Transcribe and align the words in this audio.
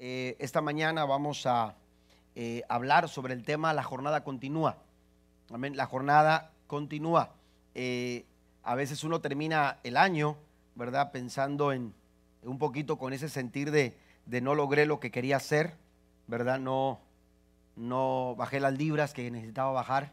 Eh, 0.00 0.36
esta 0.38 0.60
mañana 0.60 1.04
vamos 1.04 1.44
a 1.46 1.74
eh, 2.36 2.62
hablar 2.68 3.08
sobre 3.08 3.34
el 3.34 3.42
tema 3.42 3.72
La 3.72 3.82
jornada 3.82 4.22
continúa. 4.22 4.76
Amén. 5.52 5.76
La 5.76 5.86
jornada 5.86 6.52
continúa. 6.68 7.34
Eh, 7.74 8.24
a 8.62 8.76
veces 8.76 9.02
uno 9.02 9.20
termina 9.20 9.78
el 9.82 9.96
año, 9.96 10.36
¿verdad? 10.76 11.10
Pensando 11.10 11.72
en 11.72 11.92
un 12.44 12.58
poquito 12.58 12.96
con 12.96 13.12
ese 13.12 13.28
sentir 13.28 13.72
de, 13.72 13.96
no 14.40 14.54
logré 14.54 14.86
lo 14.86 15.00
que 15.00 15.10
quería 15.10 15.38
hacer, 15.38 15.74
¿verdad? 16.28 16.60
No, 16.60 17.00
no 17.74 18.36
bajé 18.36 18.60
las 18.60 18.78
libras 18.78 19.12
que 19.12 19.28
necesitaba 19.32 19.72
bajar, 19.72 20.12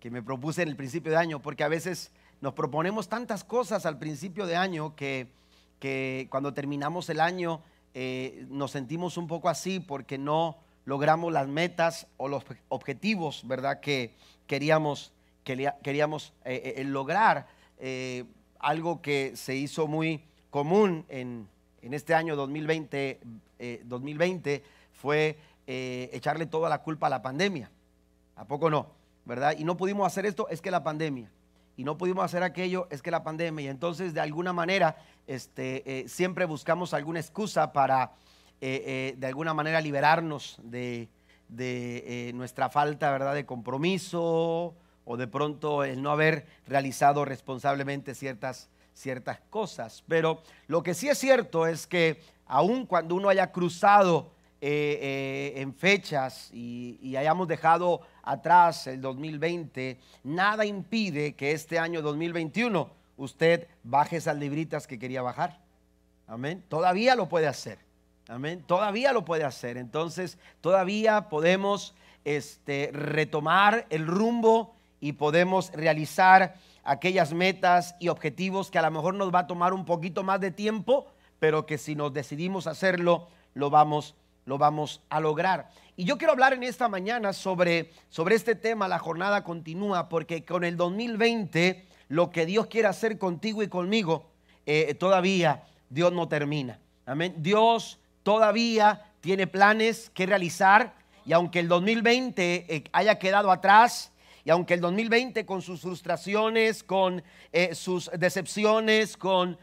que 0.00 0.10
me 0.10 0.24
propuse 0.24 0.62
en 0.62 0.70
el 0.70 0.76
principio 0.76 1.12
de 1.12 1.18
año, 1.18 1.40
porque 1.40 1.62
a 1.62 1.68
veces 1.68 2.10
nos 2.40 2.54
proponemos 2.54 3.08
tantas 3.08 3.44
cosas 3.44 3.86
al 3.86 3.98
principio 4.00 4.44
de 4.46 4.56
año 4.56 4.96
que 4.96 5.28
cuando 6.30 6.52
terminamos 6.52 7.08
el 7.10 7.20
año 7.20 7.62
eh, 7.94 8.46
nos 8.48 8.72
sentimos 8.72 9.16
un 9.16 9.26
poco 9.26 9.48
así 9.48 9.80
porque 9.80 10.18
no 10.18 10.58
logramos 10.84 11.32
las 11.32 11.48
metas 11.48 12.06
o 12.16 12.28
los 12.28 12.44
objetivos, 12.68 13.46
¿verdad? 13.46 13.80
Que 13.80 14.14
queríamos, 14.46 15.12
queríamos 15.44 16.32
eh, 16.44 16.74
eh, 16.76 16.84
lograr. 16.84 17.46
algo 18.58 19.00
que 19.00 19.36
se 19.36 19.54
hizo 19.54 19.86
muy 19.86 20.24
común 20.50 21.04
en, 21.08 21.48
este 21.82 22.14
año 22.14 22.36
2020, 22.36 23.20
2020 23.84 24.62
fue 24.92 25.38
echarle 25.66 26.46
toda 26.46 26.68
la 26.68 26.82
culpa 26.82 27.06
a 27.06 27.10
la 27.10 27.22
pandemia. 27.22 27.70
¿A 28.36 28.44
poco 28.44 28.70
no? 28.70 28.88
¿Verdad? 29.24 29.54
Y 29.58 29.64
no 29.64 29.76
pudimos 29.76 30.06
hacer 30.06 30.26
esto, 30.26 30.48
es 30.48 30.60
que 30.60 30.70
la 30.70 30.82
pandemia 30.82 31.30
y 31.78 31.84
no 31.84 31.96
pudimos 31.96 32.24
hacer 32.24 32.42
aquello, 32.42 32.88
es 32.90 33.02
que 33.02 33.12
la 33.12 33.22
pandemia. 33.22 33.66
Y 33.66 33.68
entonces, 33.68 34.12
de 34.12 34.20
alguna 34.20 34.52
manera, 34.52 34.96
este, 35.28 36.00
eh, 36.00 36.08
siempre 36.08 36.44
buscamos 36.44 36.92
alguna 36.92 37.20
excusa 37.20 37.72
para, 37.72 38.14
eh, 38.60 38.82
eh, 38.84 39.14
de 39.16 39.26
alguna 39.28 39.54
manera, 39.54 39.80
liberarnos 39.80 40.58
de, 40.64 41.08
nuestra 42.34 42.68
falta, 42.68 43.12
¿verdad?, 43.12 43.32
de 43.32 43.46
compromiso 43.46 44.74
o 45.04 45.16
de 45.16 45.28
pronto 45.28 45.84
el 45.84 46.02
no 46.02 46.10
haber 46.10 46.46
realizado 46.66 47.24
responsablemente 47.24 48.16
ciertas, 48.16 48.68
ciertas 48.92 49.38
cosas. 49.48 50.02
Pero 50.08 50.42
lo 50.66 50.82
que 50.82 50.94
sí 50.94 51.08
es 51.08 51.16
cierto 51.16 51.64
es 51.68 51.86
que 51.86 52.20
aun 52.46 52.86
cuando 52.86 53.14
uno 53.14 53.28
haya 53.28 53.52
cruzado 53.52 54.32
en 54.60 55.74
fechas 55.74 56.50
y 56.52 57.16
hayamos 57.16 57.46
dejado 57.48 58.00
atrás, 58.22 58.86
el 58.86 59.00
2020, 59.00 59.98
nada 60.24 60.64
impide 60.66 61.34
que 61.34 61.52
este 61.52 61.78
año 61.78 62.02
2021 62.02 62.90
usted 63.16 63.66
baje 63.82 64.16
esas 64.16 64.36
libritas 64.36 64.86
que 64.86 64.98
quería 64.98 65.22
bajar. 65.22 65.60
Amén. 66.26 66.62
Todavía 66.68 67.14
lo 67.14 67.28
puede 67.28 67.46
hacer. 67.46 67.78
Amén. 68.28 68.62
Todavía 68.66 69.12
lo 69.12 69.24
puede 69.24 69.44
hacer. 69.44 69.78
Entonces, 69.78 70.38
todavía 70.60 71.28
podemos 71.30 71.94
este, 72.24 72.90
retomar 72.92 73.86
el 73.88 74.06
rumbo 74.06 74.74
y 75.00 75.12
podemos 75.12 75.72
realizar 75.72 76.56
aquellas 76.84 77.32
metas 77.32 77.96
y 77.98 78.08
objetivos 78.08 78.70
que 78.70 78.78
a 78.78 78.82
lo 78.82 78.90
mejor 78.90 79.14
nos 79.14 79.34
va 79.34 79.40
a 79.40 79.46
tomar 79.46 79.72
un 79.72 79.86
poquito 79.86 80.22
más 80.22 80.40
de 80.40 80.50
tiempo, 80.50 81.06
pero 81.38 81.64
que 81.64 81.78
si 81.78 81.94
nos 81.94 82.12
decidimos 82.12 82.66
hacerlo, 82.66 83.28
lo 83.54 83.70
vamos, 83.70 84.14
lo 84.48 84.56
vamos 84.56 85.02
a 85.10 85.20
lograr. 85.20 85.68
Y 85.94 86.04
yo 86.04 86.16
quiero 86.16 86.32
hablar 86.32 86.54
en 86.54 86.62
esta 86.62 86.88
mañana 86.88 87.34
sobre, 87.34 87.90
sobre 88.08 88.34
este 88.34 88.54
tema, 88.54 88.88
la 88.88 88.98
jornada 88.98 89.44
continúa, 89.44 90.08
porque 90.08 90.42
con 90.46 90.64
el 90.64 90.78
2020 90.78 91.86
lo 92.08 92.30
que 92.30 92.46
Dios 92.46 92.66
quiere 92.66 92.88
hacer 92.88 93.18
contigo 93.18 93.62
y 93.62 93.68
conmigo, 93.68 94.30
eh, 94.64 94.94
todavía 94.94 95.64
Dios 95.90 96.14
no 96.14 96.28
termina. 96.28 96.80
Amén. 97.04 97.34
Dios 97.36 98.00
todavía 98.22 99.12
tiene 99.20 99.46
planes 99.46 100.10
que 100.14 100.24
realizar 100.24 100.94
y 101.26 101.34
aunque 101.34 101.60
el 101.60 101.68
2020 101.68 102.74
eh, 102.74 102.84
haya 102.92 103.18
quedado 103.18 103.50
atrás, 103.50 104.12
y 104.46 104.50
aunque 104.50 104.72
el 104.72 104.80
2020 104.80 105.44
con 105.44 105.60
sus 105.60 105.82
frustraciones, 105.82 106.82
con 106.82 107.22
eh, 107.52 107.74
sus 107.74 108.10
decepciones, 108.16 109.18
con 109.18 109.58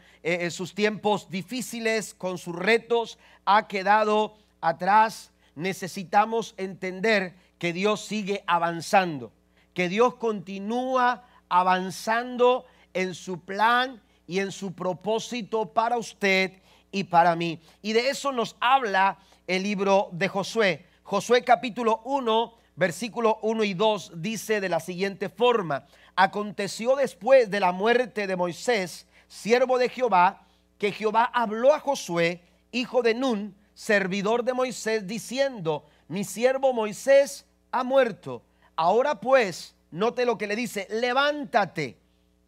sus 0.50 0.74
tiempos 0.74 1.28
difíciles, 1.28 2.14
con 2.14 2.38
sus 2.38 2.54
retos, 2.54 3.18
ha 3.44 3.66
quedado 3.68 4.36
atrás, 4.68 5.30
necesitamos 5.54 6.54
entender 6.56 7.34
que 7.58 7.72
Dios 7.72 8.04
sigue 8.04 8.44
avanzando, 8.46 9.32
que 9.74 9.88
Dios 9.88 10.14
continúa 10.16 11.24
avanzando 11.48 12.66
en 12.92 13.14
su 13.14 13.40
plan 13.40 14.00
y 14.26 14.40
en 14.40 14.52
su 14.52 14.72
propósito 14.72 15.72
para 15.72 15.96
usted 15.96 16.52
y 16.90 17.04
para 17.04 17.36
mí. 17.36 17.60
Y 17.82 17.92
de 17.92 18.10
eso 18.10 18.32
nos 18.32 18.56
habla 18.60 19.18
el 19.46 19.62
libro 19.62 20.08
de 20.12 20.28
Josué. 20.28 20.86
Josué 21.02 21.44
capítulo 21.44 22.00
1, 22.04 22.54
versículo 22.74 23.38
1 23.42 23.64
y 23.64 23.74
2 23.74 24.12
dice 24.16 24.60
de 24.60 24.68
la 24.68 24.80
siguiente 24.80 25.28
forma, 25.28 25.86
aconteció 26.16 26.96
después 26.96 27.50
de 27.50 27.60
la 27.60 27.72
muerte 27.72 28.26
de 28.26 28.36
Moisés, 28.36 29.06
siervo 29.28 29.78
de 29.78 29.88
Jehová, 29.88 30.46
que 30.78 30.92
Jehová 30.92 31.24
habló 31.32 31.74
a 31.74 31.80
Josué, 31.80 32.42
hijo 32.72 33.02
de 33.02 33.14
Nun, 33.14 33.54
servidor 33.76 34.42
de 34.42 34.54
Moisés, 34.54 35.06
diciendo, 35.06 35.84
mi 36.08 36.24
siervo 36.24 36.72
Moisés 36.72 37.44
ha 37.70 37.84
muerto. 37.84 38.42
Ahora 38.74 39.20
pues, 39.20 39.74
note 39.90 40.24
lo 40.24 40.38
que 40.38 40.46
le 40.46 40.56
dice, 40.56 40.88
levántate 40.90 41.98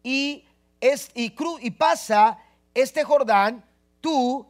y, 0.03 0.43
es, 0.81 1.11
y, 1.13 1.29
cru, 1.29 1.59
y 1.61 1.69
pasa 1.69 2.39
este 2.73 3.03
Jordán, 3.03 3.63
tú 4.01 4.47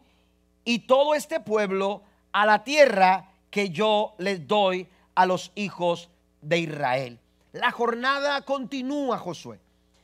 y 0.64 0.80
todo 0.80 1.16
este 1.16 1.42
pueblo, 1.42 2.02
a 2.32 2.46
la 2.46 2.64
tierra 2.64 3.30
que 3.52 3.72
yo 3.72 4.14
les 4.18 4.48
doy 4.48 4.88
a 5.16 5.26
los 5.26 5.52
hijos 5.56 6.10
de 6.42 6.60
Israel. 6.60 7.20
La 7.52 7.72
jornada 7.72 8.42
continúa, 8.44 9.18
Josué. 9.18 9.60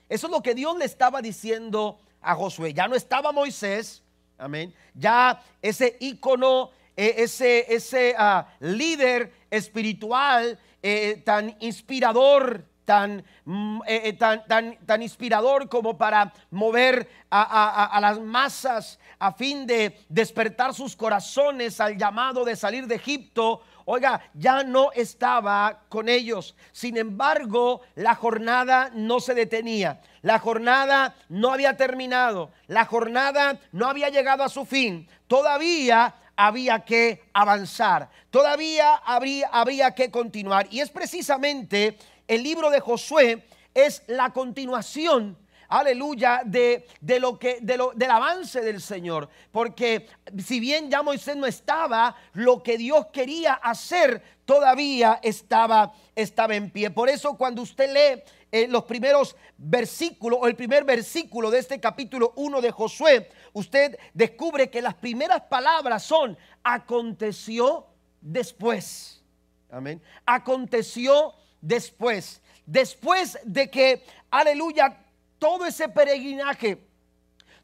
Eso 0.10 0.28
es 0.28 0.32
lo 0.32 0.42
que 0.42 0.56
Dios 0.56 0.78
le 0.78 0.86
estaba 0.86 1.22
diciendo 1.22 2.00
a 2.22 2.36
Josué. 2.36 2.74
Ya 2.74 2.88
no 2.88 2.96
estaba 2.96 3.32
Moisés, 3.32 4.02
Amén. 4.38 4.74
Ya 4.94 5.42
ese 5.62 5.98
ícono, 6.00 6.72
eh, 6.96 7.16
ese, 7.18 7.66
ese 7.74 8.16
ah, 8.18 8.48
líder 8.60 9.32
espiritual 9.50 10.60
eh, 10.82 11.22
tan 11.26 11.56
inspirador, 11.60 12.66
tan, 12.86 13.26
mm, 13.44 13.82
eh, 13.88 14.14
tan, 14.14 14.46
tan, 14.48 14.78
tan, 14.86 15.02
inspirador 15.02 15.68
como 15.68 15.98
para 15.98 16.32
mover 16.52 17.10
a, 17.30 17.98
las 18.02 18.20
masas 18.20 19.00
a 19.20 19.34
fin 19.34 19.68
de 19.68 20.00
despertar 20.08 20.74
sus 20.74 20.96
corazones 20.96 21.82
al 21.82 21.98
llamado 21.98 22.46
de 22.46 22.56
salir 22.56 22.88
de 22.88 22.96
Egipto. 22.96 23.62
Oiga, 23.86 24.22
ya 24.34 24.64
no 24.64 24.92
estaba 24.94 25.82
con 25.90 26.08
ellos. 26.08 26.56
Sin 26.72 26.98
embargo, 26.98 27.82
la 27.96 28.16
jornada 28.16 28.90
no 28.94 29.20
se 29.20 29.34
detenía. 29.34 30.02
La 30.22 30.40
jornada 30.40 31.16
no 31.30 31.52
había 31.52 31.76
terminado. 31.76 32.52
La 32.68 32.86
jornada 32.86 33.60
no 33.72 33.88
había 33.88 34.10
llegado 34.10 34.44
a 34.44 34.50
su 34.50 34.66
fin. 34.66 35.08
Todavía 35.28 36.16
había 36.36 36.80
que 36.80 37.24
avanzar. 37.34 38.10
Todavía 38.30 38.96
habría, 38.96 39.50
había 39.52 39.92
que 39.92 40.12
continuar. 40.12 40.68
Y 40.72 40.80
es 40.80 40.90
precisamente 40.90 41.98
el 42.28 42.44
libro 42.44 42.70
de 42.70 42.80
Josué, 42.80 43.46
es 43.74 44.04
la 44.08 44.32
continuación 44.32 45.38
aleluya, 45.68 46.42
de, 46.46 46.88
de, 47.02 47.20
lo 47.20 47.38
que, 47.40 47.60
de 47.62 47.78
lo, 47.78 47.92
del 47.96 48.12
avance 48.12 48.62
del 48.62 48.82
Señor. 48.82 49.30
Porque 49.52 50.08
si 50.44 50.60
bien 50.60 50.90
ya 50.90 51.02
Moisés 51.02 51.36
no 51.36 51.46
estaba, 51.46 52.16
lo 52.34 52.62
que 52.62 52.78
Dios 52.78 53.08
quería 53.08 53.54
hacer 53.54 54.22
todavía 54.46 55.20
estaba, 55.24 55.94
estaba 56.16 56.56
en 56.56 56.70
pie. 56.70 56.92
Por 56.92 57.10
eso 57.10 57.36
cuando 57.36 57.62
usted 57.62 57.92
lee 57.92 58.24
eh, 58.52 58.68
los 58.68 58.84
primeros 58.84 59.36
versículos 59.58 60.40
o 60.42 60.48
el 60.48 60.56
primer 60.56 60.84
versículo 60.84 61.50
de 61.50 61.60
este 61.60 61.80
capítulo 61.80 62.34
1 62.36 62.62
de 62.62 62.72
Josué, 62.72 63.30
usted 63.54 63.98
descubre 64.14 64.70
que 64.70 64.82
las 64.82 64.94
primeras 64.96 65.42
palabras 65.42 66.04
son 66.04 66.38
aconteció 66.64 67.88
después. 68.22 69.24
Amén. 69.70 70.02
Aconteció 70.26 71.34
después. 71.62 72.42
Después 72.66 73.38
de 73.44 73.70
que, 73.70 74.06
aleluya, 74.32 74.98
todo 75.40 75.66
ese 75.66 75.88
peregrinaje, 75.90 76.80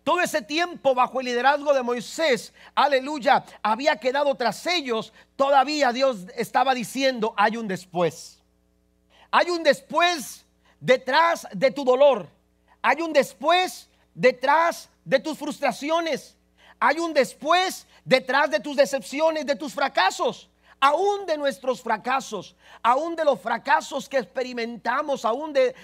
todo 0.03 0.21
ese 0.21 0.41
tiempo 0.41 0.95
bajo 0.95 1.19
el 1.19 1.27
liderazgo 1.27 1.73
de 1.73 1.83
Moisés, 1.83 2.53
aleluya, 2.73 3.43
había 3.61 3.95
quedado 3.97 4.33
tras 4.35 4.65
ellos, 4.67 5.13
todavía 5.35 5.91
Dios 5.91 6.25
estaba 6.35 6.73
diciendo, 6.73 7.33
hay 7.37 7.57
un 7.57 7.67
después. 7.67 8.41
Hay 9.31 9.49
un 9.49 9.63
después 9.63 10.45
detrás 10.79 11.47
de 11.53 11.71
tu 11.71 11.85
dolor. 11.85 12.27
Hay 12.81 13.01
un 13.01 13.13
después 13.13 13.89
detrás 14.13 14.89
de 15.05 15.19
tus 15.19 15.37
frustraciones. 15.37 16.35
Hay 16.79 16.99
un 16.99 17.13
después 17.13 17.87
detrás 18.03 18.49
de 18.49 18.59
tus 18.59 18.75
decepciones, 18.75 19.45
de 19.45 19.55
tus 19.55 19.73
fracasos. 19.73 20.49
Aún 20.81 21.27
de 21.27 21.37
nuestros 21.37 21.79
fracasos, 21.79 22.55
aún 22.81 23.15
de 23.15 23.23
los 23.23 23.39
fracasos 23.39 24.09
que 24.09 24.17
experimentamos, 24.17 25.23
aún 25.23 25.53
de, 25.53 25.75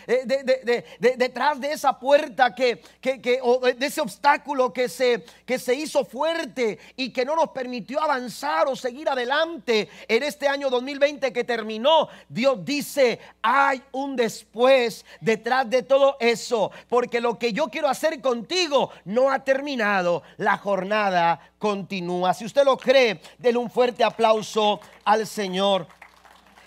detrás 0.99 1.61
de 1.61 1.71
esa 1.71 1.97
puerta 1.99 2.53
que, 2.53 2.81
que, 2.99 3.39
o 3.43 3.59
de 3.59 3.85
ese 3.85 4.01
obstáculo 4.01 4.73
que 4.73 4.89
se, 4.89 5.23
que 5.45 5.59
se 5.59 5.75
hizo 5.75 6.03
fuerte 6.03 6.79
y 6.95 7.11
que 7.11 7.23
no 7.23 7.35
nos 7.35 7.49
permitió 7.49 8.01
avanzar 8.01 8.67
o 8.67 8.75
seguir 8.75 9.07
adelante 9.07 9.87
en 10.07 10.23
este 10.23 10.47
año 10.47 10.69
2020 10.71 11.31
que 11.31 11.43
terminó, 11.43 12.09
Dios 12.27 12.65
dice, 12.65 13.19
hay 13.43 13.83
un 13.91 14.15
después 14.15 15.05
detrás 15.21 15.69
de 15.69 15.83
todo 15.83 16.17
eso, 16.19 16.71
porque 16.89 17.21
lo 17.21 17.37
que 17.37 17.53
yo 17.53 17.67
quiero 17.67 17.87
hacer 17.87 18.19
contigo 18.19 18.89
no 19.05 19.31
ha 19.31 19.43
terminado, 19.43 20.23
la 20.37 20.57
jornada 20.57 21.39
continúa. 21.59 22.33
Si 22.33 22.45
usted 22.45 22.65
lo 22.65 22.77
cree, 22.77 23.21
denle 23.37 23.59
un 23.59 23.69
fuerte 23.69 24.03
aplauso 24.03 24.79
al 25.05 25.25
Señor. 25.27 25.87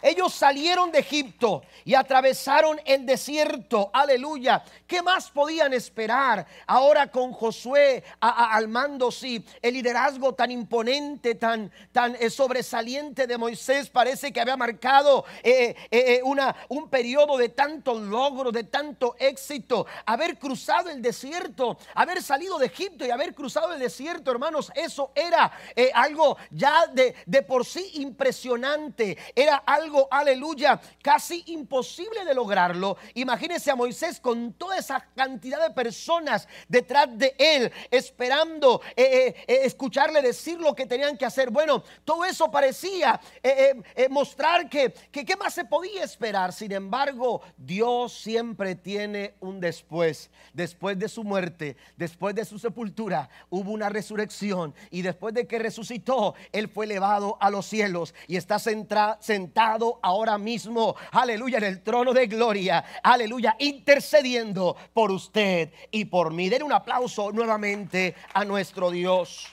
Ellos 0.03 0.33
salieron 0.33 0.91
de 0.91 1.01
Egipto 1.01 1.63
y 1.85 1.95
atravesaron 1.95 2.81
el 2.85 3.05
desierto. 3.07 3.91
Aleluya. 3.93 4.63
¿Qué 4.87 5.03
más 5.03 5.31
podían 5.31 5.73
esperar 5.73 6.47
ahora 6.67 7.11
con 7.11 7.33
Josué 7.33 8.03
al 8.21 8.69
mando? 8.69 9.11
Sí, 9.11 9.45
el 9.61 9.75
liderazgo 9.75 10.35
tan 10.35 10.51
imponente, 10.51 11.35
tan, 11.35 11.71
tan 11.93 12.17
eh, 12.17 12.31
sobresaliente 12.31 13.27
de 13.27 13.39
Moisés 13.39 13.91
parece 13.91 14.33
que 14.33 14.41
había 14.41 14.57
marcado 14.57 15.25
eh, 15.43 15.75
eh, 15.91 16.21
una, 16.25 16.55
un 16.69 16.89
periodo 16.89 17.37
de 17.37 17.51
tanto 17.51 17.99
logro, 17.99 18.53
de 18.53 18.65
tanto 18.65 19.17
éxito. 19.19 19.87
Haber 20.07 20.39
cruzado 20.39 20.91
el 20.91 21.03
desierto, 21.03 21.79
haber 21.95 22.23
salido 22.23 22.59
de 22.59 22.67
Egipto 22.67 23.05
y 23.05 23.11
haber 23.11 23.35
cruzado 23.35 23.73
el 23.73 23.81
desierto, 23.81 24.31
hermanos, 24.31 24.73
eso 24.75 25.13
era 25.15 25.53
algo 25.95 26.37
ya 26.51 26.87
de, 26.89 27.15
de 27.27 27.43
por 27.43 27.65
sí 27.65 27.91
impresionante. 27.95 29.17
Era 29.35 29.57
algo, 29.67 29.90
aleluya, 30.11 30.81
casi 31.03 31.43
imposible 31.47 32.25
de 32.25 32.35
lograrlo. 32.35 32.97
Imagínese 33.15 33.71
a 33.71 33.77
Moisés 33.77 34.21
con 34.21 34.53
toda 34.55 34.79
esa 34.79 35.01
cantidad 35.15 35.61
de 35.63 35.75
personas 35.75 36.49
detrás 36.69 37.07
de 37.17 37.35
él, 37.39 37.73
esperando 37.91 38.81
eh, 38.97 39.03
eh, 39.03 39.45
eh, 39.47 39.61
escucharle 39.65 40.23
decir 40.23 40.59
lo 40.61 40.75
que 40.75 40.87
tenían 40.87 41.17
que 41.17 41.27
hacer. 41.27 41.51
Bueno, 41.51 41.83
todo 42.05 42.25
eso 42.25 42.51
parecía 42.51 43.21
mostrar 44.11 44.69
que, 44.69 44.93
que 45.11 45.25
qué 45.25 45.37
más 45.37 45.55
se 45.55 45.65
podía 45.65 46.05
esperar. 46.05 46.53
Sin 46.53 46.73
embargo, 46.73 47.43
Dios 47.57 48.13
siempre 48.13 48.75
tiene 48.75 49.35
un 49.41 49.61
después. 49.61 50.31
Después 50.53 50.99
de 50.99 51.09
su 51.09 51.25
muerte, 51.25 51.77
después 51.97 52.35
de 52.35 52.45
su 52.45 52.59
sepultura, 52.59 53.29
hubo 53.49 53.71
una 53.73 53.89
resurrección. 53.89 54.75
Y 54.91 55.03
después 55.03 55.35
de 55.35 55.47
que 55.47 55.59
resucitó, 55.59 56.35
Él 56.53 56.69
fue 56.69 56.87
elevado 56.87 57.37
a 57.41 57.51
los 57.51 57.67
cielos 57.67 58.15
y 58.27 58.37
está 58.37 58.59
sentado 58.59 59.80
ahora 60.03 60.39
mismo. 60.39 60.97
Aleluya 61.13 61.59
en 61.59 61.65
el 61.65 61.83
trono 61.83 62.13
de 62.13 62.27
gloria, 62.27 62.85
aleluya, 63.03 63.57
intercediendo 63.59 64.77
por 64.93 65.11
usted 65.11 65.73
y 65.91 66.05
por 66.05 66.33
mí. 66.33 66.49
Den 66.49 66.63
un 66.63 66.73
aplauso 66.73 67.33
nuevamente 67.33 68.15
a 68.35 68.45
nuestro 68.45 68.91
Dios. 68.91 69.49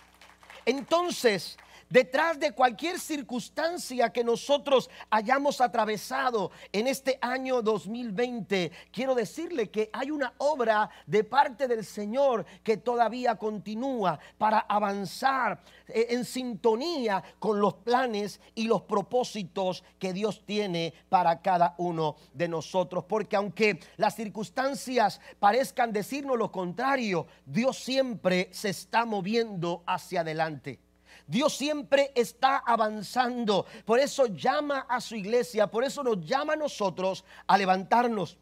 Entonces, 0.65 1.57
detrás 1.89 2.39
de 2.39 2.51
cualquier 2.51 2.99
circunstancia 2.99 4.11
que 4.11 4.23
nosotros 4.23 4.89
hayamos 5.09 5.61
atravesado 5.61 6.51
en 6.71 6.87
este 6.87 7.17
año 7.21 7.61
2020, 7.61 8.71
quiero 8.91 9.15
decirle 9.15 9.69
que 9.69 9.89
hay 9.93 10.11
una 10.11 10.33
obra 10.37 10.89
de 11.05 11.23
parte 11.23 11.67
del 11.67 11.85
Señor 11.85 12.45
que 12.63 12.77
todavía 12.77 13.35
continúa 13.35 14.19
para 14.37 14.59
avanzar 14.59 15.61
eh, 15.87 16.07
en 16.09 16.25
sintonía 16.25 17.23
con 17.39 17.59
los 17.59 17.75
planes 17.75 18.39
y 18.55 18.67
los 18.67 18.83
propósitos 18.83 19.83
que 19.99 20.13
Dios 20.13 20.43
tiene 20.45 20.93
para 21.09 21.41
cada 21.41 21.75
uno 21.77 22.15
de 22.33 22.47
nosotros. 22.47 23.05
Porque 23.07 23.35
aunque 23.35 23.79
las 23.97 24.15
circunstancias 24.15 25.21
parezcan 25.39 25.93
decirnos 25.93 26.37
lo 26.37 26.51
contrario, 26.51 27.27
Dios 27.45 27.77
siempre 27.77 28.49
se 28.51 28.69
está 28.69 29.05
moviendo 29.05 29.83
hacia 29.85 30.21
adelante. 30.21 30.86
Dios 31.27 31.55
siempre 31.55 32.11
está 32.15 32.57
avanzando. 32.57 33.65
Por 33.85 33.99
eso 33.99 34.27
llama 34.27 34.87
a 34.89 35.01
su 35.01 35.15
iglesia, 35.15 35.67
por 35.67 35.83
eso 35.83 36.03
nos 36.03 36.25
llama 36.25 36.53
a 36.53 36.57
nosotros 36.57 37.23
a 37.45 37.57
levantarnos 37.57 38.37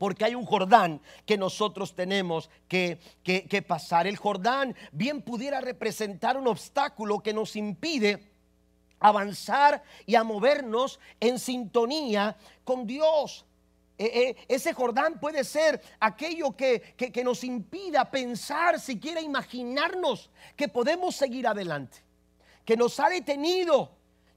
porque 0.00 0.24
hay 0.24 0.34
un 0.34 0.46
Jordán 0.46 1.02
que 1.26 1.36
nosotros 1.36 1.94
tenemos 1.94 2.48
que, 2.68 2.98
que, 3.22 3.60
pasar. 3.60 4.06
El 4.06 4.16
Jordán 4.16 4.74
bien 4.92 5.20
pudiera 5.20 5.60
representar 5.60 6.38
un 6.38 6.48
obstáculo 6.48 7.20
que 7.20 7.34
nos 7.34 7.54
impide 7.54 8.32
avanzar 8.98 9.82
y 10.06 10.14
a 10.14 10.24
movernos 10.24 11.00
en 11.20 11.38
sintonía 11.38 12.38
con 12.64 12.86
Dios. 12.86 13.44
E, 14.00 14.06
e, 14.48 14.54
ese 14.54 14.72
Jordán 14.72 15.20
puede 15.20 15.44
ser 15.44 15.78
aquello 16.00 16.56
que, 16.56 16.80
que, 16.96 17.22
nos 17.22 17.44
impida 17.44 18.10
pensar, 18.10 18.80
siquiera 18.80 19.20
imaginarnos 19.20 20.30
que 20.56 20.68
podemos 20.68 21.14
seguir 21.14 21.46
adelante, 21.46 21.98
que 22.64 22.78
nos 22.78 22.98
ha 22.98 23.10
detenido. 23.10 23.90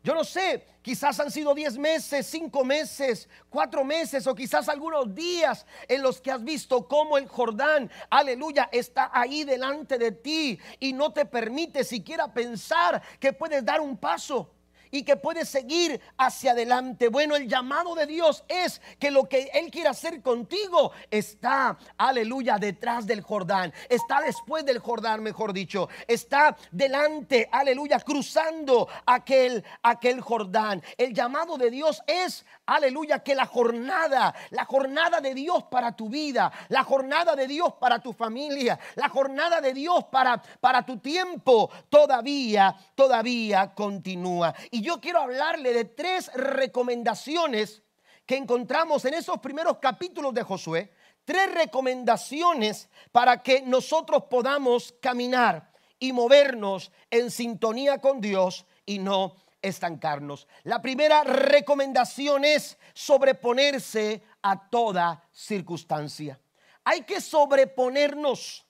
Yo 0.03 0.13
no 0.15 0.25
sé, 0.25 0.65
quizás 0.81 1.17
han 1.21 1.31
sido 1.31 1.55
10 1.55 1.77
meses, 1.77 2.27
5 2.27 2.65
meses, 2.65 3.29
4 3.49 3.85
meses 3.85 4.27
o 4.27 4.35
quizás 4.35 4.67
algunos 4.67 5.15
días 5.15 5.65
en 5.87 6.01
los 6.01 6.19
que 6.19 6.31
has 6.31 6.43
visto 6.43 6.85
cómo 6.89 7.17
el 7.17 7.29
Jordán, 7.29 7.89
aleluya, 8.09 8.67
está 8.69 9.11
ahí 9.13 9.45
delante 9.45 9.97
de 9.97 10.11
ti 10.11 10.59
y 10.81 10.91
no 10.91 11.13
te 11.13 11.25
permite 11.25 11.85
siquiera 11.85 12.33
pensar 12.33 13.01
que 13.17 13.31
puedes 13.31 13.63
dar 13.63 13.79
un 13.79 13.95
paso 13.95 14.51
y 14.93 15.03
que 15.03 15.17
puedes 15.17 15.49
seguir 15.49 15.99
hacia 16.17 16.51
adelante. 16.51 17.07
Bueno, 17.09 17.35
el 17.35 17.49
llamado 17.49 17.95
de 17.95 18.05
Dios 18.05 18.43
es 18.47 18.79
que 18.99 19.09
lo 19.09 19.27
que 19.27 19.49
Él 19.55 19.71
quiere 19.71 19.89
hacer 19.89 20.21
contigo 20.21 20.91
está, 21.09 21.79
aleluya, 21.97 22.59
detrás 22.59 23.07
del 23.07 23.21
Jordán. 23.21 23.73
Está 23.89 24.21
después 24.21 24.63
del 24.65 24.77
Jordán, 24.77 25.23
mejor 25.23 25.51
dicho. 25.51 25.89
Está 26.07 26.55
delante, 26.71 27.49
aleluya, 27.51 27.99
cruzando 27.99 28.87
aquel, 29.07 29.65
aquel 29.81 30.21
Jordán. 30.21 30.83
El 30.95 31.15
llamado 31.15 31.57
de 31.57 31.71
Dios 31.71 32.03
es, 32.05 32.45
aleluya, 32.65 33.19
que 33.19 33.35
la 33.35 33.45
jornada, 33.45 34.33
la 34.51 34.65
jornada 34.65 35.19
de 35.21 35.33
Dios 35.33 35.63
para 35.63 35.95
tu 35.95 36.09
vida, 36.09 36.51
la 36.69 36.83
jornada 36.83 37.35
de 37.35 37.47
Dios 37.47 37.73
para 37.79 37.99
tu 37.99 38.13
familia, 38.13 38.79
la 38.95 39.09
jornada 39.09 39.61
de 39.61 39.73
Dios 39.73 40.05
para, 40.05 40.41
para 40.59 40.85
tu 40.85 40.99
tiempo, 40.99 41.69
todavía, 41.89 42.75
todavía 42.95 43.73
continúa. 43.73 44.53
Y 44.71 44.81
yo 44.81 44.99
quiero 44.99 45.21
hablarle 45.21 45.73
de 45.73 45.85
tres 45.85 46.31
recomendaciones 46.33 47.83
que 48.25 48.37
encontramos 48.37 49.05
en 49.05 49.15
esos 49.15 49.39
primeros 49.39 49.77
capítulos 49.79 50.33
de 50.33 50.43
Josué. 50.43 50.93
Tres 51.25 51.53
recomendaciones 51.53 52.89
para 53.11 53.41
que 53.41 53.61
nosotros 53.61 54.23
podamos 54.29 54.93
caminar 55.01 55.71
y 55.99 56.11
movernos 56.11 56.91
en 57.09 57.31
sintonía 57.31 57.99
con 57.99 58.19
Dios 58.19 58.65
y 58.85 58.99
no 58.99 59.35
estancarnos. 59.63 60.47
La 60.63 60.81
primera 60.81 61.23
recomendación 61.23 62.45
es 62.45 62.77
sobreponerse 62.93 64.21
a 64.43 64.69
toda 64.69 65.27
circunstancia. 65.31 66.39
Hay 66.83 67.01
que 67.03 67.21
sobreponernos, 67.21 68.65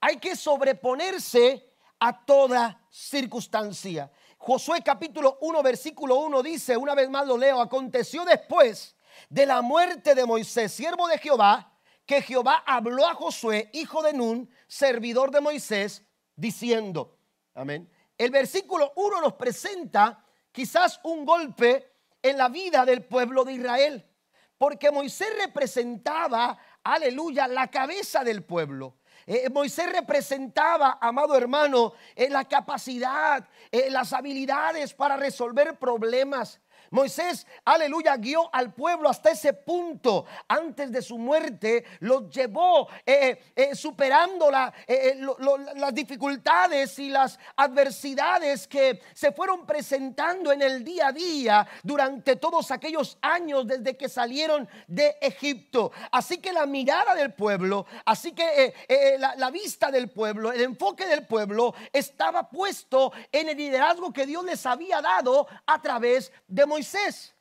hay 0.00 0.18
que 0.18 0.36
sobreponerse 0.36 1.72
a 1.98 2.24
toda 2.26 2.84
circunstancia. 2.90 4.10
Josué 4.36 4.82
capítulo 4.84 5.38
1, 5.40 5.62
versículo 5.62 6.16
1 6.16 6.42
dice, 6.42 6.76
una 6.76 6.94
vez 6.94 7.08
más 7.08 7.26
lo 7.26 7.38
leo, 7.38 7.60
aconteció 7.60 8.24
después 8.24 8.94
de 9.30 9.46
la 9.46 9.62
muerte 9.62 10.14
de 10.14 10.26
Moisés, 10.26 10.72
siervo 10.72 11.06
de 11.08 11.18
Jehová, 11.18 11.72
que 12.04 12.20
Jehová 12.20 12.62
habló 12.66 13.06
a 13.06 13.14
Josué, 13.14 13.70
hijo 13.72 14.02
de 14.02 14.12
Nun, 14.12 14.50
servidor 14.68 15.30
de 15.30 15.40
Moisés, 15.40 16.02
diciendo, 16.36 17.18
amén. 17.54 17.90
El 18.18 18.30
versículo 18.30 18.92
1 18.96 19.20
nos 19.20 19.34
presenta 19.34 20.24
quizás 20.50 21.00
un 21.04 21.24
golpe 21.24 21.92
en 22.22 22.38
la 22.38 22.48
vida 22.48 22.84
del 22.84 23.04
pueblo 23.04 23.44
de 23.44 23.52
Israel, 23.52 24.06
porque 24.56 24.90
Moisés 24.90 25.28
representaba, 25.38 26.58
aleluya, 26.82 27.46
la 27.46 27.68
cabeza 27.68 28.24
del 28.24 28.42
pueblo. 28.42 28.96
Eh, 29.26 29.50
Moisés 29.50 29.90
representaba, 29.90 30.98
amado 31.00 31.36
hermano, 31.36 31.92
eh, 32.14 32.30
la 32.30 32.44
capacidad, 32.44 33.46
eh, 33.70 33.90
las 33.90 34.12
habilidades 34.12 34.94
para 34.94 35.16
resolver 35.16 35.78
problemas. 35.78 36.60
Moisés, 36.90 37.46
aleluya, 37.64 38.16
guió 38.16 38.48
al 38.54 38.72
pueblo 38.72 39.08
hasta 39.08 39.30
ese 39.30 39.52
punto. 39.52 40.26
Antes 40.48 40.92
de 40.92 41.02
su 41.02 41.18
muerte, 41.18 41.84
los 42.00 42.30
llevó 42.30 42.88
eh, 43.04 43.16
eh, 43.16 43.52
eh, 43.56 43.74
superando 43.74 44.50
las 44.50 45.94
dificultades 45.94 46.98
y 46.98 47.08
las 47.08 47.38
adversidades 47.56 48.66
que 48.68 49.00
se 49.14 49.32
fueron 49.32 49.66
presentando 49.66 50.52
en 50.52 50.62
el 50.62 50.84
día 50.84 51.08
a 51.08 51.12
día 51.12 51.66
durante 51.82 52.36
todos 52.36 52.70
aquellos 52.70 53.18
años 53.20 53.66
desde 53.66 53.96
que 53.96 54.08
salieron 54.08 54.68
de 54.86 55.16
Egipto. 55.20 55.92
Así 56.12 56.38
que 56.38 56.52
la 56.52 56.66
mirada 56.66 57.14
del 57.14 57.32
pueblo, 57.34 57.86
así 58.04 58.32
que 58.32 58.74
la, 59.18 59.34
la 59.36 59.50
vista 59.50 59.90
del 59.90 60.10
pueblo, 60.10 60.52
el 60.52 60.62
enfoque 60.62 61.06
del 61.06 61.26
pueblo 61.26 61.74
estaba 61.92 62.48
puesto 62.48 63.12
en 63.32 63.48
el 63.48 63.56
liderazgo 63.56 64.12
que 64.12 64.26
Dios 64.26 64.44
les 64.44 64.64
había 64.66 65.00
dado 65.00 65.46
a 65.66 65.80
través 65.82 66.32
de 66.46 66.66
Moisés. 66.66 66.75
Moisés. 66.76 67.34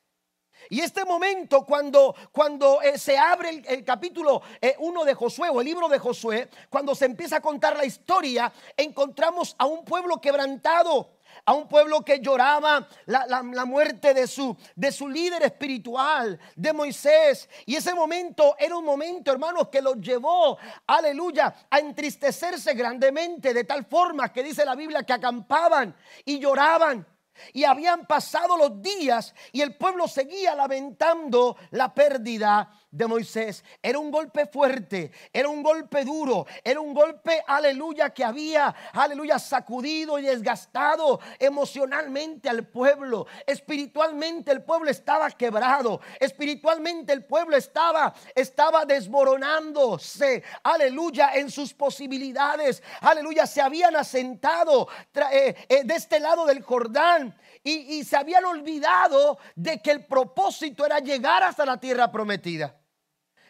Y 0.69 0.79
este 0.79 1.03
momento 1.03 1.65
cuando, 1.65 2.15
cuando 2.31 2.81
eh, 2.81 2.97
se 2.97 3.17
abre 3.17 3.61
el, 3.67 3.83
capítulo 3.83 4.41
1 4.79 5.01
eh, 5.01 5.05
de 5.05 5.13
Josué 5.13 5.49
o 5.49 5.59
el 5.59 5.67
libro 5.67 5.89
de 5.89 5.99
Josué, 5.99 6.49
cuando 6.69 6.95
se 6.95 7.03
empieza 7.03 7.35
a 7.35 7.41
contar 7.41 7.75
la 7.75 7.83
historia, 7.83 8.51
encontramos 8.77 9.53
a 9.59 9.65
un 9.65 9.83
pueblo 9.83 10.21
quebrantado, 10.21 11.17
a 11.43 11.53
un 11.53 11.67
pueblo 11.67 12.05
que 12.05 12.21
lloraba 12.21 12.87
la, 13.07 13.25
la, 13.27 13.65
muerte 13.65 14.13
de 14.13 14.25
su, 14.25 14.55
de 14.73 14.93
su 14.93 15.09
líder 15.09 15.43
espiritual, 15.43 16.39
de 16.55 16.71
Moisés. 16.71 17.49
Y 17.65 17.75
ese 17.75 17.93
momento 17.93 18.55
era 18.57 18.77
un 18.77 18.85
momento, 18.85 19.33
hermanos, 19.33 19.67
que 19.67 19.81
los 19.81 19.97
llevó, 19.97 20.57
aleluya, 20.87 21.53
a 21.69 21.79
entristecerse 21.79 22.73
grandemente, 22.73 23.53
de 23.53 23.65
tal 23.65 23.83
forma 23.83 24.31
que 24.31 24.43
dice 24.43 24.63
la 24.63 24.75
Biblia 24.75 25.03
que 25.03 25.11
acampaban 25.11 25.93
y 26.23 26.39
lloraban 26.39 27.05
y 27.53 27.63
habían 27.63 28.05
pasado 28.05 28.57
los 28.57 28.81
días 28.81 29.33
y 29.51 29.61
el 29.61 29.75
pueblo 29.75 30.07
seguía 30.07 30.55
lamentando 30.55 31.57
la 31.71 31.93
pérdida 31.93 32.71
de 32.95 33.07
Moisés. 33.07 33.63
Era 33.83 33.99
un 33.99 34.09
golpe 34.09 34.45
fuerte, 34.45 35.11
era 35.33 35.49
un 35.49 35.61
golpe 35.61 36.05
duro, 36.05 36.47
era 36.63 36.79
un 36.79 36.93
golpe, 36.93 37.43
aleluya, 37.45 38.11
que 38.11 38.23
había, 38.23 38.73
aleluya, 38.93 39.37
sacudido 39.37 40.17
y 40.17 40.23
desgastado 40.23 41.19
emocionalmente 41.37 42.47
al 42.49 42.65
pueblo. 42.67 43.27
Espiritualmente 43.45 44.51
el 44.51 44.63
pueblo 44.63 44.89
estaba 44.89 45.29
quebrado, 45.31 45.99
espiritualmente 46.19 47.11
el 47.11 47.25
pueblo 47.25 47.57
estaba, 47.57 48.13
estaba 48.33 48.85
desmoronándose, 48.85 50.43
aleluya, 50.63 51.31
en 51.33 51.51
sus 51.51 51.73
posibilidades, 51.73 52.81
aleluya, 53.01 53.45
se 53.45 53.61
habían 53.61 53.95
asentado 53.95 54.87
eh, 55.31 55.55
eh, 55.67 55.83
de 55.83 55.95
este 55.95 56.19
lado 56.19 56.45
del 56.45 56.63
Jordán. 56.63 57.35
y 57.67 58.03
se 58.03 58.15
habían 58.15 58.45
olvidado 58.45 59.39
de 59.55 59.81
que 59.81 59.89
el 59.89 60.05
propósito 60.05 60.85
era 60.85 60.99
llegar 60.99 61.41
hasta 61.41 61.65
la 61.65 61.79
tierra 61.79 62.11
prometida. 62.11 62.75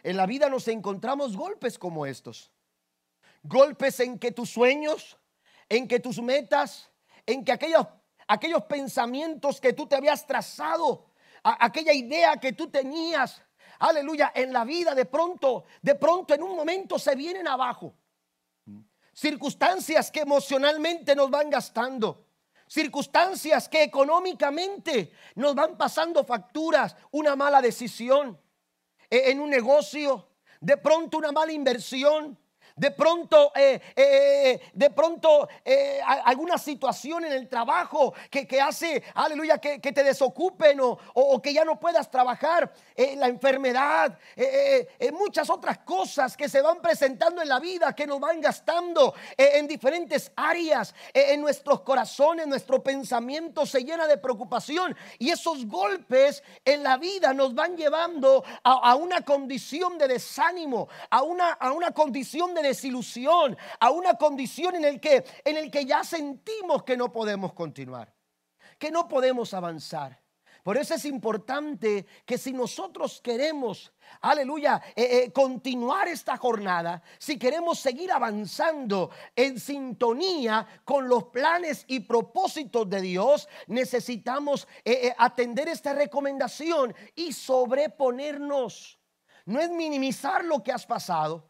En 0.06 0.18
la 0.18 0.28
vida 0.28 0.50
nos 0.50 0.68
encontramos 0.68 1.36
golpes 1.36 1.80
como 1.80 2.06
estos. 2.06 2.52
Golpes 3.42 4.00
en 4.00 4.20
que 4.20 4.32
tus 4.32 4.52
sueños, 4.52 5.18
en 5.68 5.88
que 5.88 6.00
tus 6.00 6.22
metas, 6.22 6.92
en 7.26 7.44
que 7.44 7.52
aquellos, 7.52 7.88
aquellos 8.28 8.66
pensamientos 8.66 9.60
que 9.60 9.74
tú 9.74 9.88
te 9.88 9.96
habías 9.96 10.28
trazado, 10.28 11.10
aquella 11.42 11.92
idea 11.92 12.38
que 12.38 12.54
tú 12.54 12.70
tenías, 12.70 13.42
aleluya, 13.80 14.32
en 14.36 14.54
la 14.54 14.64
vida 14.64 14.94
de 14.94 15.06
pronto, 15.06 15.66
de 15.82 15.96
pronto 15.96 16.36
en 16.36 16.44
un 16.44 16.56
momento 16.56 17.00
se 17.00 17.16
vienen 17.16 17.48
abajo. 17.48 17.96
Circunstancias 19.12 20.12
que 20.12 20.20
emocionalmente 20.20 21.16
nos 21.16 21.32
van 21.32 21.50
gastando. 21.50 22.28
Circunstancias 22.68 23.68
que 23.68 23.82
económicamente 23.82 25.14
nos 25.34 25.56
van 25.56 25.76
pasando 25.76 26.24
facturas, 26.24 26.96
una 27.10 27.36
mala 27.36 27.60
decisión, 27.60 28.40
en 29.10 29.40
un 29.40 29.50
negocio, 29.50 30.28
de 30.62 30.78
pronto 30.78 31.18
una 31.18 31.32
mala 31.32 31.52
inversión, 31.52 32.38
de 32.76 32.92
pronto, 32.92 33.54
eh, 33.56 33.80
eh, 33.96 34.52
eh, 34.52 34.62
de 34.74 34.90
pronto 34.90 35.48
alguna 36.26 36.58
situación 36.58 37.24
en 37.24 37.32
el 37.32 37.48
trabajo 37.48 38.14
que, 38.30 38.62
hace, 38.62 39.02
aleluya, 39.14 39.58
que, 39.60 39.80
te 39.80 40.04
desocupen 40.04 40.80
o, 40.82 41.42
que 41.42 41.54
ya 41.54 41.64
no 41.64 41.80
puedas 41.80 42.10
trabajar, 42.12 42.72
la 43.16 43.28
enfermedad, 43.28 44.18
muchas 45.14 45.50
otras 45.50 45.80
cosas 45.80 46.36
que 46.36 46.50
se 46.50 46.62
van 46.62 46.82
presentando 46.82 47.42
en 47.42 47.50
la 47.50 47.60
vida, 47.60 47.94
que 47.94 48.06
nos 48.06 48.20
van 48.20 48.42
gastando 48.42 49.14
en 49.38 49.68
diferentes 49.68 50.32
áreas, 50.36 50.94
en 51.14 51.42
nuestros 51.42 51.82
corazones, 51.82 52.48
nuestro 52.48 52.84
pensamiento 52.84 53.66
se 53.66 53.84
llena 53.84 54.08
de 54.08 54.18
preocupación. 54.18 54.96
Y 55.18 55.30
esos 55.30 55.66
golpes 55.66 56.44
en 56.64 56.84
la 56.84 56.98
vida 56.98 57.34
nos 57.34 57.56
van 57.56 57.78
llevando 57.78 58.44
a, 58.64 58.96
una 58.96 59.22
condición 59.22 59.98
de 59.98 60.08
desánimo, 60.08 60.90
a 61.10 61.22
una, 61.22 61.54
a 61.54 61.72
una 61.72 61.92
condición 61.92 62.54
de 62.54 62.65
desilusión, 62.68 63.58
a 63.80 63.92
una 63.92 64.16
condición 64.16 64.76
en 64.76 64.86
el 64.86 65.00
que 65.00 65.24
en 65.44 65.58
el 65.58 65.72
que 65.72 65.86
ya 65.86 66.04
sentimos 66.04 66.84
que 66.84 66.98
no 66.98 67.12
podemos 67.12 67.54
continuar, 67.54 68.14
que 68.78 68.92
no 68.92 69.08
podemos 69.08 69.54
avanzar. 69.54 70.26
Por 70.66 70.78
eso 70.78 70.96
es 70.96 71.06
importante 71.06 72.08
que 72.26 72.40
si 72.40 72.52
nosotros 72.52 73.22
queremos, 73.22 73.94
aleluya, 74.22 74.82
eh, 74.96 75.26
eh, 75.26 75.32
continuar 75.32 76.08
esta 76.08 76.38
jornada, 76.38 77.04
si 77.20 77.38
queremos 77.38 77.78
seguir 77.78 78.12
avanzando 78.12 79.12
en 79.36 79.60
sintonía 79.60 80.66
con 80.84 81.08
los 81.08 81.26
planes 81.26 81.86
y 81.88 82.00
propósitos 82.00 82.90
de 82.90 83.00
Dios, 83.00 83.48
necesitamos 83.68 84.68
eh, 84.84 85.14
atender 85.20 85.68
esta 85.68 85.94
recomendación 85.94 86.96
y 87.14 87.32
sobreponernos. 87.32 89.00
No 89.46 89.60
es 89.60 89.70
minimizar 89.70 90.44
lo 90.44 90.64
que 90.64 90.72
has 90.72 90.88
pasado. 90.88 91.48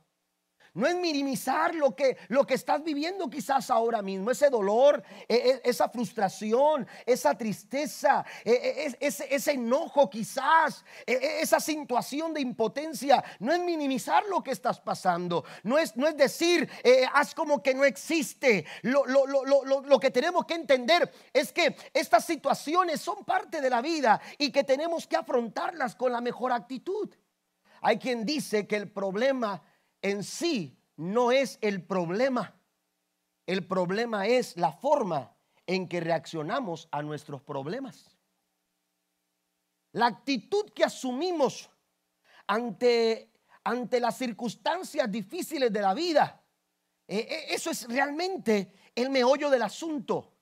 No 0.75 0.87
es 0.87 0.95
minimizar 0.95 1.73
lo 1.73 1.95
que, 1.95 2.17
lo 2.27 2.45
que 2.45 2.53
estás 2.53 2.83
viviendo 2.83 3.29
quizás 3.29 3.69
ahora 3.69 4.01
mismo, 4.01 4.29
ese 4.29 4.49
dolor, 4.49 5.01
e, 5.25 5.35
e, 5.35 5.61
esa 5.63 5.87
frustración, 5.87 6.85
esa 7.05 7.37
tristeza, 7.37 8.25
e, 8.43 8.93
ese, 8.99 9.51
enojo 9.51 10.09
quizás, 10.09 10.83
esa 11.05 11.61
situación 11.61 12.33
de 12.33 12.41
impotencia. 12.41 13.23
No 13.39 13.53
es 13.53 13.61
minimizar 13.61 14.25
lo 14.25 14.43
que 14.43 14.51
estás 14.51 14.81
pasando, 14.81 15.45
no 15.63 15.77
es, 15.77 15.95
no 15.95 16.07
es 16.07 16.17
decir, 16.17 16.69
eh, 16.83 17.05
haz 17.13 17.33
como 17.33 17.63
que 17.63 17.73
no 17.73 17.85
existe. 17.85 18.65
Lo, 18.81 19.05
lo 19.05 19.99
que 19.99 20.11
tenemos 20.11 20.45
que 20.45 20.55
entender 20.55 21.09
es 21.31 21.53
que 21.53 21.73
estas 21.93 22.25
situaciones 22.25 22.99
son 22.99 23.23
parte 23.23 23.61
de 23.61 23.69
la 23.69 23.81
vida 23.81 24.19
y 24.37 24.51
que 24.51 24.65
tenemos 24.65 25.07
que 25.07 25.15
afrontarlas 25.15 25.95
con 25.95 26.11
la 26.11 26.19
mejor 26.19 26.51
actitud. 26.51 27.09
Hay 27.81 27.97
quien 27.97 28.25
dice 28.25 28.67
que 28.67 28.75
el 28.75 28.91
problema 28.91 29.61
en 30.05 30.23
sí 30.23 30.77
no 30.97 31.31
es 31.31 31.57
el 31.61 31.83
problema. 31.83 32.53
El 33.47 33.65
problema 33.65 34.27
es 34.27 34.55
la 34.55 34.71
forma 34.71 35.35
en 35.65 35.87
que 35.87 35.99
reaccionamos 35.99 36.87
a 36.91 37.01
nuestros 37.01 37.41
problemas. 37.41 38.15
La 39.93 40.05
actitud 40.05 40.71
que 40.73 40.83
asumimos 40.83 41.71
ante, 42.45 43.31
ante 43.63 43.99
las 43.99 44.17
circunstancias 44.17 45.11
difíciles 45.11 45.73
de 45.73 45.81
la 45.81 45.95
vida, 45.95 46.43
eh, 47.07 47.27
eh, 47.27 47.45
eso 47.49 47.71
es 47.71 47.87
realmente 47.87 48.73
el 48.93 49.09
meollo 49.09 49.49
del 49.49 49.63
asunto. 49.63 50.33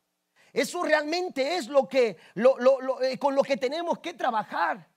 Eso 0.51 0.83
realmente 0.83 1.55
es 1.55 1.67
lo 1.67 1.87
que, 1.87 2.17
eh, 2.35 3.17
con 3.17 3.33
lo 3.33 3.43
que 3.43 3.55
tenemos 3.55 3.99
que 3.99 4.13
trabajar. 4.13 4.92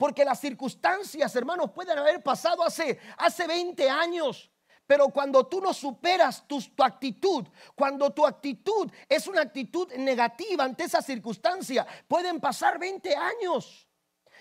Porque 0.00 0.24
las 0.24 0.40
circunstancias, 0.40 1.36
hermanos, 1.36 1.72
pueden 1.72 1.98
haber 1.98 2.22
pasado 2.22 2.64
hace, 2.64 2.98
hace 3.18 3.46
20 3.46 3.90
años. 3.90 4.50
Pero 4.86 5.10
cuando 5.10 5.46
tú 5.46 5.60
no 5.60 5.74
superas 5.74 6.48
tu, 6.48 6.58
tu, 6.74 6.82
actitud, 6.82 7.46
cuando 7.74 8.10
tu 8.10 8.24
actitud 8.24 8.90
es 9.06 9.26
una 9.26 9.42
actitud 9.42 9.92
negativa 9.98 10.64
ante 10.64 10.84
esa 10.84 11.02
circunstancia, 11.02 11.86
pueden 12.08 12.40
pasar 12.40 12.78
20 12.78 13.14
años 13.14 13.86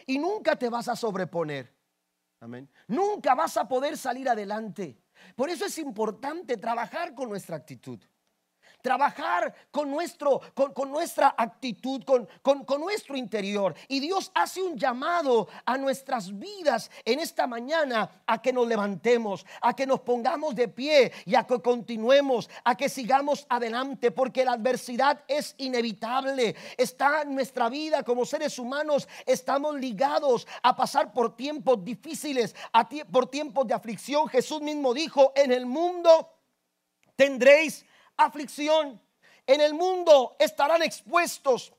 y 0.05 0.17
nunca 0.17 0.55
te 0.55 0.69
vas 0.69 0.87
a 0.87 0.95
sobreponer. 0.95 1.75
Amén. 2.39 2.69
Nunca 2.87 3.35
vas 3.35 3.57
a 3.57 3.67
poder 3.67 3.97
salir 3.97 4.29
adelante. 4.29 4.97
Por 5.35 5.49
eso 5.49 5.65
es 5.65 5.77
importante 5.77 6.55
trabajar 6.55 7.13
con 7.13 7.27
nuestra 7.27 7.57
actitud 7.57 7.99
trabajar 8.81 9.53
con, 9.71 9.89
nuestro, 9.89 10.41
con, 10.53 10.91
nuestra 10.91 11.35
actitud, 11.37 12.03
con, 12.03 12.27
con, 12.41 12.81
nuestro 12.81 13.15
interior. 13.15 13.75
Y 13.87 13.99
Dios 13.99 14.31
hace 14.33 14.61
un 14.61 14.77
llamado 14.77 15.47
a 15.65 15.77
nuestras 15.77 16.37
vidas 16.37 16.89
en 17.05 17.19
esta 17.19 17.47
mañana 17.47 18.23
a 18.25 18.41
que 18.41 18.53
nos 18.53 18.67
levantemos, 18.67 19.45
a 19.61 19.75
que 19.75 19.85
nos 19.85 20.01
pongamos 20.01 20.55
de 20.55 20.67
pie 20.67 21.11
y 21.25 21.35
a 21.35 21.45
que 21.45 21.61
continuemos, 21.61 22.49
a 22.63 22.75
que 22.75 22.89
sigamos 22.89 23.45
adelante, 23.49 24.11
porque 24.11 24.45
la 24.45 24.53
adversidad 24.53 25.23
es 25.27 25.55
inevitable. 25.57 26.55
Está 26.77 27.23
en 27.23 27.35
nuestra 27.35 27.69
vida 27.69 28.03
como 28.03 28.25
seres 28.25 28.57
humanos, 28.59 29.07
estamos 29.25 29.75
ligados 29.75 30.47
a 30.63 30.75
pasar 30.75 31.11
por 31.11 31.35
tiempos 31.35 31.83
difíciles, 31.83 32.55
a 32.73 32.87
por 33.11 33.27
tiempos 33.27 33.67
de 33.67 33.73
aflicción. 33.73 34.27
Jesús 34.27 34.61
mismo 34.61 34.93
dijo, 34.93 35.33
en 35.35 35.51
el 35.51 35.65
mundo 35.65 36.33
tendréis 37.15 37.85
aflicción. 38.25 39.01
En 39.45 39.61
el 39.61 39.73
mundo 39.73 40.35
estarán 40.39 40.83
expuestos 40.83 41.73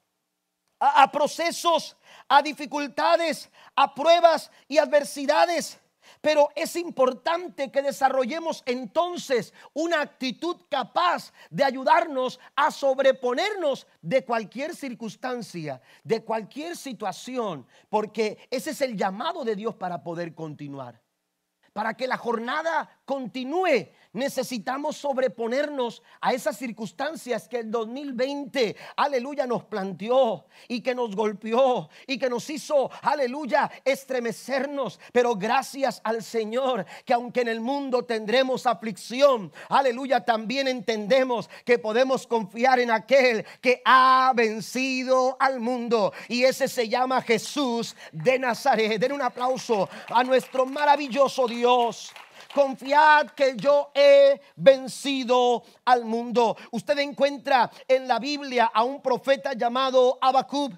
a, 0.79 1.03
a 1.03 1.11
procesos, 1.11 1.97
a 2.29 2.43
dificultades, 2.43 3.51
a 3.77 3.95
pruebas 3.95 4.51
y 4.69 4.79
adversidades. 4.79 5.81
Pero 6.21 6.51
es 6.55 6.77
importante 6.77 7.71
que 7.71 7.83
desarrollemos 7.83 8.63
entonces 8.67 9.55
una 9.73 10.01
actitud 10.03 10.57
capaz 10.69 11.33
de 11.51 11.65
ayudarnos 11.65 12.39
a 12.57 12.71
sobreponernos 12.71 13.87
de 14.03 14.25
cualquier 14.25 14.75
circunstancia, 14.75 15.81
de 16.05 16.23
cualquier 16.23 16.77
situación, 16.77 17.67
porque 17.89 18.49
ese 18.51 18.71
es 18.71 18.81
el 18.81 18.97
llamado 18.97 19.45
de 19.45 19.57
Dios 19.57 19.75
para 19.77 20.03
poder 20.03 20.35
continuar. 20.35 21.01
Para 21.73 21.95
que 21.95 22.09
la 22.09 22.17
jornada 22.17 23.00
continúe, 23.11 23.89
necesitamos 24.13 24.97
sobreponernos 24.97 26.01
a 26.21 26.33
esas 26.33 26.57
circunstancias 26.57 27.49
que 27.49 27.59
el 27.59 27.69
2020, 27.69 28.77
aleluya, 28.95 29.49
nos 29.49 29.65
planteó 29.65 30.47
y 30.69 30.81
que 30.81 30.95
nos 30.95 31.17
golpeó 31.17 31.89
y 32.07 32.21
que 32.21 32.31
nos 32.31 32.49
hizo, 32.49 32.89
aleluya, 33.03 33.69
estremecernos. 33.85 35.01
Pero 35.13 35.35
gracias 35.35 36.01
al 36.05 36.23
Señor, 36.23 36.87
que 37.05 37.13
aunque 37.13 37.41
en 37.41 37.49
el 37.49 37.61
mundo 37.61 38.05
tendremos 38.05 38.65
aflicción, 38.65 39.53
aleluya, 39.69 40.25
también 40.25 40.69
entendemos 40.69 41.51
que 41.65 41.81
podemos 41.81 42.29
confiar 42.29 42.79
en 42.79 42.93
aquel 42.93 43.45
que 43.61 43.83
ha 43.85 44.33
vencido 44.37 45.37
al 45.41 45.59
mundo. 45.59 46.13
Y 46.29 46.45
ese 46.45 46.69
se 46.69 46.89
llama 46.89 47.23
Jesús 47.23 47.97
de 48.13 48.39
Nazaret. 48.39 49.01
Den 49.01 49.11
un 49.11 49.23
aplauso 49.23 49.89
a 50.11 50.23
nuestro 50.23 50.65
maravilloso 50.65 51.49
Dios 51.49 52.13
confiad 52.53 53.31
que 53.31 53.55
yo 53.57 53.91
he 53.95 54.41
vencido 54.57 55.63
al 55.85 56.05
mundo. 56.05 56.57
Usted 56.73 56.99
encuentra 56.99 57.71
en 57.87 58.09
la 58.09 58.19
Biblia 58.19 58.71
a 58.73 58.85
un 58.85 59.01
profeta 59.01 59.53
llamado 59.55 60.19
Abacub 60.21 60.73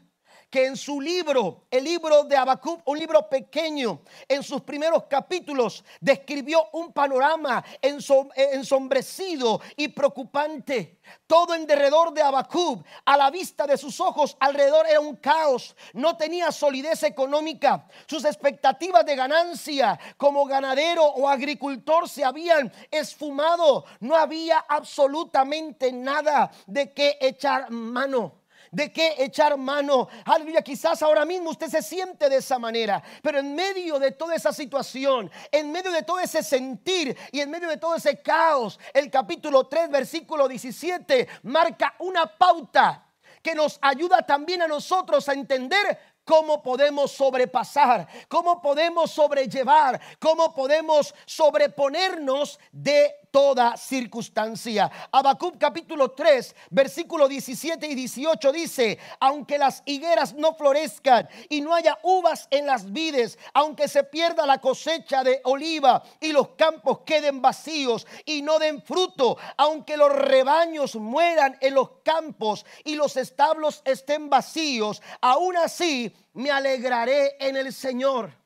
que 0.52 0.66
en 0.66 0.76
su 0.76 1.00
libro, 1.00 1.62
el 1.71 1.82
libro 1.82 2.25
de 2.25 2.37
Habacuc, 2.37 2.82
un 2.85 2.99
libro 2.99 3.26
pequeño, 3.26 4.02
en 4.28 4.42
sus 4.42 4.61
primeros 4.61 5.04
capítulos 5.04 5.82
describió 5.99 6.68
un 6.73 6.92
panorama 6.92 7.64
ensombrecido 7.80 9.62
y 9.76 9.88
preocupante. 9.88 11.00
Todo 11.26 11.54
en 11.54 11.66
derredor 11.66 12.12
de 12.12 12.21
Habacuc, 12.21 12.85
a 13.06 13.16
la 13.16 13.30
vista 13.30 13.66
de 13.66 13.78
sus 13.78 13.99
ojos, 13.99 14.37
alrededor 14.40 14.87
era 14.87 15.00
un 15.00 15.16
caos. 15.16 15.75
No 15.94 16.18
tenía 16.18 16.52
solidez 16.52 17.02
económica. 17.04 17.88
Sus 18.06 18.26
expectativas 18.26 19.06
de 19.06 19.16
ganancia 19.16 19.99
como 20.18 20.44
ganadero 20.44 21.02
o 21.02 21.30
agricultor 21.30 22.11
se 22.11 22.25
habían 22.25 22.71
esfumado. 22.90 23.87
No 24.00 24.16
había 24.16 24.59
absolutamente 24.68 25.92
nada 25.92 26.52
de 26.66 26.92
qué 26.92 27.16
echar 27.23 27.71
mano 27.71 28.41
de 28.73 28.93
qué 28.93 29.14
echar 29.19 29.57
mano. 29.57 30.09
Aleluya, 30.25 30.62
quizás 30.62 31.02
ahora 31.02 31.25
mismo 31.25 31.50
usted 31.50 31.69
se 31.69 31.83
siente 31.83 32.29
de 32.29 32.37
esa 32.37 32.59
manera, 32.59 33.00
pero 33.23 33.38
en 33.38 33.55
medio 33.55 33.99
de 34.00 34.11
toda 34.11 34.35
esa 34.35 34.52
situación, 34.52 35.31
en 35.52 35.71
medio 35.71 35.93
de 35.93 36.02
todo 36.02 36.19
ese 36.19 36.43
sentir 36.43 37.17
y 37.31 37.41
en 37.41 37.50
medio 37.50 37.69
de 37.69 37.76
todo 37.76 37.95
ese 37.95 38.21
caos, 38.21 38.81
el 38.93 39.11
capítulo 39.11 39.69
3, 39.69 39.91
versículo 39.91 40.49
17 40.49 41.29
marca 41.45 41.95
una 42.00 42.26
pauta 42.26 43.07
que 43.43 43.55
nos 43.55 43.79
ayuda 43.83 44.23
también 44.23 44.62
a 44.62 44.69
nosotros 44.69 45.29
a 45.29 45.33
entender 45.35 45.99
cómo 46.25 46.62
podemos 46.62 47.12
sobrepasar, 47.12 48.07
cómo 48.29 48.62
podemos 48.62 49.11
sobrellevar, 49.11 50.00
cómo 50.19 50.55
podemos 50.55 51.14
sobreponernos 51.26 52.59
de 52.71 53.22
toda 53.33 53.77
circunstancia. 53.77 54.89
Habacuc 55.11 55.57
capítulo 55.59 56.11
3, 56.11 56.55
versículo 56.71 57.27
17 57.27 57.87
y 57.89 57.95
18 57.95 58.53
dice, 58.53 58.99
aunque 59.19 59.59
las 59.59 59.83
higueras 59.87 60.35
no 60.35 60.55
florezcan 60.55 61.29
y 61.49 61.62
no 61.62 61.75
haya 61.75 61.99
uvas 62.03 62.47
en 62.51 62.67
las 62.67 62.93
vides, 62.93 63.39
aunque 63.55 63.89
se 63.89 64.05
pierda 64.05 64.47
la 64.47 64.59
cosecha 64.59 65.25
de 65.25 65.41
oliva 65.45 66.03
y 66.21 66.31
los 66.31 66.51
campos 66.51 67.01
queden 67.07 67.41
vacíos 67.41 68.07
y 68.27 68.43
no 68.43 68.59
den 68.59 68.83
fruto, 68.83 69.39
aunque 69.57 69.97
los 69.97 70.12
rebaños 70.12 70.95
mueran 70.95 71.57
en 71.61 71.75
los 71.75 71.91
campos 72.05 72.67
y 72.85 72.95
los 72.95 73.17
establos 73.17 73.81
estén 73.87 74.29
vacíos, 74.29 75.01
aún 75.23 75.57
así 75.57 76.15
me 76.35 76.51
alegraré 76.51 77.37
en 77.41 77.57
el 77.57 77.73
Señor. 77.73 78.37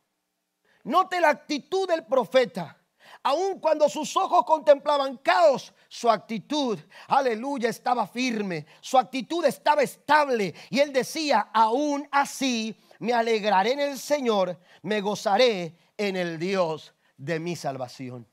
Note 0.85 1.21
la 1.21 1.31
actitud 1.31 1.89
del 1.89 2.05
profeta 2.05 2.76
aun 3.27 3.59
cuando 3.59 3.89
sus 3.89 4.17
ojos 4.17 4.45
contemplaban 4.45 5.17
caos, 5.17 5.73
su 5.89 6.09
actitud, 6.09 6.79
aleluya, 7.09 7.69
estaba 7.69 8.07
firme, 8.07 8.67
su 8.81 8.97
actitud 8.97 9.45
estaba 9.45 9.83
estable. 9.83 10.55
Y 10.71 10.79
él 10.79 10.93
decía, 10.93 11.51
aún 11.53 12.07
así 12.13 12.77
me 13.01 13.13
alegraré 13.13 13.73
en 13.73 13.81
el 13.81 13.99
Señor, 13.99 14.57
me 14.83 15.01
gozaré 15.01 15.77
en 15.97 16.15
el 16.15 16.39
Dios 16.39 16.95
de 17.17 17.41
mi 17.41 17.57
salvación 17.57 18.29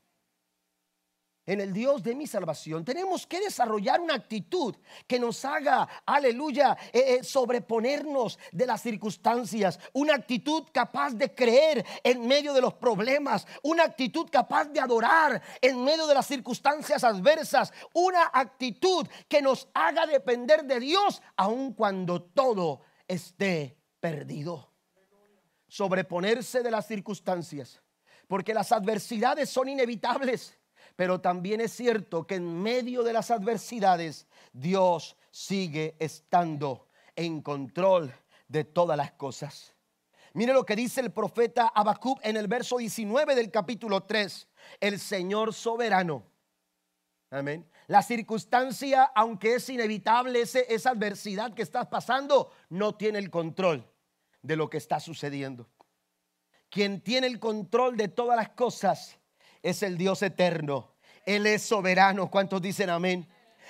en 1.46 1.60
el 1.60 1.72
Dios 1.72 2.02
de 2.02 2.14
mi 2.14 2.26
salvación. 2.26 2.84
Tenemos 2.84 3.26
que 3.26 3.40
desarrollar 3.40 4.00
una 4.00 4.14
actitud 4.14 4.74
que 5.06 5.18
nos 5.18 5.44
haga, 5.44 5.88
aleluya, 6.06 6.76
eh, 6.92 7.16
eh, 7.18 7.24
sobreponernos 7.24 8.38
de 8.52 8.66
las 8.66 8.82
circunstancias. 8.82 9.78
Una 9.92 10.14
actitud 10.14 10.64
capaz 10.72 11.14
de 11.14 11.34
creer 11.34 11.84
en 12.02 12.26
medio 12.26 12.54
de 12.54 12.60
los 12.60 12.74
problemas. 12.74 13.46
Una 13.62 13.84
actitud 13.84 14.28
capaz 14.30 14.66
de 14.66 14.80
adorar 14.80 15.42
en 15.60 15.82
medio 15.84 16.06
de 16.06 16.14
las 16.14 16.26
circunstancias 16.26 17.04
adversas. 17.04 17.72
Una 17.92 18.30
actitud 18.32 19.06
que 19.28 19.42
nos 19.42 19.68
haga 19.74 20.06
depender 20.06 20.64
de 20.64 20.80
Dios 20.80 21.22
aun 21.36 21.74
cuando 21.74 22.22
todo 22.22 22.80
esté 23.06 23.78
perdido. 24.00 24.72
Sobreponerse 25.68 26.62
de 26.62 26.70
las 26.70 26.86
circunstancias. 26.86 27.82
Porque 28.28 28.54
las 28.54 28.72
adversidades 28.72 29.50
son 29.50 29.68
inevitables 29.68 30.56
pero 30.96 31.20
también 31.20 31.60
es 31.60 31.72
cierto 31.72 32.26
que 32.26 32.36
en 32.36 32.62
medio 32.62 33.02
de 33.02 33.12
las 33.12 33.30
adversidades 33.30 34.26
Dios 34.52 35.16
sigue 35.30 35.96
estando 35.98 36.88
en 37.16 37.42
control 37.42 38.12
de 38.48 38.64
todas 38.64 38.96
las 38.96 39.12
cosas. 39.12 39.74
Mire 40.32 40.52
lo 40.52 40.64
que 40.64 40.76
dice 40.76 41.00
el 41.00 41.12
profeta 41.12 41.68
Habacuc 41.68 42.18
en 42.22 42.36
el 42.36 42.48
verso 42.48 42.78
19 42.78 43.34
del 43.34 43.50
capítulo 43.50 44.02
3. 44.02 44.48
El 44.80 44.98
Señor 44.98 45.54
soberano. 45.54 46.24
Amén. 47.30 47.68
La 47.86 48.02
circunstancia, 48.02 49.04
aunque 49.14 49.56
es 49.56 49.68
inevitable 49.68 50.40
esa 50.42 50.90
adversidad 50.90 51.54
que 51.54 51.62
estás 51.62 51.86
pasando, 51.86 52.50
no 52.68 52.94
tiene 52.96 53.18
el 53.18 53.30
control 53.30 53.88
de 54.42 54.56
lo 54.56 54.70
que 54.70 54.78
está 54.78 55.00
sucediendo. 55.00 55.68
Quien 56.70 57.00
tiene 57.00 57.26
el 57.26 57.38
control 57.38 57.96
de 57.96 58.08
todas 58.08 58.36
las 58.36 58.50
cosas 58.50 59.18
es 59.64 59.82
el 59.82 59.98
Dios 59.98 60.22
eterno. 60.22 60.92
Él 61.26 61.46
es 61.46 61.62
soberano. 61.62 62.30
¿Cuántos 62.30 62.60
dicen 62.60 62.90
amén? 62.90 63.26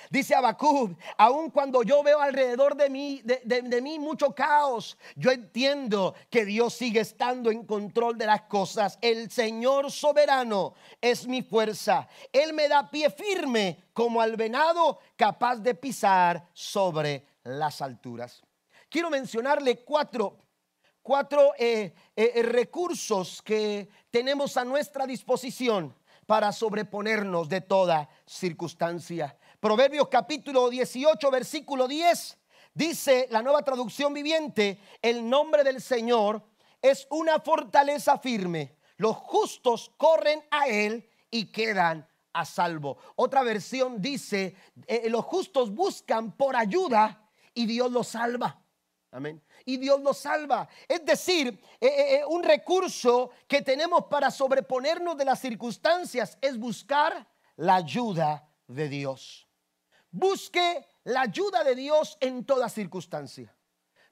Dice 0.09 0.35
Abacub, 0.35 0.95
aun 1.17 1.49
cuando 1.49 1.81
yo 1.81 2.03
veo 2.03 2.19
alrededor 2.19 2.75
de 2.75 2.89
mí, 2.89 3.21
de, 3.23 3.81
mí 3.81 3.97
mucho 3.97 4.35
caos, 4.35 4.97
yo 5.15 5.31
entiendo 5.31 6.13
que 6.29 6.45
Dios 6.45 6.73
sigue 6.73 6.99
estando 6.99 7.49
en 7.49 7.65
control 7.65 8.17
de 8.17 8.27
las 8.27 8.43
cosas. 8.43 8.99
El 9.01 9.31
Señor 9.31 9.91
soberano 9.91 10.75
es 11.01 11.27
mi 11.27 11.41
fuerza. 11.41 12.07
Él 12.31 12.53
me 12.53 12.67
da 12.67 12.91
pie 12.91 13.09
firme 13.09 13.85
como 13.93 14.21
al 14.21 14.35
venado 14.35 14.99
capaz 15.15 15.55
de 15.55 15.73
pisar 15.73 16.49
sobre 16.53 17.25
las 17.43 17.81
alturas. 17.81 18.43
Quiero 18.89 19.09
mencionarle 19.09 19.83
cuatro, 19.83 20.37
cuatro 21.05 21.53
eh, 21.59 21.93
eh, 22.15 22.41
recursos 22.41 23.39
que 23.43 23.87
tenemos 24.09 24.57
a 24.57 24.65
nuestra 24.65 25.05
disposición 25.05 25.95
para 26.25 26.51
sobreponernos 26.51 27.47
de 27.47 27.61
toda 27.61 28.09
circunstancia. 28.25 29.37
Proverbios 29.59 30.07
capítulo 30.07 30.67
18, 30.67 31.29
versículo 31.29 31.87
10, 31.87 32.39
dice 32.73 33.27
la 33.29 33.43
nueva 33.43 33.61
traducción 33.61 34.15
viviente, 34.15 34.79
el 34.99 35.29
nombre 35.29 35.63
del 35.63 35.79
Señor 35.79 36.41
es 36.81 37.05
una 37.11 37.39
fortaleza 37.39 38.17
firme. 38.17 38.75
Los 38.97 39.15
justos 39.15 39.91
corren 39.97 40.43
a 40.49 40.69
él 40.69 41.07
y 41.29 41.51
quedan 41.51 42.09
a 42.33 42.45
salvo. 42.45 42.97
Otra 43.15 43.43
versión 43.43 44.01
dice, 44.01 44.55
eh, 44.87 45.07
los 45.11 45.23
justos 45.23 45.69
buscan 45.69 46.31
por 46.31 46.55
ayuda 46.55 47.29
y 47.53 47.67
Dios 47.67 47.91
los 47.91 48.07
salva. 48.07 48.59
Amén 49.11 49.39
y 49.65 49.77
Dios 49.77 49.99
nos 49.99 50.19
salva. 50.19 50.69
Es 50.87 51.03
decir, 51.03 51.47
eh, 51.81 51.87
eh, 51.87 52.15
eh, 52.17 52.25
un 52.27 52.43
recurso 52.43 53.31
que 53.47 53.61
tenemos 53.61 54.05
para 54.05 54.29
sobreponernos 54.31 55.17
de 55.17 55.25
las 55.25 55.39
circunstancias 55.39 56.37
es 56.39 56.57
buscar 56.57 57.27
la 57.57 57.75
ayuda 57.75 58.47
de 58.67 58.87
Dios. 58.87 59.47
Busque 60.11 60.87
la 61.03 61.21
ayuda 61.21 61.63
de 61.63 61.75
Dios 61.75 62.17
en 62.21 62.45
toda 62.45 62.69
circunstancia. 62.69 63.53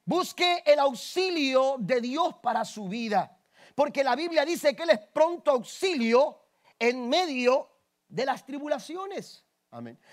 Busque 0.04 0.62
el 0.66 0.78
auxilio 0.80 1.76
de 1.78 2.00
Dios 2.00 2.34
para 2.42 2.64
su 2.64 2.88
vida. 2.88 3.38
Porque 3.74 4.04
la 4.04 4.14
Biblia 4.14 4.44
dice 4.44 4.76
que 4.76 4.82
Él 4.82 4.90
es 4.90 5.00
pronto 5.00 5.52
auxilio 5.52 6.40
en 6.78 7.08
medio 7.08 7.70
de 8.08 8.26
las 8.26 8.44
tribulaciones. 8.44 9.44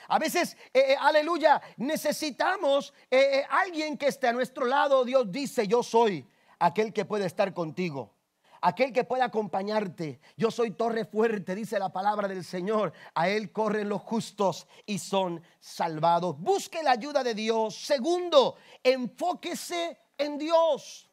A 0.08 0.19
veces, 0.19 0.58
eh, 0.74 0.93
eh, 0.93 0.95
aleluya, 1.00 1.62
necesitamos 1.78 2.93
eh, 3.10 3.45
alguien 3.50 3.97
que 3.97 4.08
esté 4.08 4.28
a 4.28 4.34
nuestro 4.34 4.65
lado. 4.65 5.06
Dios 5.06 5.32
dice, 5.32 5.67
yo 5.67 5.84
soy 5.84 6.28
aquel 6.60 6.91
que 6.91 7.06
puede 7.06 7.26
estar 7.26 7.54
contigo 7.54 8.15
aquel 8.63 8.93
que 8.93 9.04
puede 9.04 9.24
acompañarte. 9.24 10.21
Yo 10.38 10.52
soy 10.52 10.71
torre 10.71 11.06
fuerte, 11.06 11.56
dice 11.56 11.80
la 11.80 11.91
palabra 11.91 12.28
del 12.28 12.43
Señor. 12.43 12.93
A 13.15 13.28
Él 13.28 13.52
corren 13.52 13.89
los 13.89 14.02
justos 14.02 14.67
y 14.86 15.00
son 15.00 15.41
salvados. 15.60 16.39
Busque 16.39 16.84
la 16.84 16.91
ayuda 16.91 17.24
de 17.24 17.34
Dios. 17.34 17.76
Segundo, 17.76 18.56
enfóquese 18.84 19.97
en 20.17 20.38
Dios. 20.38 21.10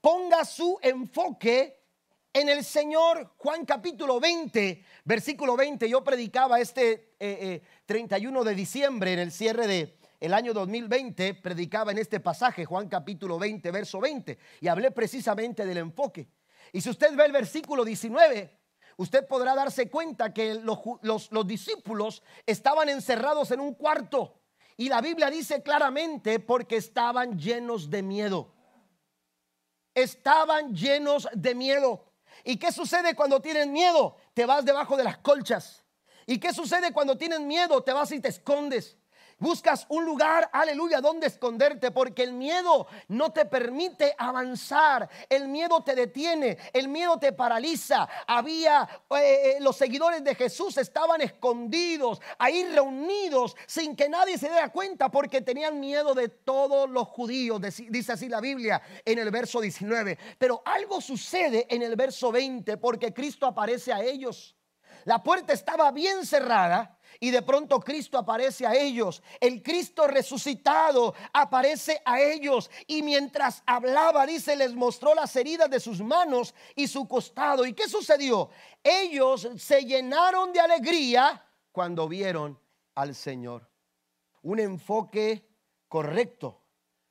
Ponga 0.00 0.44
su 0.44 0.76
enfoque 0.82 1.81
en 2.32 2.48
el 2.48 2.64
Señor. 2.64 3.32
Juan 3.36 3.64
capítulo 3.64 4.20
20, 4.20 4.84
versículo 5.04 5.56
20. 5.56 5.88
Yo 5.88 6.02
predicaba 6.02 6.60
este 6.60 7.14
31 7.86 8.38
eh, 8.38 8.42
eh, 8.42 8.48
de 8.48 8.54
diciembre 8.54 9.12
en 9.12 9.18
el 9.18 9.32
cierre 9.32 9.66
de 9.66 9.98
el 10.22 10.34
año 10.34 10.54
2020 10.54 11.34
predicaba 11.34 11.90
en 11.90 11.98
este 11.98 12.20
pasaje, 12.20 12.64
Juan 12.64 12.88
capítulo 12.88 13.40
20, 13.40 13.72
verso 13.72 13.98
20, 13.98 14.38
y 14.60 14.68
hablé 14.68 14.92
precisamente 14.92 15.66
del 15.66 15.78
enfoque. 15.78 16.28
Y 16.72 16.80
si 16.80 16.90
usted 16.90 17.16
ve 17.16 17.24
el 17.24 17.32
versículo 17.32 17.84
19, 17.84 18.56
usted 18.98 19.26
podrá 19.26 19.56
darse 19.56 19.90
cuenta 19.90 20.32
que 20.32 20.54
los, 20.54 20.78
los, 21.02 21.44
discípulos 21.44 22.22
estaban 22.46 22.88
encerrados 22.88 23.50
en 23.50 23.58
un 23.58 23.74
cuarto. 23.74 24.40
Y 24.76 24.88
la 24.88 25.00
Biblia 25.00 25.28
dice 25.28 25.60
claramente 25.60 26.38
porque 26.38 26.76
estaban 26.76 27.36
llenos 27.36 27.90
de 27.90 28.02
miedo. 28.04 28.54
Estaban 29.92 30.72
llenos 30.72 31.28
de 31.34 31.56
miedo. 31.56 32.11
¿Y 32.44 32.56
qué 32.56 32.72
sucede 32.72 33.14
cuando 33.14 33.40
tienen 33.40 33.72
miedo? 33.72 34.16
Te 34.34 34.46
vas 34.46 34.64
debajo 34.64 34.96
de 34.96 35.04
las 35.04 35.18
colchas. 35.18 35.84
¿Y 36.26 36.38
qué 36.38 36.52
sucede 36.52 36.92
cuando 36.92 37.16
tienen 37.16 37.46
miedo? 37.46 37.82
Te 37.82 37.92
vas 37.92 38.12
y 38.12 38.20
te 38.20 38.28
escondes. 38.28 38.96
Buscas 39.42 39.86
un 39.88 40.04
lugar, 40.04 40.48
aleluya, 40.52 41.00
donde 41.00 41.26
esconderte, 41.26 41.90
porque 41.90 42.22
el 42.22 42.32
miedo 42.32 42.86
no 43.08 43.32
te 43.32 43.44
permite 43.44 44.14
avanzar. 44.16 45.10
El 45.28 45.48
miedo 45.48 45.82
te 45.82 45.96
detiene, 45.96 46.56
el 46.72 46.86
miedo 46.86 47.18
te 47.18 47.32
paraliza. 47.32 48.08
Había 48.28 48.88
eh, 49.10 49.16
eh, 49.16 49.56
los 49.58 49.76
seguidores 49.76 50.22
de 50.22 50.36
Jesús 50.36 50.78
estaban 50.78 51.22
escondidos, 51.22 52.20
ahí 52.38 52.62
reunidos, 52.66 53.56
sin 53.66 53.96
que 53.96 54.08
nadie 54.08 54.38
se 54.38 54.48
diera 54.48 54.68
cuenta, 54.68 55.10
porque 55.10 55.40
tenían 55.40 55.80
miedo 55.80 56.14
de 56.14 56.28
todos 56.28 56.88
los 56.88 57.08
judíos. 57.08 57.60
Dice 57.60 58.12
así 58.12 58.28
la 58.28 58.40
Biblia 58.40 58.80
en 59.04 59.18
el 59.18 59.32
verso 59.32 59.60
19. 59.60 60.18
Pero 60.38 60.62
algo 60.64 61.00
sucede 61.00 61.66
en 61.68 61.82
el 61.82 61.96
verso 61.96 62.30
20, 62.30 62.76
porque 62.76 63.12
Cristo 63.12 63.46
aparece 63.46 63.92
a 63.92 64.04
ellos. 64.04 64.54
La 65.04 65.20
puerta 65.20 65.52
estaba 65.52 65.90
bien 65.90 66.24
cerrada 66.24 66.96
y 67.22 67.30
de 67.30 67.40
pronto 67.40 67.78
Cristo 67.78 68.18
aparece 68.18 68.66
a 68.66 68.74
ellos. 68.74 69.22
El 69.40 69.62
Cristo 69.62 70.08
resucitado 70.08 71.14
aparece 71.32 72.02
a 72.04 72.20
ellos. 72.20 72.68
Y 72.88 73.00
mientras 73.04 73.62
hablaba, 73.64 74.26
dice, 74.26 74.56
les 74.56 74.74
mostró 74.74 75.14
las 75.14 75.36
heridas 75.36 75.70
de 75.70 75.78
sus 75.78 76.00
manos 76.00 76.52
y 76.74 76.88
su 76.88 77.06
costado. 77.06 77.64
¿Y 77.64 77.74
qué 77.74 77.88
sucedió? 77.88 78.50
Ellos 78.82 79.48
se 79.56 79.84
llenaron 79.84 80.52
de 80.52 80.58
alegría 80.58 81.46
cuando 81.70 82.08
vieron 82.08 82.58
al 82.96 83.14
Señor. 83.14 83.70
Un 84.42 84.58
enfoque 84.58 85.48
correcto 85.86 86.60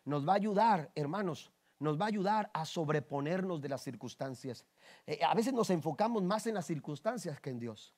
nos 0.03 0.27
va 0.27 0.33
a 0.33 0.35
ayudar, 0.35 0.91
hermanos, 0.93 1.53
nos 1.79 1.97
va 1.97 2.03
a 2.03 2.09
ayudar 2.09 2.51
a 2.53 2.65
sobreponernos 2.65 3.61
de 3.61 3.69
las 3.69 3.81
circunstancias. 3.81 4.65
Eh, 5.07 5.21
a 5.23 5.33
veces 5.33 5.53
nos 5.53 5.69
enfocamos 5.69 6.21
más 6.21 6.47
en 6.47 6.55
las 6.55 6.65
circunstancias 6.65 7.39
que 7.39 7.51
en 7.51 7.59
Dios. 7.59 7.95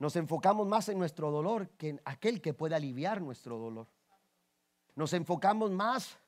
Nos 0.00 0.16
enfocamos 0.16 0.66
más 0.66 0.88
en 0.88 0.98
nuestro 0.98 1.30
dolor 1.30 1.68
que 1.76 1.90
en 1.90 2.00
aquel 2.06 2.40
que 2.40 2.54
puede 2.54 2.74
aliviar 2.74 3.20
nuestro 3.20 3.58
dolor. 3.58 3.86
Nos 4.96 5.12
enfocamos 5.12 5.70
más 5.70 6.18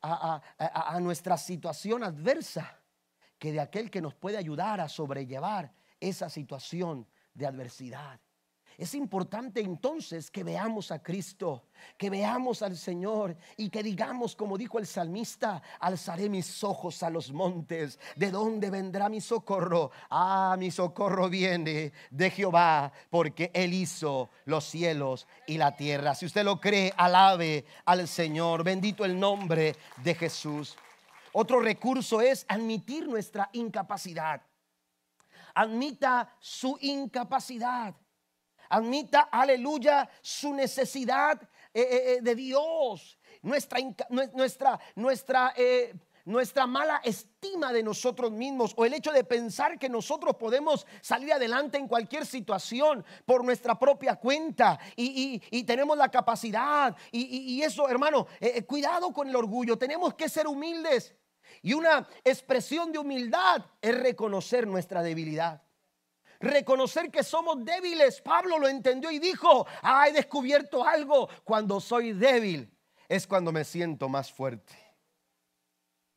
a, 0.00 0.98
nuestra 1.02 1.36
situación 1.36 2.02
adversa 2.02 2.80
que 3.38 3.52
de 3.52 3.60
aquel 3.60 3.90
que 3.90 4.00
nos 4.00 4.14
puede 4.14 4.38
ayudar 4.38 4.80
a 4.80 4.88
sobrellevar 4.88 5.74
esa 6.00 6.30
situación 6.30 7.06
de 7.34 7.46
adversidad. 7.46 8.18
Es 8.78 8.94
importante 8.94 9.60
entonces 9.60 10.30
que 10.30 10.44
veamos 10.44 10.92
a 10.92 11.02
Cristo, 11.02 11.64
que 11.96 12.10
veamos 12.10 12.62
al 12.62 12.76
Señor 12.76 13.36
y 13.56 13.70
que 13.70 13.82
digamos, 13.82 14.36
como 14.36 14.56
dijo 14.56 14.78
el 14.78 14.86
salmista, 14.86 15.60
alzaré 15.80 16.28
mis 16.28 16.62
ojos 16.62 17.02
a 17.02 17.10
los 17.10 17.32
montes. 17.32 17.98
¿De 18.14 18.30
dónde 18.30 18.70
vendrá 18.70 19.08
mi 19.08 19.20
socorro? 19.20 19.90
Ah, 20.08 20.54
mi 20.56 20.70
socorro 20.70 21.28
viene 21.28 21.92
de 22.12 22.30
Jehová, 22.30 22.92
porque 23.10 23.50
Él 23.52 23.74
hizo 23.74 24.30
los 24.44 24.62
cielos 24.62 25.26
y 25.48 25.58
la 25.58 25.74
tierra. 25.74 26.14
Si 26.14 26.26
usted 26.26 26.44
lo 26.44 26.60
cree, 26.60 26.94
alabe 26.96 27.64
al 27.84 28.06
Señor. 28.06 28.62
Bendito 28.62 29.04
el 29.04 29.18
nombre 29.18 29.74
de 30.04 30.14
Jesús. 30.14 30.76
Otro 31.32 31.58
recurso 31.58 32.20
es 32.20 32.46
admitir 32.48 33.08
nuestra 33.08 33.50
incapacidad. 33.54 34.40
Admita 35.52 36.32
su 36.38 36.78
incapacidad. 36.80 37.96
Admita, 38.68 39.28
aleluya, 39.30 40.08
su 40.20 40.52
necesidad 40.52 41.40
eh, 41.74 41.80
eh, 41.80 42.12
eh, 42.12 42.18
de 42.20 42.34
Dios. 42.34 43.18
Nuestra, 43.42 43.78
nuestra, 44.10 44.80
nuestra, 44.96 45.54
nuestra 46.24 46.66
mala 46.66 47.00
estima 47.04 47.72
de 47.72 47.84
nosotros 47.84 48.32
mismos 48.32 48.74
o 48.76 48.84
el 48.84 48.94
hecho 48.94 49.12
de 49.12 49.22
pensar 49.22 49.78
que 49.78 49.88
nosotros 49.88 50.34
podemos 50.36 50.86
salir 51.00 51.32
adelante 51.32 51.78
en 51.78 51.86
cualquier 51.86 52.26
situación 52.26 53.04
por 53.24 53.44
nuestra 53.44 53.78
propia 53.78 54.16
cuenta 54.16 54.78
y, 54.96 55.38
tenemos 55.62 55.96
la 55.96 56.10
capacidad. 56.10 56.96
Y, 57.12 57.62
eso, 57.62 57.88
hermano, 57.88 58.26
cuidado 58.66 59.12
con 59.12 59.28
el 59.28 59.36
orgullo. 59.36 59.78
Tenemos 59.78 60.14
que 60.14 60.28
ser 60.28 60.48
humildes. 60.48 61.14
Y 61.62 61.74
una 61.74 62.08
expresión 62.24 62.90
de 62.90 62.98
humildad 62.98 63.64
es 63.80 63.96
reconocer 63.96 64.66
nuestra 64.66 65.00
debilidad 65.02 65.62
reconocer 66.40 67.10
que 67.10 67.22
somos 67.22 67.64
débiles. 67.64 68.20
Pablo 68.20 68.58
lo 68.58 68.68
entendió 68.68 69.10
y 69.10 69.18
dijo, 69.18 69.66
ah, 69.82 70.08
he 70.08 70.12
descubierto 70.12 70.84
algo. 70.84 71.28
Cuando 71.44 71.80
soy 71.80 72.12
débil 72.12 72.70
es 73.08 73.26
cuando 73.26 73.52
me 73.52 73.64
siento 73.64 74.08
más 74.08 74.32
fuerte. 74.32 74.74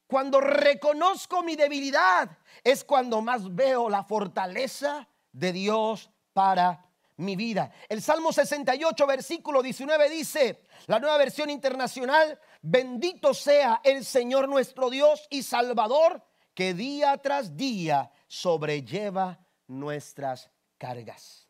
Cuando 0.08 0.42
reconozco 0.42 1.42
mi 1.42 1.56
debilidad 1.56 2.38
es 2.64 2.84
cuando 2.84 3.22
más 3.22 3.56
veo 3.56 3.90
la 3.90 4.04
fortaleza 4.04 5.08
de 5.32 5.54
Dios 5.54 6.10
para 6.34 6.86
mi 7.16 7.36
vida. 7.36 7.72
El 7.88 8.02
Salmo 8.02 8.34
68, 8.34 9.08
versículo 9.08 9.62
19 9.62 10.10
dice, 10.10 10.66
la 10.88 11.00
nueva 11.00 11.18
versión 11.18 11.50
internacional, 11.50 12.38
bendito 12.62 13.34
sea 13.34 13.80
el 13.84 14.04
Señor 14.04 14.50
nuestro 14.50 14.90
Dios 14.90 15.28
y 15.30 15.44
Salvador, 15.44 16.22
que 16.54 16.74
día 16.74 17.18
tras 17.20 17.56
día 17.56 18.12
sobrelleva 18.28 19.40
nuestras 19.72 20.52
cargas. 20.78 21.48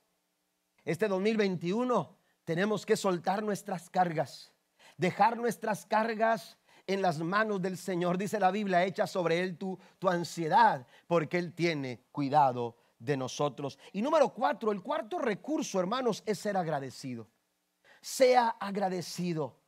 Este 0.84 1.08
2021 1.08 2.18
tenemos 2.44 2.86
que 2.86 2.96
soltar 2.96 3.44
nuestras 3.44 3.90
cargas, 3.90 4.52
dejar 4.98 5.38
nuestras 5.38 5.86
cargas 5.86 6.58
en 6.88 7.02
las 7.02 7.20
manos 7.20 7.62
del 7.62 7.78
Señor. 7.78 8.18
Dice 8.18 8.40
la 8.40 8.52
Biblia, 8.52 8.84
echa 8.84 9.08
sobre 9.08 9.42
Él 9.42 9.58
tu, 9.58 9.78
tu 10.00 10.10
ansiedad, 10.10 10.86
porque 11.08 11.38
Él 11.38 11.54
tiene 11.54 12.06
cuidado 12.12 12.78
de 13.00 13.18
nosotros. 13.18 13.80
Y 13.94 14.02
número 14.02 14.34
cuatro, 14.34 14.72
el 14.72 14.82
cuarto 14.82 15.20
recurso, 15.20 15.80
hermanos, 15.80 16.24
es 16.26 16.40
ser 16.40 16.58
agradecido. 16.58 17.28
Sea 18.02 18.50
agradecido. 18.60 19.60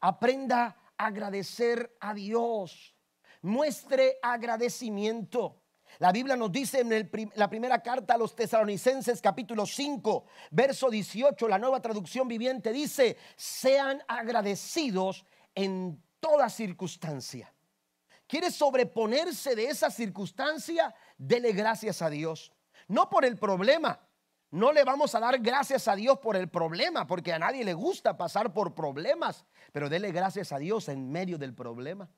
Aprenda 0.00 0.76
a 0.96 1.06
agradecer 1.06 1.96
a 2.00 2.14
Dios. 2.14 2.94
Muestre 3.42 4.18
agradecimiento. 4.22 5.62
La 5.98 6.12
Biblia 6.12 6.36
nos 6.36 6.50
dice 6.50 6.80
en 6.80 7.10
la 7.34 7.50
primera 7.50 7.82
carta 7.82 8.14
a 8.14 8.18
los 8.18 8.34
tesalonicenses 8.34 9.20
capítulo 9.20 9.66
5, 9.66 10.24
verso 10.50 10.88
18, 10.88 11.48
la 11.48 11.58
nueva 11.58 11.80
traducción 11.82 12.28
viviente 12.28 12.72
dice, 12.72 13.16
sean 13.36 14.02
agradecidos 14.08 15.24
en 15.54 16.02
toda 16.20 16.48
circunstancia. 16.48 17.52
¿Quiere 18.26 18.50
sobreponerse 18.50 19.56
de 19.56 19.66
esa 19.66 19.90
circunstancia? 19.90 20.94
Dele 21.18 21.52
gracias 21.52 22.00
a 22.00 22.08
Dios. 22.08 22.52
No 22.86 23.10
por 23.10 23.24
el 23.24 23.36
problema. 23.36 24.06
No 24.52 24.72
le 24.72 24.84
vamos 24.84 25.14
a 25.14 25.20
dar 25.20 25.38
gracias 25.38 25.86
a 25.86 25.94
Dios 25.94 26.18
por 26.18 26.36
el 26.36 26.48
problema, 26.48 27.06
porque 27.06 27.32
a 27.32 27.38
nadie 27.38 27.64
le 27.64 27.74
gusta 27.74 28.16
pasar 28.16 28.52
por 28.52 28.74
problemas, 28.74 29.44
pero 29.72 29.88
dele 29.88 30.10
gracias 30.10 30.52
a 30.52 30.58
Dios 30.58 30.88
en 30.88 31.10
medio 31.10 31.38
del 31.38 31.54
problema. 31.54 32.08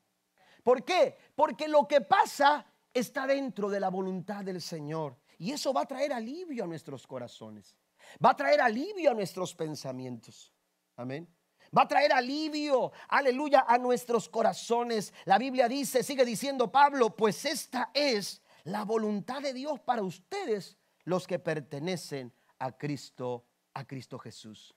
¿Por 0.63 0.83
qué? 0.83 1.17
Porque 1.35 1.67
lo 1.67 1.87
que 1.87 2.01
pasa 2.01 2.65
está 2.93 3.27
dentro 3.27 3.69
de 3.69 3.79
la 3.79 3.89
voluntad 3.89 4.43
del 4.43 4.61
Señor. 4.61 5.17
Y 5.37 5.51
eso 5.51 5.73
va 5.73 5.81
a 5.81 5.85
traer 5.85 6.13
alivio 6.13 6.63
a 6.63 6.67
nuestros 6.67 7.07
corazones. 7.07 7.75
Va 8.23 8.31
a 8.31 8.35
traer 8.35 8.61
alivio 8.61 9.11
a 9.11 9.13
nuestros 9.13 9.55
pensamientos. 9.55 10.53
Amén. 10.95 11.27
Va 11.75 11.83
a 11.83 11.87
traer 11.87 12.13
alivio, 12.13 12.91
aleluya, 13.07 13.65
a 13.67 13.77
nuestros 13.77 14.29
corazones. 14.29 15.13
La 15.25 15.39
Biblia 15.39 15.67
dice, 15.67 16.03
sigue 16.03 16.23
diciendo 16.23 16.71
Pablo, 16.71 17.15
pues 17.15 17.45
esta 17.45 17.89
es 17.93 18.41
la 18.63 18.83
voluntad 18.83 19.41
de 19.41 19.53
Dios 19.53 19.79
para 19.79 20.03
ustedes, 20.03 20.77
los 21.03 21.25
que 21.25 21.39
pertenecen 21.39 22.31
a 22.59 22.71
Cristo, 22.71 23.45
a 23.73 23.85
Cristo 23.85 24.19
Jesús. 24.19 24.75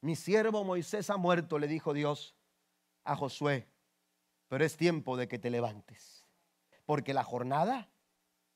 mi 0.00 0.16
siervo 0.16 0.64
Moisés 0.64 1.10
ha 1.10 1.16
muerto, 1.16 1.58
le 1.58 1.68
dijo 1.68 1.92
Dios 1.92 2.34
a 3.04 3.14
Josué, 3.14 3.68
pero 4.48 4.64
es 4.64 4.76
tiempo 4.76 5.16
de 5.16 5.28
que 5.28 5.38
te 5.38 5.50
levantes, 5.50 6.21
porque 6.84 7.14
la 7.14 7.24
jornada 7.24 7.90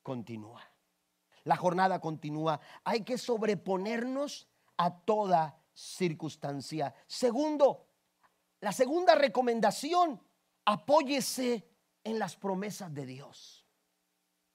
continúa. 0.02 0.62
La 1.44 1.56
jornada 1.56 2.00
continúa. 2.00 2.60
Hay 2.84 3.04
que 3.04 3.18
sobreponernos 3.18 4.48
a 4.76 5.00
toda 5.00 5.62
circunstancia. 5.72 6.94
Segundo, 7.06 7.88
la 8.60 8.72
segunda 8.72 9.14
recomendación, 9.14 10.20
apóyese 10.64 11.68
en 12.02 12.18
las 12.18 12.36
promesas 12.36 12.92
de 12.92 13.06
Dios. 13.06 13.66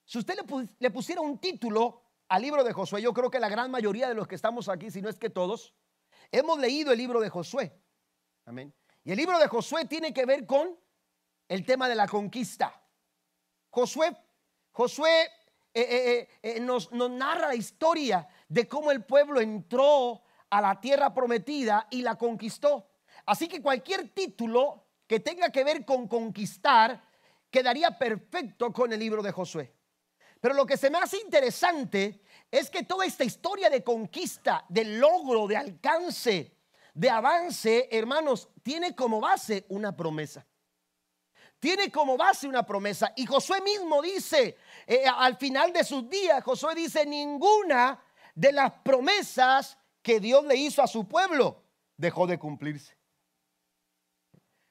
Si 0.06 0.18
usted 0.18 0.36
le, 0.80 0.92
pusiera 0.92 1.22
un 1.22 1.38
título 1.38 2.04
al 2.28 2.42
libro 2.42 2.64
de 2.64 2.74
Josué, 2.74 3.02
yo 3.02 3.14
creo 3.14 3.32
que 3.32 3.40
la 3.40 3.48
gran 3.48 3.72
mayoría 3.72 4.10
de 4.10 4.16
los 4.16 4.28
que 4.28 4.36
estamos 4.36 4.68
aquí, 4.68 4.92
si 4.92 5.02
no 5.02 5.10
es 5.10 5.18
que 5.18 5.30
todos, 5.30 5.74
hemos 6.32 6.60
leído 6.60 6.92
el 6.92 6.98
libro 6.98 7.22
de 7.22 7.30
Josué. 7.30 7.80
Amén. 8.46 8.74
Y 9.04 9.12
el 9.12 9.18
libro 9.18 9.40
de 9.40 9.48
Josué 9.48 9.86
tiene 9.86 10.14
que 10.14 10.26
ver 10.26 10.46
con 10.46 10.78
el 11.48 11.66
tema 11.66 11.88
de 11.88 11.96
la 11.96 12.08
conquista. 12.08 12.81
Josué, 13.72 14.16
Josué 14.72 15.24
eh, 15.74 15.82
eh, 15.82 16.30
eh, 16.44 16.60
nos, 16.60 16.92
nos 16.92 17.10
narra 17.10 17.48
la 17.48 17.56
historia 17.56 18.28
de 18.50 18.68
cómo 18.68 18.92
el 18.92 19.04
pueblo 19.06 19.40
entró 19.40 20.22
a 20.50 20.62
la 20.62 20.80
tierra 20.80 21.14
prometida 21.14 21.88
y 21.90 22.02
la 22.02 22.16
conquistó. 22.16 22.90
Así 23.26 23.48
que 23.48 23.62
cualquier 23.62 24.10
título 24.10 24.86
que 25.08 25.22
tenga 25.22 25.50
que 25.50 25.64
ver 25.64 25.86
con 25.86 26.08
conquistar 26.08 27.02
quedaría 27.50 27.98
perfecto 27.98 28.74
con 28.74 28.92
el 28.92 29.00
libro 29.00 29.22
de 29.22 29.32
Josué. 29.32 29.74
Pero 30.42 30.54
lo 30.54 30.66
que 30.66 30.76
se 30.76 30.90
me 30.90 30.98
hace 30.98 31.18
interesante 31.20 32.22
es 32.50 32.70
que 32.70 32.84
toda 32.84 33.06
esta 33.06 33.24
historia 33.24 33.70
de 33.70 33.84
conquista, 33.84 34.66
de 34.68 34.84
logro, 34.84 35.48
de 35.48 35.56
alcance, 35.56 36.58
de 36.94 37.10
avance, 37.10 37.88
hermanos, 37.92 38.50
tiene 38.64 38.96
como 38.96 39.22
base 39.22 39.66
una 39.70 39.96
promesa. 39.96 40.46
Tiene 41.62 41.92
como 41.92 42.18
base 42.18 42.48
una 42.48 42.66
promesa. 42.66 43.14
Y 43.16 43.26
Josué 43.26 43.62
mismo 43.62 44.02
dice, 44.02 44.58
eh, 44.88 45.06
al 45.08 45.38
final 45.38 45.72
de 45.72 45.84
sus 45.84 46.10
días, 46.10 46.44
Josué 46.44 46.74
dice, 46.76 47.06
ninguna 47.06 48.04
de 48.36 48.52
las 48.52 48.72
promesas 48.84 49.78
que 50.02 50.20
Dios 50.20 50.44
le 50.46 50.56
hizo 50.56 50.82
a 50.82 50.88
su 50.88 51.08
pueblo 51.08 51.64
dejó 51.96 52.26
de 52.26 52.40
cumplirse. 52.40 52.98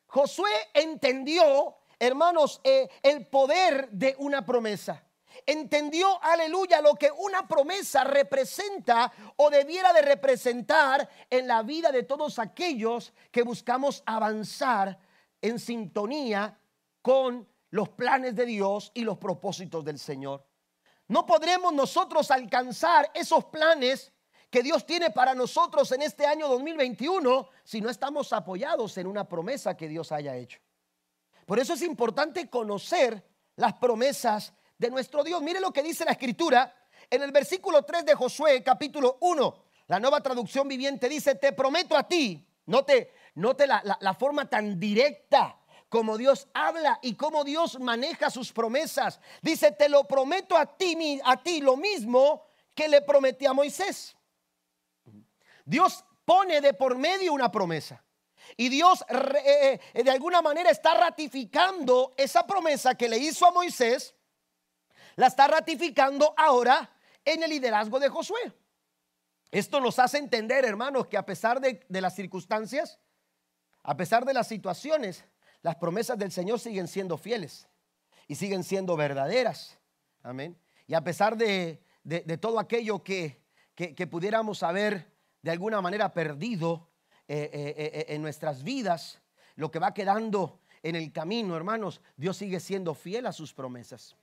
Josué 0.07 0.51
entendió, 0.75 1.77
hermanos, 1.99 2.61
eh, 2.65 2.89
el 3.05 3.25
poder 3.29 3.89
de 3.91 4.17
una 4.19 4.45
promesa 4.45 5.05
entendió, 5.47 6.23
aleluya, 6.23 6.81
lo 6.81 6.95
que 6.97 7.11
una 7.11 7.47
promesa 7.47 8.05
representa 8.05 9.13
o 9.37 9.49
debiera 9.49 9.93
de 9.93 10.03
representar 10.03 11.09
en 11.31 11.47
la 11.47 11.63
vida 11.63 11.93
de 11.93 12.03
todos 12.03 12.39
aquellos 12.39 13.13
que 13.31 13.43
buscamos 13.43 14.03
avanzar 14.07 14.99
en 15.41 15.59
sintonía 15.59 16.59
con 17.03 17.49
los 17.71 17.89
planes 17.91 18.35
de 18.35 18.47
Dios 18.47 18.91
y 18.95 19.03
los 19.03 19.19
propósitos 19.19 19.85
del 19.85 19.99
Señor. 19.99 20.47
No 21.09 21.27
podremos 21.27 21.73
nosotros 21.73 22.31
alcanzar 22.31 23.11
esos 23.15 23.47
planes 23.47 24.13
que 24.51 24.63
Dios 24.63 24.85
tiene 24.85 25.11
para 25.11 25.35
nosotros 25.35 25.91
en 25.93 26.03
este 26.03 26.27
año 26.27 26.49
2021 26.49 27.49
si 27.65 27.81
no 27.81 27.89
estamos 27.89 28.33
apoyados 28.33 28.99
en 28.99 29.07
una 29.07 29.29
promesa 29.29 29.77
que 29.77 29.89
Dios 29.89 30.13
haya 30.13 30.37
hecho. 30.37 30.59
Por 31.47 31.59
eso 31.59 31.75
es 31.75 31.83
importante 31.83 32.49
conocer 32.49 33.25
las 33.57 33.75
promesas 33.75 34.53
de 34.77 34.91
nuestro 34.91 35.23
Dios. 35.23 35.43
Mire 35.43 35.61
lo 35.61 35.73
que 35.73 35.83
dice 35.83 36.05
la 36.05 36.13
escritura 36.13 36.75
en 37.09 37.23
el 37.23 37.33
versículo 37.33 37.85
3 37.85 38.05
de 38.05 38.15
Josué, 38.15 38.63
capítulo 38.63 39.19
1. 39.21 39.65
La 39.87 40.01
nueva 40.01 40.21
traducción 40.21 40.69
viviente 40.69 41.09
dice, 41.09 41.35
te 41.35 41.53
prometo 41.53 41.97
a 41.97 42.07
ti, 42.07 42.47
note, 42.67 43.13
note 43.35 43.67
la, 43.67 43.83
la 44.01 44.15
forma 44.15 44.49
tan 44.49 44.79
directa 44.79 45.60
como 45.91 46.17
Dios 46.17 46.49
habla 46.55 46.99
y 47.03 47.15
cómo 47.15 47.45
Dios 47.45 47.79
maneja 47.79 48.31
sus 48.31 48.51
promesas. 48.51 49.21
Dice, 49.43 49.73
te 49.73 49.91
lo 49.91 50.05
prometo 50.05 50.57
a 50.57 50.65
ti, 50.65 51.21
a 51.23 51.43
ti 51.43 51.61
lo 51.61 51.77
mismo 51.77 52.47
que 52.75 52.89
le 52.89 53.03
prometí 53.03 53.45
a 53.45 53.53
Moisés. 53.53 54.17
Dios 55.67 56.03
pone 56.25 56.63
de 56.63 56.73
por 56.73 56.97
medio 56.97 57.35
una 57.35 57.53
promesa. 57.53 58.03
Y 58.57 58.71
Dios 58.71 59.05
eh, 59.11 59.79
eh, 59.93 60.03
de 60.03 60.11
alguna 60.11 60.41
manera 60.41 60.71
está 60.71 60.95
ratificando 60.95 62.15
esa 62.17 62.47
promesa 62.47 62.95
que 62.95 63.09
le 63.09 63.19
hizo 63.19 63.47
a 63.47 63.51
Moisés 63.51 64.15
la 65.17 65.27
está 65.27 65.47
ratificando 65.49 66.33
ahora 66.37 66.91
en 67.25 67.43
el 67.43 67.51
liderazgo 67.51 68.01
de 68.01 68.09
Josué. 68.09 68.55
Esto 69.51 69.81
nos 69.81 69.99
hace 69.99 70.19
entender, 70.19 70.65
hermanos, 70.65 71.09
que 71.09 71.19
a 71.19 71.27
pesar 71.27 71.61
de, 71.61 71.85
las 71.89 72.15
circunstancias, 72.15 72.99
a 73.83 73.97
pesar 73.97 74.25
de 74.25 74.33
las 74.33 74.49
situaciones, 74.49 75.25
las 75.63 75.77
promesas 75.77 76.19
del 76.19 76.33
Señor 76.33 76.59
siguen 76.59 76.89
siendo 76.89 77.19
fieles 77.19 77.69
y 78.27 78.35
siguen 78.35 78.65
siendo 78.65 78.97
verdaderas. 78.97 79.79
Amén. 80.23 80.57
Y 80.87 80.95
a 80.95 81.03
pesar 81.03 81.37
de, 81.37 81.83
todo 82.41 82.59
aquello 82.59 83.03
que, 83.03 83.43
pudiéramos 84.11 84.63
haber 84.63 85.13
de 85.43 85.51
alguna 85.51 85.81
manera 85.81 86.13
perdido 86.13 86.89
eh, 87.29 87.51
eh, 87.53 87.75
eh, 87.77 88.07
en 88.09 88.23
nuestras 88.23 88.63
vidas, 88.63 89.21
lo 89.57 89.71
que 89.71 89.79
va 89.79 89.95
quedando 89.95 90.61
en 90.83 90.97
el 90.97 91.13
camino, 91.13 91.57
hermanos, 91.57 92.01
Dios 92.17 92.37
sigue 92.37 92.61
siendo 92.61 92.95
fiel 92.95 93.27
a 93.27 93.33
sus 93.33 93.53
promesas. 93.53 94.17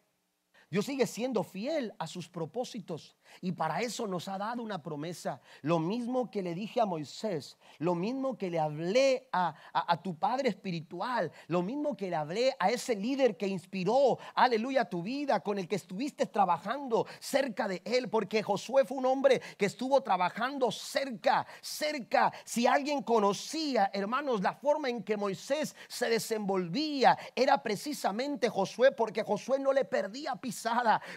Dios 0.70 0.86
sigue 0.86 1.08
siendo 1.08 1.44
fiel 1.44 1.94
a 1.98 2.08
sus 2.08 2.28
propósitos 2.28 3.16
y 3.42 3.54
para 3.54 3.82
eso 3.82 4.06
nos 4.06 4.28
ha 4.28 4.38
dado 4.38 4.62
una 4.62 4.84
promesa. 4.84 5.40
Lo 5.62 5.80
mismo 5.80 6.30
que 6.30 6.42
le 6.42 6.54
dije 6.54 6.82
a 6.82 6.86
Moisés, 6.86 7.58
lo 7.78 7.96
mismo 7.96 8.38
que 8.38 8.50
le 8.50 8.60
hablé 8.60 9.30
a, 9.32 9.56
tu 10.04 10.18
padre 10.18 10.50
espiritual, 10.50 11.32
lo 11.48 11.62
mismo 11.62 11.96
que 11.96 12.10
le 12.10 12.16
hablé 12.18 12.54
a 12.60 12.70
ese 12.70 12.96
líder 12.96 13.38
que 13.38 13.48
inspiró, 13.48 14.18
aleluya, 14.36 14.86
tu 14.86 15.02
vida, 15.02 15.40
con 15.40 15.58
el 15.58 15.68
que 15.68 15.78
estuviste 15.78 16.26
trabajando 16.26 17.08
cerca 17.20 17.68
de 17.68 17.82
él, 17.86 18.10
porque 18.10 18.44
Josué 18.44 18.84
fue 18.84 18.98
un 18.98 19.06
hombre 19.06 19.42
que 19.58 19.66
estuvo 19.66 20.02
trabajando 20.02 20.70
cerca, 20.72 21.48
cerca. 21.62 22.34
Si 22.44 22.68
alguien 22.68 23.04
conocía, 23.04 23.90
hermanos, 23.94 24.42
la 24.42 24.54
forma 24.54 24.90
en 24.90 25.04
que 25.04 25.16
Moisés 25.16 25.76
se 25.88 26.10
desenvolvía, 26.10 27.18
era 27.36 27.64
precisamente 27.64 28.50
Josué, 28.50 28.92
porque 28.92 29.24
Josué 29.24 29.60
no 29.60 29.72
le 29.72 29.86
perdía 29.86 30.36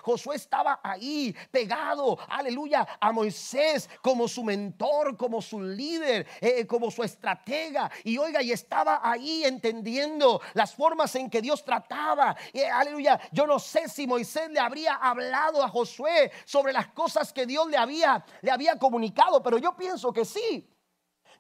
Josué 0.03 0.37
estaba 0.37 0.81
ahí 0.83 1.35
pegado, 1.51 2.19
aleluya, 2.29 2.87
a 3.01 3.13
Moisés 3.13 3.89
como 4.03 4.29
su 4.29 4.45
mentor, 4.45 5.17
como 5.17 5.41
su 5.41 5.61
líder, 5.61 6.27
eh, 6.41 6.67
como 6.67 6.91
su 6.91 7.03
estratega. 7.03 7.91
Y 8.05 8.19
oiga, 8.19 8.43
y 8.43 8.53
estaba 8.53 9.01
ahí 9.03 9.45
entendiendo 9.45 10.41
las 10.55 10.75
formas 10.75 11.15
en 11.15 11.31
que 11.31 11.41
Dios 11.41 11.65
trataba. 11.65 12.37
Y, 12.53 12.61
aleluya, 12.63 13.21
yo 13.33 13.47
no 13.47 13.59
sé 13.59 13.89
si 13.89 14.07
Moisés 14.07 14.51
le 14.51 14.61
habría 14.61 14.95
hablado 14.95 15.63
a 15.63 15.69
Josué 15.69 16.31
sobre 16.45 16.73
las 16.73 16.89
cosas 16.89 17.33
que 17.33 17.47
Dios 17.47 17.69
le 17.69 17.77
había, 17.77 18.25
le 18.43 18.51
había 18.51 18.79
comunicado, 18.79 19.43
pero 19.43 19.59
yo 19.59 19.77
pienso 19.77 20.13
que 20.13 20.25
sí. 20.25 20.67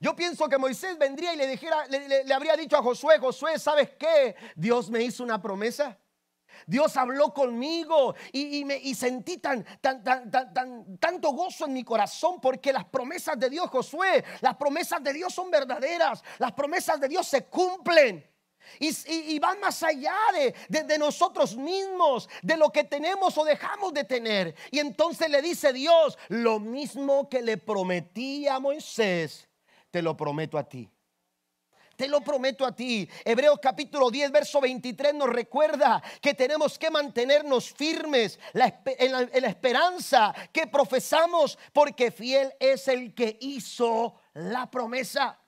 Yo 0.02 0.16
pienso 0.16 0.48
que 0.48 0.56
Moisés 0.56 0.96
vendría 0.98 1.34
y 1.34 1.36
le 1.36 1.46
dijera, 1.46 1.86
le, 1.88 2.24
le, 2.24 2.34
habría 2.34 2.56
dicho 2.56 2.76
a 2.76 2.82
Josué, 2.82 3.18
Josué, 3.18 3.58
¿sabes 3.58 3.90
qué? 3.98 4.34
Dios 4.56 4.88
me 4.88 5.02
hizo 5.02 5.22
una 5.22 5.42
promesa. 5.42 5.98
Dios 6.66 6.96
habló 6.96 7.32
conmigo 7.32 8.14
y, 8.32 8.64
me, 8.64 8.80
sentí 8.94 9.38
tan, 9.38 9.64
tan, 9.80 10.02
tan, 10.02 10.30
tan, 10.30 10.98
tanto 10.98 11.30
gozo 11.32 11.66
en 11.66 11.72
mi 11.72 11.84
corazón 11.84 12.40
porque 12.40 12.72
las 12.72 12.84
promesas 12.84 13.38
de 13.38 13.50
Dios, 13.50 13.68
Josué, 13.70 14.24
las 14.40 14.56
promesas 14.56 15.02
de 15.02 15.12
Dios 15.12 15.32
son 15.32 15.50
verdaderas, 15.50 16.22
las 16.38 16.52
promesas 16.52 17.00
de 17.00 17.08
Dios 17.08 17.26
se 17.26 17.44
cumplen. 17.46 18.30
Y, 18.78 19.38
van 19.38 19.58
más 19.60 19.82
allá 19.82 20.14
de, 20.68 20.84
de, 20.84 20.98
nosotros 20.98 21.56
mismos, 21.56 22.28
de 22.42 22.56
lo 22.56 22.70
que 22.70 22.84
tenemos 22.84 23.36
o 23.36 23.44
dejamos 23.44 23.92
de 23.92 24.04
tener. 24.04 24.54
Y 24.70 24.78
entonces 24.78 25.28
le 25.28 25.42
dice 25.42 25.72
Dios, 25.72 26.16
lo 26.28 26.60
mismo 26.60 27.28
que 27.28 27.42
le 27.42 27.56
prometí 27.56 28.46
a 28.46 28.58
Moisés, 28.60 29.48
te 29.90 30.02
lo 30.02 30.16
prometo 30.16 30.56
a 30.56 30.64
ti. 30.64 30.88
Te 32.00 32.08
lo 32.08 32.22
prometo 32.22 32.64
a 32.64 32.74
ti. 32.74 33.06
Hebreos 33.26 33.58
capítulo 33.60 34.10
10, 34.10 34.32
verso 34.32 34.58
23 34.58 35.12
nos 35.12 35.28
recuerda 35.28 36.02
que 36.22 36.32
tenemos 36.32 36.78
que 36.78 36.90
mantenernos 36.90 37.74
firmes 37.74 38.38
en 38.54 39.12
la, 39.12 39.28
en 39.30 39.42
la 39.42 39.48
esperanza 39.50 40.34
que 40.50 40.66
profesamos 40.66 41.58
porque 41.74 42.10
fiel 42.10 42.54
es 42.58 42.88
el 42.88 43.14
que 43.14 43.36
hizo 43.42 44.14
la 44.32 44.70
promesa. 44.70 45.39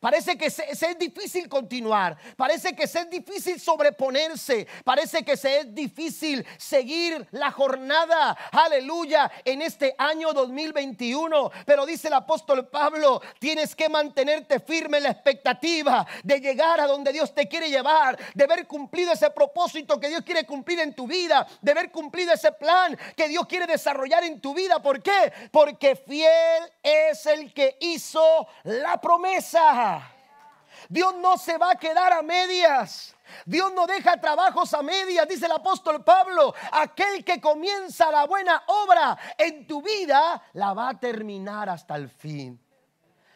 Parece 0.00 0.36
que 0.36 0.50
se, 0.50 0.64
es 0.70 0.98
difícil 0.98 1.48
continuar, 1.48 2.16
parece 2.36 2.74
que 2.74 2.86
se 2.86 3.00
es 3.00 3.10
difícil 3.10 3.60
sobreponerse, 3.60 4.66
parece 4.84 5.24
que 5.24 5.36
se 5.36 5.60
es 5.60 5.74
difícil 5.74 6.46
seguir 6.56 7.26
la 7.32 7.50
jornada, 7.50 8.36
aleluya, 8.52 9.30
en 9.44 9.62
este 9.62 9.94
año 9.98 10.32
2021. 10.32 11.50
Pero 11.64 11.86
dice 11.86 12.08
el 12.08 12.14
apóstol 12.14 12.68
Pablo, 12.68 13.20
tienes 13.38 13.74
que 13.74 13.88
mantenerte 13.88 14.60
firme 14.60 14.98
en 14.98 15.04
la 15.04 15.10
expectativa 15.10 16.06
de 16.22 16.40
llegar 16.40 16.80
a 16.80 16.86
donde 16.86 17.12
Dios 17.12 17.34
te 17.34 17.48
quiere 17.48 17.70
llevar, 17.70 18.18
de 18.34 18.46
ver 18.46 18.66
cumplido 18.66 19.12
ese 19.12 19.30
propósito 19.30 19.98
que 19.98 20.08
Dios 20.08 20.22
quiere 20.22 20.44
cumplir 20.44 20.80
en 20.80 20.94
tu 20.94 21.06
vida, 21.06 21.46
de 21.60 21.74
ver 21.74 21.90
cumplido 21.90 22.32
ese 22.32 22.52
plan 22.52 22.98
que 23.16 23.28
Dios 23.28 23.46
quiere 23.46 23.66
desarrollar 23.66 24.24
en 24.24 24.40
tu 24.40 24.54
vida. 24.54 24.80
¿Por 24.80 25.02
qué? 25.02 25.32
Porque 25.50 25.96
fiel 25.96 26.62
es 26.82 27.26
el 27.26 27.52
que 27.52 27.76
hizo 27.80 28.46
la 28.64 29.00
promesa. 29.00 29.87
Dios 30.88 31.14
no 31.16 31.36
se 31.36 31.58
va 31.58 31.72
a 31.72 31.76
quedar 31.76 32.12
a 32.12 32.22
medias. 32.22 33.14
Dios 33.44 33.72
no 33.74 33.86
deja 33.86 34.20
trabajos 34.20 34.72
a 34.74 34.82
medias, 34.82 35.28
dice 35.28 35.46
el 35.46 35.52
apóstol 35.52 36.02
Pablo. 36.04 36.54
Aquel 36.72 37.24
que 37.24 37.40
comienza 37.40 38.10
la 38.10 38.26
buena 38.26 38.62
obra 38.66 39.18
en 39.36 39.66
tu 39.66 39.82
vida, 39.82 40.42
la 40.54 40.72
va 40.72 40.90
a 40.90 40.98
terminar 40.98 41.68
hasta 41.68 41.96
el 41.96 42.08
fin. 42.08 42.60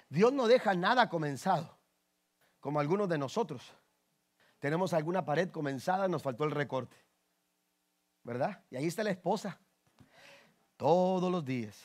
Dios 0.09 0.33
no 0.33 0.47
deja 0.47 0.75
nada 0.75 1.09
comenzado, 1.09 1.79
como 2.61 2.81
algunos 2.81 3.09
de 3.09 3.19
nosotros. 3.19 3.63
Tenemos 4.59 4.93
alguna 4.93 5.25
pared 5.25 5.51
comenzada, 5.51 6.07
nos 6.09 6.23
faltó 6.23 6.45
el 6.45 6.51
recorte. 6.51 6.97
¿Verdad? 8.23 8.63
Y 8.71 8.77
ahí 8.77 8.87
está 8.87 9.03
la 9.03 9.11
esposa. 9.11 9.59
Todos 10.77 11.31
los 11.31 11.45
días. 11.45 11.77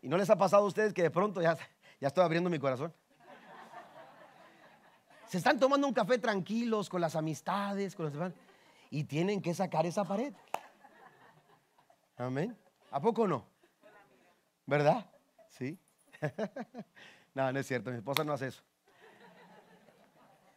¿Y 0.00 0.08
no 0.08 0.16
les 0.16 0.28
ha 0.30 0.36
pasado 0.36 0.64
a 0.64 0.66
ustedes 0.66 0.92
que 0.92 1.02
de 1.02 1.10
pronto 1.10 1.40
ya, 1.40 1.56
ya 2.00 2.08
estoy 2.08 2.24
abriendo 2.24 2.50
mi 2.50 2.58
corazón? 2.58 2.94
Se 5.32 5.38
están 5.38 5.58
tomando 5.58 5.86
un 5.86 5.94
café 5.94 6.18
tranquilos 6.18 6.90
con 6.90 7.00
las 7.00 7.16
amistades, 7.16 7.94
con 7.94 8.04
los 8.04 8.12
demás, 8.12 8.34
y 8.90 9.04
tienen 9.04 9.40
que 9.40 9.54
sacar 9.54 9.86
esa 9.86 10.04
pared. 10.04 10.34
Amén. 12.18 12.54
¿A 12.90 13.00
poco 13.00 13.26
no? 13.26 13.46
¿Verdad? 14.66 15.10
Sí. 15.48 15.78
no, 17.34 17.50
no 17.50 17.58
es 17.58 17.66
cierto, 17.66 17.90
mi 17.90 17.96
esposa 17.96 18.24
no 18.24 18.34
hace 18.34 18.48
eso. 18.48 18.62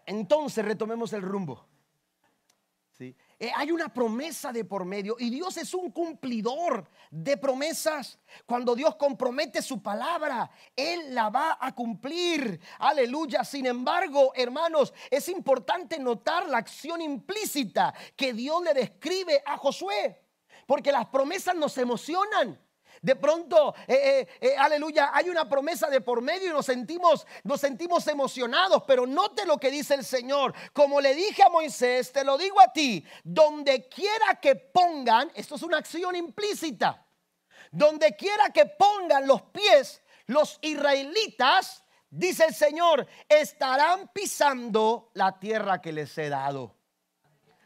Entonces 0.05 0.65
retomemos 0.65 1.13
el 1.13 1.21
rumbo. 1.21 1.65
Eh, 3.37 3.51
hay 3.53 3.71
una 3.71 3.89
promesa 3.89 4.53
de 4.53 4.63
por 4.63 4.85
medio 4.85 5.17
y 5.19 5.29
Dios 5.29 5.57
es 5.57 5.73
un 5.73 5.91
cumplidor 5.91 6.89
de 7.11 7.35
promesas. 7.35 8.17
Cuando 8.45 8.75
Dios 8.75 8.95
compromete 8.95 9.61
su 9.61 9.81
palabra, 9.81 10.49
Él 10.75 11.13
la 11.13 11.29
va 11.29 11.57
a 11.59 11.75
cumplir. 11.75 12.59
Aleluya. 12.79 13.43
Sin 13.43 13.65
embargo, 13.65 14.31
hermanos, 14.35 14.93
es 15.11 15.27
importante 15.27 15.99
notar 15.99 16.47
la 16.47 16.59
acción 16.59 17.01
implícita 17.01 17.93
que 18.15 18.31
Dios 18.31 18.63
le 18.63 18.73
describe 18.73 19.43
a 19.45 19.57
Josué. 19.57 20.21
Porque 20.65 20.91
las 20.91 21.07
promesas 21.07 21.55
nos 21.55 21.77
emocionan. 21.77 22.59
De 23.05 23.15
pronto, 23.15 23.75
eh, 23.85 23.93
eh, 23.95 24.27
eh, 24.41 24.55
aleluya, 24.57 25.11
hay 25.13 25.29
una 25.29 25.47
promesa 25.47 25.91
de 25.91 26.01
por 26.01 26.23
medio 26.23 26.49
y 26.49 26.53
nos 26.53 26.65
sentimos, 26.65 27.27
nos 27.43 27.61
sentimos 27.61 28.07
emocionados. 28.07 28.81
Pero 28.87 29.05
note 29.05 29.45
lo 29.45 29.59
que 29.59 29.69
dice 29.69 29.93
el 29.93 30.03
Señor. 30.03 30.55
Como 30.73 30.99
le 30.99 31.13
dije 31.13 31.43
a 31.43 31.49
Moisés, 31.49 32.11
te 32.11 32.23
lo 32.23 32.35
digo 32.35 32.59
a 32.59 32.73
ti, 32.73 33.05
donde 33.23 33.87
quiera 33.87 34.39
que 34.41 34.55
pongan, 34.55 35.31
esto 35.35 35.53
es 35.53 35.61
una 35.61 35.77
acción 35.77 36.15
implícita, 36.15 37.05
donde 37.69 38.15
quiera 38.15 38.49
que 38.49 38.65
pongan 38.65 39.27
los 39.27 39.43
pies 39.43 40.01
los 40.25 40.57
israelitas, 40.63 41.83
dice 42.09 42.45
el 42.45 42.55
Señor, 42.55 43.05
estarán 43.29 44.09
pisando 44.15 45.11
la 45.13 45.37
tierra 45.39 45.79
que 45.79 45.93
les 45.93 46.17
he 46.17 46.29
dado. 46.29 46.75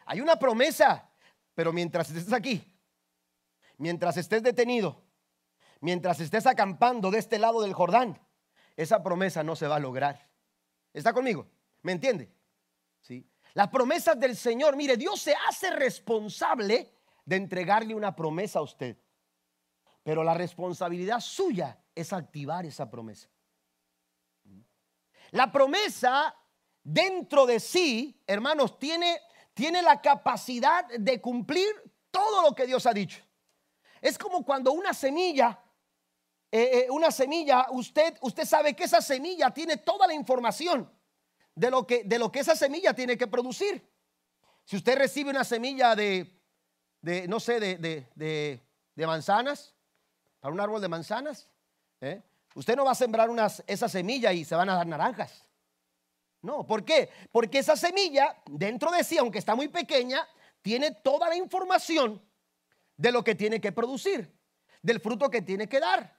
Hay 0.06 0.20
una 0.20 0.36
promesa, 0.36 1.10
pero 1.54 1.72
mientras 1.72 2.10
estés 2.10 2.34
aquí, 2.34 2.62
mientras 3.78 4.18
estés 4.18 4.44
detenido, 4.44 5.09
mientras 5.82 6.20
estés 6.20 6.46
acampando 6.46 7.12
de 7.12 7.20
este 7.20 7.40
lado 7.40 7.62
del 7.62 7.74
Jordán, 7.74 8.20
esa 8.76 9.04
promesa 9.04 9.44
no 9.44 9.56
se 9.56 9.68
va 9.68 9.78
a 9.78 9.80
lograr. 9.80 10.30
¿Está 10.94 11.14
conmigo? 11.14 11.48
¿Me 11.82 11.92
entiende? 11.92 12.32
¿Sí? 13.02 13.28
Las 13.54 13.70
promesas 13.70 14.20
del 14.20 14.36
Señor, 14.36 14.76
mire, 14.76 14.98
Dios 14.98 15.20
se 15.22 15.36
hace 15.48 15.72
responsable 15.72 16.94
de 17.26 17.36
entregarle 17.36 17.96
una 17.96 18.16
promesa 18.16 18.60
a 18.60 18.64
usted. 18.64 18.98
Pero 20.04 20.24
la 20.24 20.34
responsabilidad 20.34 21.20
suya 21.20 21.78
es 21.94 22.14
activar 22.14 22.66
esa 22.66 22.90
promesa. 22.90 23.30
La 25.32 25.52
promesa 25.52 26.36
dentro 26.84 27.46
de 27.46 27.60
sí, 27.60 28.20
hermanos, 28.26 28.80
tiene, 28.80 29.20
tiene 29.54 29.82
la 29.82 30.02
capacidad 30.02 30.88
de 30.88 31.22
cumplir 31.22 31.68
todo 32.10 32.42
lo 32.42 32.56
que 32.56 32.66
Dios 32.66 32.86
ha 32.86 32.94
dicho. 32.94 33.24
Es 34.02 34.18
como 34.18 34.44
cuando 34.44 34.72
una 34.72 34.94
semilla 34.94 35.60
eh, 36.52 36.86
eh, 36.86 36.88
una 36.90 37.12
semilla, 37.12 37.68
usted, 37.72 38.18
usted 38.22 38.46
sabe 38.46 38.76
que 38.76 38.86
esa 38.86 39.02
semilla 39.02 39.52
tiene 39.52 39.78
toda 39.78 40.08
la 40.08 40.14
información 40.14 40.92
de 41.54 41.70
lo, 41.70 41.86
que, 41.86 42.04
de 42.04 42.18
lo 42.18 42.32
que 42.32 42.40
esa 42.40 42.56
semilla 42.56 42.94
tiene 42.94 43.18
que 43.18 43.28
producir. 43.28 43.88
Si 44.66 44.76
usted 44.76 44.98
recibe 44.98 45.30
una 45.30 45.44
semilla 45.44 45.96
de, 45.96 46.42
de 47.02 47.28
no 47.28 47.40
sé, 47.40 47.60
de, 47.60 47.78
de, 48.16 49.08
manzanas, 49.08 49.76
para 50.40 50.54
un 50.54 50.60
árbol 50.60 50.82
de 50.82 50.88
manzanas, 50.88 51.48
¿eh? 52.02 52.22
usted 52.56 52.76
no 52.76 52.86
va 52.86 52.92
a 52.92 52.96
sembrar 52.96 53.30
unas, 53.30 53.64
esa 53.68 53.88
semilla 53.88 54.34
y 54.34 54.44
se 54.44 54.56
van 54.56 54.70
a 54.70 54.76
dar 54.76 54.88
naranjas. 54.88 55.46
No, 56.42 56.66
¿por 56.66 56.84
qué? 56.84 57.10
Porque 57.32 57.60
esa 57.60 57.76
semilla, 57.76 58.42
dentro 58.46 58.92
de 58.92 59.04
sí, 59.04 59.18
aunque 59.18 59.40
está 59.40 59.56
muy 59.56 59.68
pequeña, 59.68 60.28
tiene 60.62 60.92
toda 60.92 61.30
la 61.30 61.36
información 61.36 62.22
de 62.98 63.12
lo 63.12 63.24
que 63.24 63.36
tiene 63.36 63.62
que 63.62 63.72
producir, 63.72 64.36
del 64.82 65.00
fruto 65.00 65.30
que 65.30 65.42
tiene 65.42 65.68
que 65.68 65.80
dar. 65.80 66.19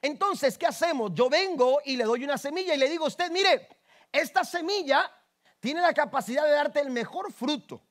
Entonces, 0.00 0.56
¿qué 0.56 0.66
hacemos? 0.66 1.12
Yo 1.14 1.28
vengo 1.28 1.80
y 1.84 1.96
le 1.96 2.04
doy 2.04 2.24
una 2.24 2.38
semilla 2.38 2.74
y 2.74 2.78
le 2.78 2.88
digo 2.88 3.04
a 3.04 3.08
usted, 3.08 3.30
mire, 3.30 3.68
esta 4.10 4.44
semilla 4.44 5.10
tiene 5.60 5.80
la 5.80 5.92
capacidad 5.92 6.44
de 6.44 6.50
darte 6.50 6.80
el 6.80 6.90
mejor 6.90 7.32
fruto. 7.32 7.82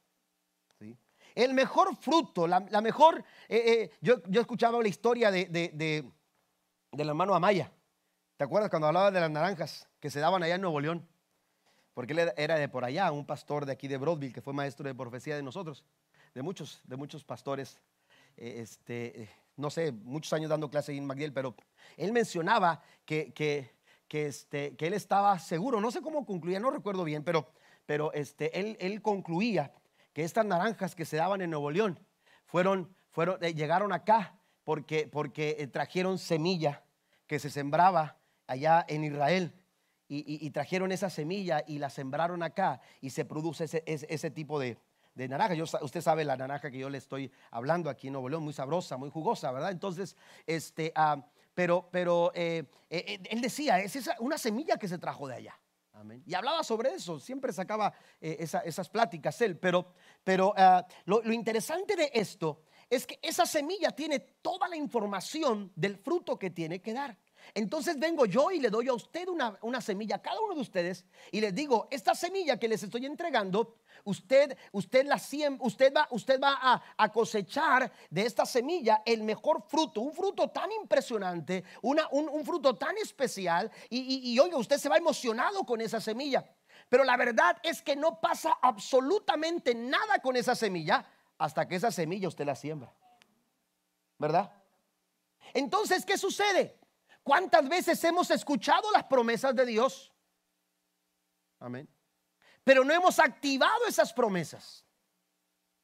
El 1.34 1.54
mejor 1.54 1.96
fruto, 1.96 2.46
la, 2.46 2.60
mejor... 2.82 3.24
Eh, 3.48 3.64
eh, 3.66 3.92
yo, 4.02 4.22
yo, 4.28 4.42
escuchaba 4.42 4.82
la 4.82 4.88
historia 4.90 5.32
de, 5.32 5.46
de, 5.46 6.12
del 6.92 7.10
hermano 7.10 7.34
Amaya. 7.34 7.72
¿Te 8.36 8.44
acuerdas 8.44 8.70
cuando 8.70 8.88
hablaba 8.88 9.12
de 9.12 9.20
las 9.20 9.32
naranjas 9.32 9.88
que 10.00 10.10
se 10.10 10.20
daban 10.20 10.44
allá 10.44 10.56
en 10.56 10.62
Nuevo 10.62 10.82
León? 10.82 11.08
Porque 11.94 12.14
él 12.14 12.32
era 12.36 12.56
de 12.56 12.68
por 12.68 12.84
allá, 12.84 13.12
un 13.12 13.26
pastor 13.26 13.66
de 13.66 13.72
aquí 13.72 13.88
de 13.88 13.98
Broadville, 13.98 14.34
que 14.34 14.42
fue 14.42 14.54
maestro 14.54 14.88
de 14.88 14.96
profecía 14.96 15.36
de 15.36 15.44
nosotros, 15.44 15.86
de 16.34 16.42
muchos, 16.42 16.82
de 16.84 16.98
muchos 16.98 17.24
pastores 17.24 17.80
eh, 18.38 18.56
este, 18.58 19.30
no 19.62 19.70
sé, 19.70 19.92
muchos 19.92 20.34
años 20.34 20.50
dando 20.50 20.70
clase 20.70 20.96
en 20.96 21.06
McGill, 21.06 21.32
pero 21.32 21.56
él 21.96 22.12
mencionaba 22.12 22.82
que, 23.06 23.32
que, 23.34 23.74
que, 24.08 24.26
este, 24.26 24.76
que 24.76 24.88
él 24.88 24.94
estaba 24.94 25.38
seguro, 25.40 25.80
no 25.80 25.92
sé 25.92 26.02
cómo 26.02 26.26
concluía, 26.26 26.60
no 26.60 26.72
recuerdo 26.72 27.04
bien, 27.04 27.24
pero, 27.24 27.54
pero 27.86 28.12
este, 28.14 28.60
él, 28.60 28.76
él 28.80 29.02
concluía 29.02 29.72
que 30.14 30.24
estas 30.24 30.46
naranjas 30.46 30.96
que 30.96 31.06
se 31.06 31.18
daban 31.18 31.42
en 31.42 31.52
Nuevo 31.52 31.72
León 31.72 32.00
fueron, 32.46 32.94
fueron, 33.12 33.42
eh, 33.44 33.54
llegaron 33.54 33.94
acá 33.94 34.40
porque, 34.64 35.08
porque 35.08 35.56
eh, 35.60 35.68
trajeron 35.68 36.18
semilla 36.18 36.84
que 37.28 37.40
se 37.40 37.50
sembraba 37.50 38.18
allá 38.48 38.86
en 38.88 39.04
Israel. 39.04 39.54
Y, 40.14 40.50
trajeron 40.50 40.92
esa 40.92 41.10
semilla 41.10 41.64
y 41.66 41.80
la 41.80 41.90
sembraron 41.90 42.44
acá 42.44 42.82
y 43.00 43.12
se 43.12 43.24
produce 43.24 43.64
ese, 43.64 43.82
ese 43.86 44.30
tipo 44.30 44.60
de, 44.60 44.78
de 45.14 45.28
naranja. 45.28 45.54
Yo, 45.54 45.66
usted 45.82 46.02
sabe 46.02 46.24
la 46.26 46.38
naranja 46.38 46.72
que 46.72 46.78
yo 46.78 46.90
le 46.90 46.98
estoy 46.98 47.32
hablando 47.52 47.90
aquí 47.90 48.08
en 48.08 48.14
Nuevo 48.14 48.30
León, 48.30 48.44
muy 48.44 48.54
sabrosa, 48.54 48.98
muy 48.98 49.10
jugosa, 49.10 49.52
¿verdad? 49.52 49.72
Entonces, 49.72 50.16
este, 50.46 50.92
ah, 50.96 51.24
pero, 51.54 51.90
pero 51.92 52.32
eh, 52.34 52.66
eh, 52.90 53.06
eh, 53.08 53.20
él 53.30 53.42
decía, 53.42 53.80
es 53.80 53.96
esa, 53.96 54.16
una 54.20 54.38
semilla 54.38 54.78
que 54.78 54.88
se 54.88 54.98
trajo 54.98 55.28
de 55.28 55.36
allá. 55.36 55.60
Amén. 55.94 56.24
Y 56.26 56.34
hablaba 56.34 56.64
sobre 56.64 56.94
eso, 56.94 57.20
siempre 57.20 57.54
sacaba 57.54 57.94
esas 58.20 58.90
pláticas 58.90 59.40
él, 59.42 59.58
pero, 59.58 59.94
pero 60.24 60.54
ah, 60.58 60.86
lo, 61.06 61.22
lo 61.22 61.34
interesante 61.34 61.96
de 61.96 62.10
esto 62.14 62.64
es 62.90 63.06
que 63.06 63.20
esa 63.22 63.46
semilla 63.46 63.92
tiene 63.92 64.20
toda 64.20 64.68
la 64.68 64.76
información 64.76 65.72
del 65.76 65.98
fruto 65.98 66.40
que 66.40 66.50
tiene 66.50 66.82
que 66.82 66.94
dar. 66.94 67.18
Entonces 67.54 68.00
vengo 68.00 68.26
yo 68.26 68.52
y 68.52 68.60
le 68.60 68.70
doy 68.70 68.88
a 68.88 68.94
usted 68.94 69.28
una, 69.28 69.58
una, 69.62 69.82
semilla 69.82 70.18
a 70.18 70.22
cada 70.22 70.40
uno 70.42 70.56
de 70.56 70.62
ustedes 70.62 71.06
y 71.32 71.42
les 71.42 71.54
digo, 71.54 71.88
esta 71.92 72.16
semilla 72.16 72.58
que 72.58 72.68
les 72.68 72.84
estoy 72.84 73.06
entregando, 73.06 73.78
usted, 74.04 74.58
usted, 74.72 75.06
la, 75.06 75.22
usted 75.60 75.94
va, 75.94 76.08
usted 76.12 76.40
va 76.40 76.84
a, 76.98 77.12
cosechar 77.12 77.92
de 78.10 78.26
esta 78.26 78.46
semilla 78.46 79.02
el 79.06 79.24
mejor 79.24 79.64
fruto, 79.68 80.02
un 80.02 80.14
fruto 80.14 80.50
tan 80.50 80.72
impresionante, 80.72 81.64
una, 81.82 82.08
un, 82.12 82.46
fruto 82.46 82.76
tan 82.78 82.98
especial 82.98 83.70
y, 83.90 84.32
y 84.32 84.40
oiga, 84.40 84.58
usted 84.58 84.78
se 84.78 84.90
va 84.90 84.98
emocionado 84.98 85.66
con 85.66 85.82
esa 85.82 86.00
semilla. 86.00 86.46
Pero 86.90 87.04
la 87.04 87.18
verdad 87.18 87.58
es 87.64 87.82
que 87.82 87.96
no 87.96 88.20
pasa 88.20 88.58
absolutamente 88.62 89.76
nada 89.76 90.20
con 90.20 90.36
esa 90.36 90.56
semilla 90.56 91.06
hasta 91.38 91.68
que 91.68 91.76
esa 91.76 91.92
semilla 91.92 92.28
usted 92.28 92.46
la 92.46 92.56
siembra. 92.56 92.94
¿Verdad? 94.18 94.52
Entonces, 95.54 96.06
¿qué 96.06 96.18
sucede? 96.18 96.78
¿Cuántas 97.32 97.70
veces 97.70 98.04
hemos 98.04 98.30
escuchado 98.30 98.92
las 98.92 99.06
promesas 99.06 99.56
de 99.56 99.66
Dios? 99.66 100.12
Amén. 101.60 101.88
Pero 102.62 102.84
no 102.84 102.94
hemos 102.94 103.20
activado 103.20 103.88
esas 103.88 104.12
promesas. 104.12 104.86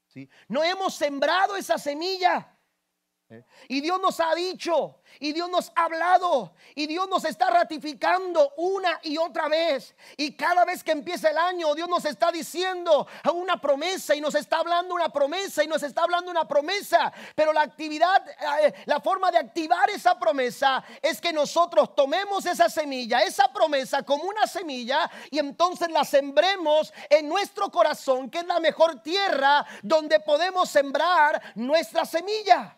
¿sí? 0.07 0.29
No 0.49 0.61
hemos 0.61 0.93
sembrado 0.95 1.55
esa 1.55 1.77
semilla. 1.77 2.56
Y 3.67 3.81
Dios 3.81 3.99
nos 3.99 4.21
ha 4.21 4.33
dicho, 4.35 5.01
y 5.19 5.33
Dios 5.33 5.49
nos 5.49 5.73
ha 5.75 5.83
hablado, 5.83 6.53
y 6.75 6.87
Dios 6.87 7.09
nos 7.09 7.25
está 7.25 7.49
ratificando 7.49 8.53
una 8.55 9.01
y 9.03 9.17
otra 9.17 9.49
vez. 9.49 9.93
Y 10.15 10.33
cada 10.37 10.63
vez 10.63 10.81
que 10.81 10.93
empieza 10.93 11.29
el 11.29 11.37
año, 11.37 11.75
Dios 11.75 11.89
nos 11.89 12.05
está 12.05 12.31
diciendo 12.31 13.05
una 13.33 13.59
promesa 13.59 14.15
y 14.15 14.21
nos 14.21 14.33
está 14.33 14.59
hablando 14.59 14.95
una 14.95 15.09
promesa 15.09 15.61
y 15.61 15.67
nos 15.67 15.83
está 15.83 16.03
hablando 16.03 16.31
una 16.31 16.47
promesa. 16.47 17.11
Pero 17.35 17.51
la 17.51 17.63
actividad, 17.63 18.25
eh, 18.61 18.73
la 18.85 19.01
forma 19.01 19.29
de 19.29 19.39
activar 19.39 19.89
esa 19.89 20.17
promesa 20.17 20.81
es 21.01 21.19
que 21.19 21.33
nosotros 21.33 21.95
tomemos 21.95 22.45
esa 22.45 22.69
semilla, 22.69 23.23
esa 23.23 23.51
promesa 23.51 24.03
como 24.03 24.23
una 24.23 24.47
semilla 24.47 25.11
y 25.29 25.39
entonces 25.39 25.91
la 25.91 26.05
sembremos 26.05 26.93
en 27.09 27.27
nuestro 27.27 27.69
corazón, 27.69 28.29
que 28.29 28.39
es 28.39 28.47
la 28.47 28.61
mejor 28.61 29.01
tierra 29.01 29.65
donde 29.83 30.21
podemos 30.21 30.69
sembrar 30.69 31.41
nuestra 31.55 32.05
semilla 32.05 32.77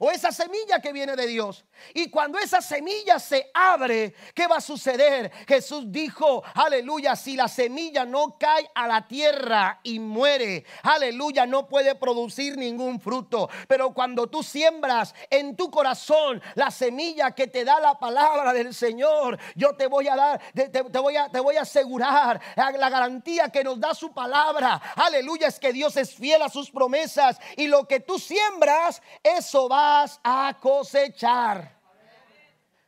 o 0.00 0.10
esa 0.10 0.32
semilla 0.32 0.80
que 0.80 0.92
viene 0.92 1.16
de 1.16 1.26
Dios. 1.26 1.64
Y 1.94 2.10
cuando 2.10 2.38
esa 2.38 2.60
semilla 2.60 3.18
se 3.18 3.50
abre, 3.54 4.14
¿qué 4.34 4.46
va 4.46 4.56
a 4.56 4.60
suceder? 4.60 5.30
Jesús 5.46 5.84
dijo, 5.86 6.42
aleluya, 6.54 7.16
si 7.16 7.36
la 7.36 7.48
semilla 7.48 8.04
no 8.04 8.36
cae 8.38 8.68
a 8.74 8.86
la 8.86 9.06
tierra 9.06 9.80
y 9.82 9.98
muere, 9.98 10.64
aleluya, 10.82 11.46
no 11.46 11.66
puede 11.68 11.94
producir 11.94 12.56
ningún 12.56 13.00
fruto. 13.00 13.48
Pero 13.66 13.92
cuando 13.92 14.28
tú 14.28 14.42
siembras 14.42 15.14
en 15.30 15.56
tu 15.56 15.70
corazón 15.70 16.42
la 16.54 16.70
semilla 16.70 17.32
que 17.32 17.46
te 17.46 17.64
da 17.64 17.80
la 17.80 17.98
palabra 17.98 18.52
del 18.52 18.74
Señor, 18.74 19.38
yo 19.54 19.74
te 19.74 19.86
voy 19.86 20.08
a 20.08 20.16
dar, 20.16 20.40
te, 20.54 21.00
voy, 21.00 21.16
a, 21.16 21.28
te 21.28 21.40
voy 21.40 21.56
a 21.56 21.62
asegurar 21.62 22.40
la 22.56 22.90
garantía 22.90 23.48
que 23.48 23.64
nos 23.64 23.80
da 23.80 23.94
su 23.94 24.12
palabra. 24.12 24.80
Aleluya, 24.96 25.48
es 25.48 25.58
que 25.58 25.72
Dios 25.72 25.96
es 25.96 26.14
fiel 26.14 26.42
a 26.42 26.48
sus 26.48 26.70
promesas 26.70 27.38
y 27.56 27.66
lo 27.66 27.86
que 27.86 28.00
tú 28.00 28.18
siembras, 28.18 29.02
eso 29.22 29.68
va 29.68 29.87
a 30.22 30.56
cosechar. 30.60 31.78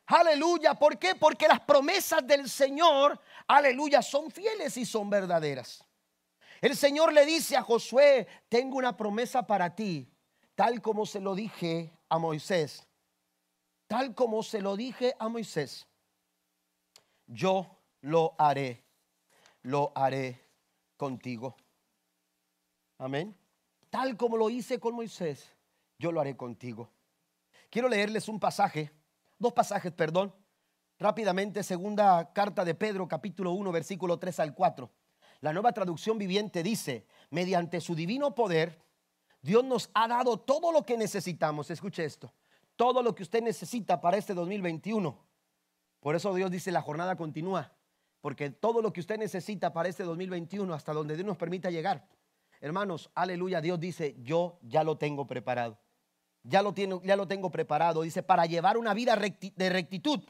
Aleluya. 0.07 0.73
¿Por 0.73 0.97
qué? 0.97 1.15
Porque 1.15 1.47
las 1.47 1.61
promesas 1.61 2.25
del 2.25 2.49
Señor, 2.49 3.19
aleluya, 3.47 4.01
son 4.01 4.29
fieles 4.29 4.75
y 4.77 4.85
son 4.85 5.09
verdaderas. 5.09 5.85
El 6.59 6.75
Señor 6.75 7.13
le 7.13 7.25
dice 7.25 7.55
a 7.57 7.63
Josué, 7.63 8.27
tengo 8.49 8.77
una 8.77 8.95
promesa 8.95 9.47
para 9.47 9.73
ti, 9.75 10.11
tal 10.53 10.81
como 10.81 11.05
se 11.05 11.19
lo 11.19 11.33
dije 11.33 11.91
a 12.09 12.17
Moisés. 12.17 12.85
Tal 13.87 14.13
como 14.13 14.43
se 14.43 14.61
lo 14.61 14.77
dije 14.77 15.15
a 15.17 15.27
Moisés. 15.27 15.87
Yo 17.25 17.77
lo 18.01 18.35
haré, 18.37 18.83
lo 19.63 19.91
haré 19.95 20.45
contigo. 20.97 21.55
Amén. 22.97 23.35
Tal 23.89 24.15
como 24.15 24.37
lo 24.37 24.49
hice 24.49 24.79
con 24.79 24.93
Moisés, 24.93 25.53
yo 26.01 26.11
lo 26.11 26.19
haré 26.19 26.35
contigo. 26.35 26.91
Quiero 27.69 27.87
leerles 27.87 28.27
un 28.27 28.39
pasaje, 28.39 28.91
dos 29.37 29.53
pasajes, 29.53 29.93
perdón, 29.93 30.33
rápidamente, 30.97 31.63
segunda 31.63 32.33
carta 32.33 32.65
de 32.65 32.75
Pedro, 32.75 33.07
capítulo 33.07 33.51
1, 33.51 33.71
versículo 33.71 34.17
3 34.17 34.39
al 34.39 34.53
4. 34.53 34.91
La 35.41 35.53
nueva 35.53 35.71
traducción 35.71 36.17
viviente 36.17 36.63
dice, 36.63 37.05
mediante 37.29 37.79
su 37.79 37.95
divino 37.95 38.35
poder, 38.35 38.83
Dios 39.41 39.63
nos 39.63 39.89
ha 39.93 40.07
dado 40.07 40.37
todo 40.37 40.71
lo 40.71 40.83
que 40.83 40.97
necesitamos. 40.97 41.69
Escuche 41.71 42.03
esto, 42.03 42.33
todo 42.75 43.01
lo 43.01 43.15
que 43.15 43.23
usted 43.23 43.41
necesita 43.41 44.01
para 44.01 44.17
este 44.17 44.33
2021. 44.33 45.17
Por 45.99 46.15
eso 46.15 46.33
Dios 46.33 46.51
dice, 46.51 46.71
la 46.71 46.81
jornada 46.81 47.15
continúa, 47.15 47.73
porque 48.21 48.49
todo 48.49 48.81
lo 48.81 48.91
que 48.91 49.01
usted 49.01 49.17
necesita 49.17 49.71
para 49.71 49.87
este 49.87 50.03
2021, 50.03 50.73
hasta 50.73 50.93
donde 50.93 51.15
Dios 51.15 51.27
nos 51.27 51.37
permita 51.37 51.69
llegar. 51.69 52.07
Hermanos, 52.59 53.11
aleluya, 53.15 53.61
Dios 53.61 53.79
dice, 53.79 54.15
yo 54.19 54.59
ya 54.63 54.83
lo 54.83 54.97
tengo 54.97 55.25
preparado 55.25 55.79
ya 56.43 56.61
lo, 56.61 56.73
ya 57.03 57.15
lo 57.15 57.27
tengo 57.27 57.51
preparado. 57.51 58.01
Dice, 58.01 58.23
para 58.23 58.45
llevar 58.45 58.77
una 58.77 58.93
vida 58.93 59.15
de 59.15 59.69
rectitud. 59.69 60.21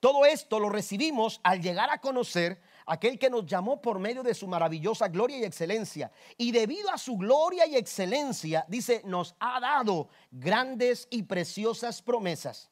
Todo 0.00 0.24
esto 0.26 0.60
lo 0.60 0.68
recibimos 0.68 1.40
al 1.42 1.60
llegar 1.60 1.90
a 1.90 2.00
conocer 2.00 2.60
aquel 2.86 3.18
que 3.18 3.30
nos 3.30 3.46
llamó 3.46 3.80
por 3.80 3.98
medio 3.98 4.22
de 4.22 4.34
su 4.34 4.46
maravillosa 4.46 5.08
gloria 5.08 5.38
y 5.38 5.44
excelencia. 5.44 6.10
Y 6.36 6.52
debido 6.52 6.90
a 6.90 6.98
su 6.98 7.16
gloria 7.16 7.66
y 7.66 7.76
excelencia, 7.76 8.64
dice, 8.68 9.02
nos 9.04 9.34
ha 9.40 9.58
dado 9.60 10.08
grandes 10.30 11.08
y 11.10 11.24
preciosas 11.24 12.00
promesas. 12.00 12.70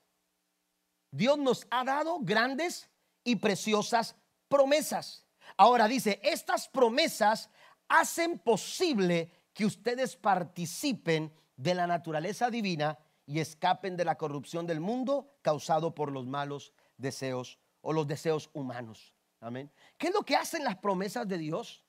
Dios 1.10 1.38
nos 1.38 1.66
ha 1.70 1.84
dado 1.84 2.18
grandes 2.20 2.88
y 3.24 3.36
preciosas 3.36 4.14
promesas. 4.48 5.24
Ahora 5.56 5.88
dice, 5.88 6.20
estas 6.22 6.68
promesas 6.68 7.50
hacen 7.88 8.38
posible 8.38 9.30
que 9.52 9.64
ustedes 9.64 10.16
participen 10.16 11.32
de 11.56 11.74
la 11.74 11.86
naturaleza 11.86 12.50
divina 12.50 12.98
y 13.26 13.40
escapen 13.40 13.96
de 13.96 14.04
la 14.04 14.16
corrupción 14.16 14.66
del 14.66 14.80
mundo 14.80 15.36
causado 15.42 15.94
por 15.94 16.12
los 16.12 16.26
malos 16.26 16.72
deseos 16.96 17.58
o 17.80 17.92
los 17.92 18.06
deseos 18.06 18.50
humanos. 18.52 19.14
Amén. 19.40 19.70
¿Qué 19.98 20.08
es 20.08 20.14
lo 20.14 20.22
que 20.22 20.36
hacen 20.36 20.64
las 20.64 20.76
promesas 20.76 21.28
de 21.28 21.38
Dios? 21.38 21.84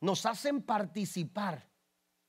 Nos 0.00 0.26
hacen 0.26 0.62
participar 0.62 1.68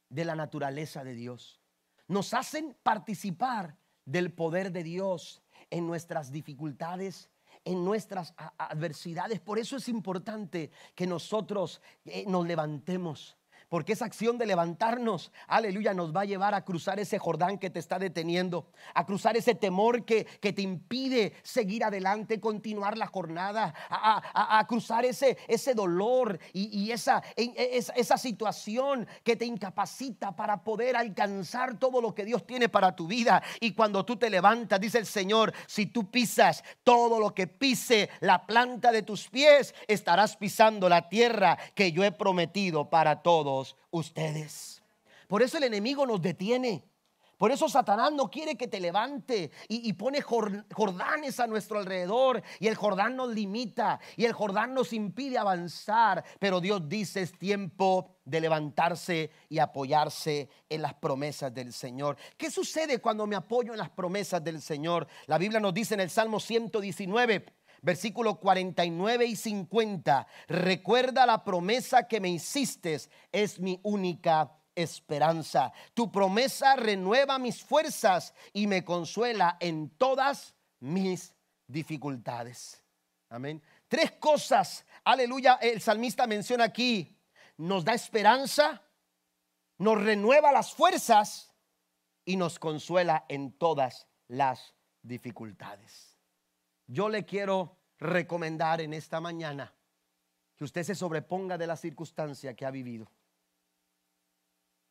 de 0.10 0.26
la 0.26 0.36
naturaleza 0.36 1.04
de 1.04 1.16
Dios. 1.16 1.60
Nos 2.08 2.34
hacen 2.34 2.78
participar 2.84 3.78
del 4.06 4.34
poder 4.34 4.72
de 4.72 4.84
Dios 4.84 5.41
en 5.70 5.88
nuestras 5.88 6.32
dificultades, 6.32 7.30
en 7.66 7.84
nuestras 7.84 8.34
adversidades. 8.58 9.39
Por 9.39 9.58
eso 9.58 9.78
es 9.78 9.88
importante 9.89 10.72
que 10.96 11.08
nosotros 11.08 11.82
eh, 12.06 12.26
nos 12.28 12.46
levantemos 12.46 13.38
porque 13.74 13.94
esa 13.94 14.06
acción 14.06 14.38
de 14.38 14.46
levantarnos, 14.46 15.32
aleluya, 15.48 15.96
nos 15.96 16.16
va 16.16 16.22
a 16.22 16.26
llevar 16.26 16.54
a 16.54 16.64
cruzar 16.64 17.00
ese 17.00 17.18
Jordán 17.18 17.58
que 17.58 17.72
te 17.72 17.80
está 17.80 17.98
deteniendo, 17.98 18.68
a 18.94 19.04
cruzar 19.04 19.36
ese 19.36 19.56
temor 19.56 20.06
que, 20.06 20.26
que 20.26 20.54
te 20.54 20.62
impide 20.62 21.34
seguir 21.42 21.84
adelante, 21.84 22.40
continuar 22.40 23.00
la 23.00 23.08
jornada, 23.08 23.74
a, 23.90 24.64
cruzar 24.68 25.06
ese, 25.06 25.40
ese 25.48 25.74
dolor 25.74 26.38
y, 26.54 26.92
esa, 26.92 27.24
esa, 27.36 27.94
esa 27.94 28.18
situación 28.20 29.08
que 29.24 29.36
te 29.36 29.46
incapacita 29.46 30.36
para 30.36 30.64
poder 30.64 30.96
alcanzar 30.96 31.80
todo 31.80 32.00
lo 32.00 32.14
que 32.14 32.26
Dios 32.26 32.46
tiene 32.46 32.70
para 32.70 32.96
tu 32.96 33.08
vida. 33.08 33.42
Y 33.60 33.72
cuando 33.72 34.06
tú 34.06 34.18
te 34.18 34.30
levantas, 34.30 34.80
dice 34.80 35.00
el 35.00 35.08
Señor, 35.08 35.52
si 35.66 35.88
tú 35.88 36.12
pisas 36.12 36.64
todo 36.84 37.20
lo 37.20 37.34
que 37.34 37.48
pise 37.48 38.12
la 38.20 38.46
planta 38.46 38.92
de 38.92 39.02
tus 39.02 39.30
pies, 39.30 39.74
estarás 39.88 40.38
pisando 40.38 40.88
la 40.88 41.10
tierra 41.10 41.58
que 41.74 41.92
yo 41.92 42.04
he 42.04 42.12
prometido 42.12 42.92
para 42.92 43.24
todos 43.24 43.62
ustedes. 43.91 44.82
Por 45.28 45.41
eso 45.41 45.57
el 45.57 45.64
enemigo 45.64 46.05
nos 46.05 46.22
detiene. 46.22 46.86
Por 47.38 47.51
eso 47.51 47.68
Satanás 47.68 48.14
no 48.14 48.32
quiere 48.32 48.55
que 48.55 48.70
te 48.70 48.80
levante 48.80 49.51
y, 49.68 49.91
pone 49.93 50.22
Jordanes 50.22 51.41
a 51.41 51.47
nuestro 51.47 51.80
alrededor 51.80 52.41
y 52.59 52.68
el 52.68 52.76
Jordán 52.76 53.18
nos 53.18 53.34
limita 53.34 53.99
y 54.16 54.24
el 54.24 54.32
Jordán 54.32 54.74
nos 54.74 54.93
impide 54.93 55.38
avanzar. 55.38 56.24
Pero 56.39 56.61
Dios 56.61 56.88
dice 56.88 57.22
es 57.22 57.38
tiempo 57.38 58.16
de 58.24 58.39
levantarse 58.39 59.32
y 59.49 59.59
apoyarse 59.59 60.49
en 60.70 60.84
las 60.84 60.93
promesas 60.93 61.53
del 61.53 61.74
Señor. 61.74 62.16
¿Qué 62.38 62.49
sucede 62.49 62.99
cuando 62.99 63.28
me 63.28 63.36
apoyo 63.36 63.74
en 63.74 63.80
las 63.80 63.89
promesas 63.89 64.41
del 64.41 64.61
Señor? 64.61 65.05
La 65.26 65.38
Biblia 65.38 65.59
nos 65.59 65.74
dice 65.74 65.95
en 65.95 65.99
el 65.99 66.09
Salmo 66.09 66.39
119 66.39 67.62
versículo 67.84 68.40
49 68.40 69.26
y 69.26 69.36
50, 69.36 70.26
recuerda 70.48 71.26
la 71.26 71.44
promesa 71.44 72.08
que 72.08 72.20
me 72.20 72.30
hiciste, 72.30 72.98
es 73.32 73.60
mi 73.60 73.80
única 73.84 74.52
esperanza. 74.74 75.72
Tu 75.94 76.12
promesa 76.12 76.76
renueva 76.76 77.38
mis 77.38 77.62
fuerzas 77.62 78.34
y 78.54 78.66
me 78.66 78.84
consuela 78.84 79.58
en 79.60 79.90
todas 79.98 80.56
mis 80.80 81.36
dificultades. 81.68 82.82
Amén. 83.30 83.62
Tres 83.88 84.14
cosas, 84.14 84.86
aleluya, 85.04 85.60
el 85.62 85.82
salmista 85.82 86.26
menciona 86.26 86.64
aquí. 86.64 87.20
Nos 87.58 87.84
da 87.84 87.94
esperanza, 87.94 88.82
nos 89.78 90.02
renueva 90.02 90.52
las 90.52 90.74
fuerzas 90.74 91.54
y 92.26 92.38
nos 92.38 92.58
consuela 92.60 93.26
en 93.28 93.52
todas 93.52 94.08
las 94.28 94.74
dificultades. 95.02 96.12
Yo 96.88 97.10
le 97.10 97.26
quiero 97.26 97.78
recomendar 97.98 98.82
en 98.82 98.94
esta 98.94 99.20
mañana 99.20 99.74
que 100.56 100.64
usted 100.64 100.84
se 100.84 100.96
sobreponga 100.96 101.58
de 101.58 101.68
la 101.68 101.76
circunstancia 101.76 102.54
que 102.56 102.66
ha 102.66 102.72
vivido. 102.72 103.10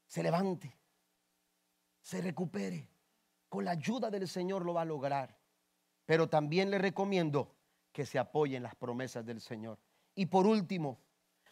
Se 0.07 0.23
levante, 0.23 0.77
se 2.01 2.21
recupere. 2.21 2.89
Con 3.49 3.65
la 3.65 3.73
ayuda 3.73 4.11
del 4.11 4.27
Señor 4.29 4.65
lo 4.65 4.75
va 4.75 4.83
a 4.83 4.87
lograr. 4.87 5.39
Pero 6.07 6.29
también 6.29 6.71
le 6.71 6.79
recomiendo 6.79 7.55
que 7.93 8.07
se 8.07 8.19
apoye 8.19 8.57
en 8.57 8.63
las 8.63 8.75
promesas 8.75 9.25
del 9.25 9.41
Señor. 9.41 9.79
Y 10.15 10.27
por 10.27 10.47
último, 10.47 11.01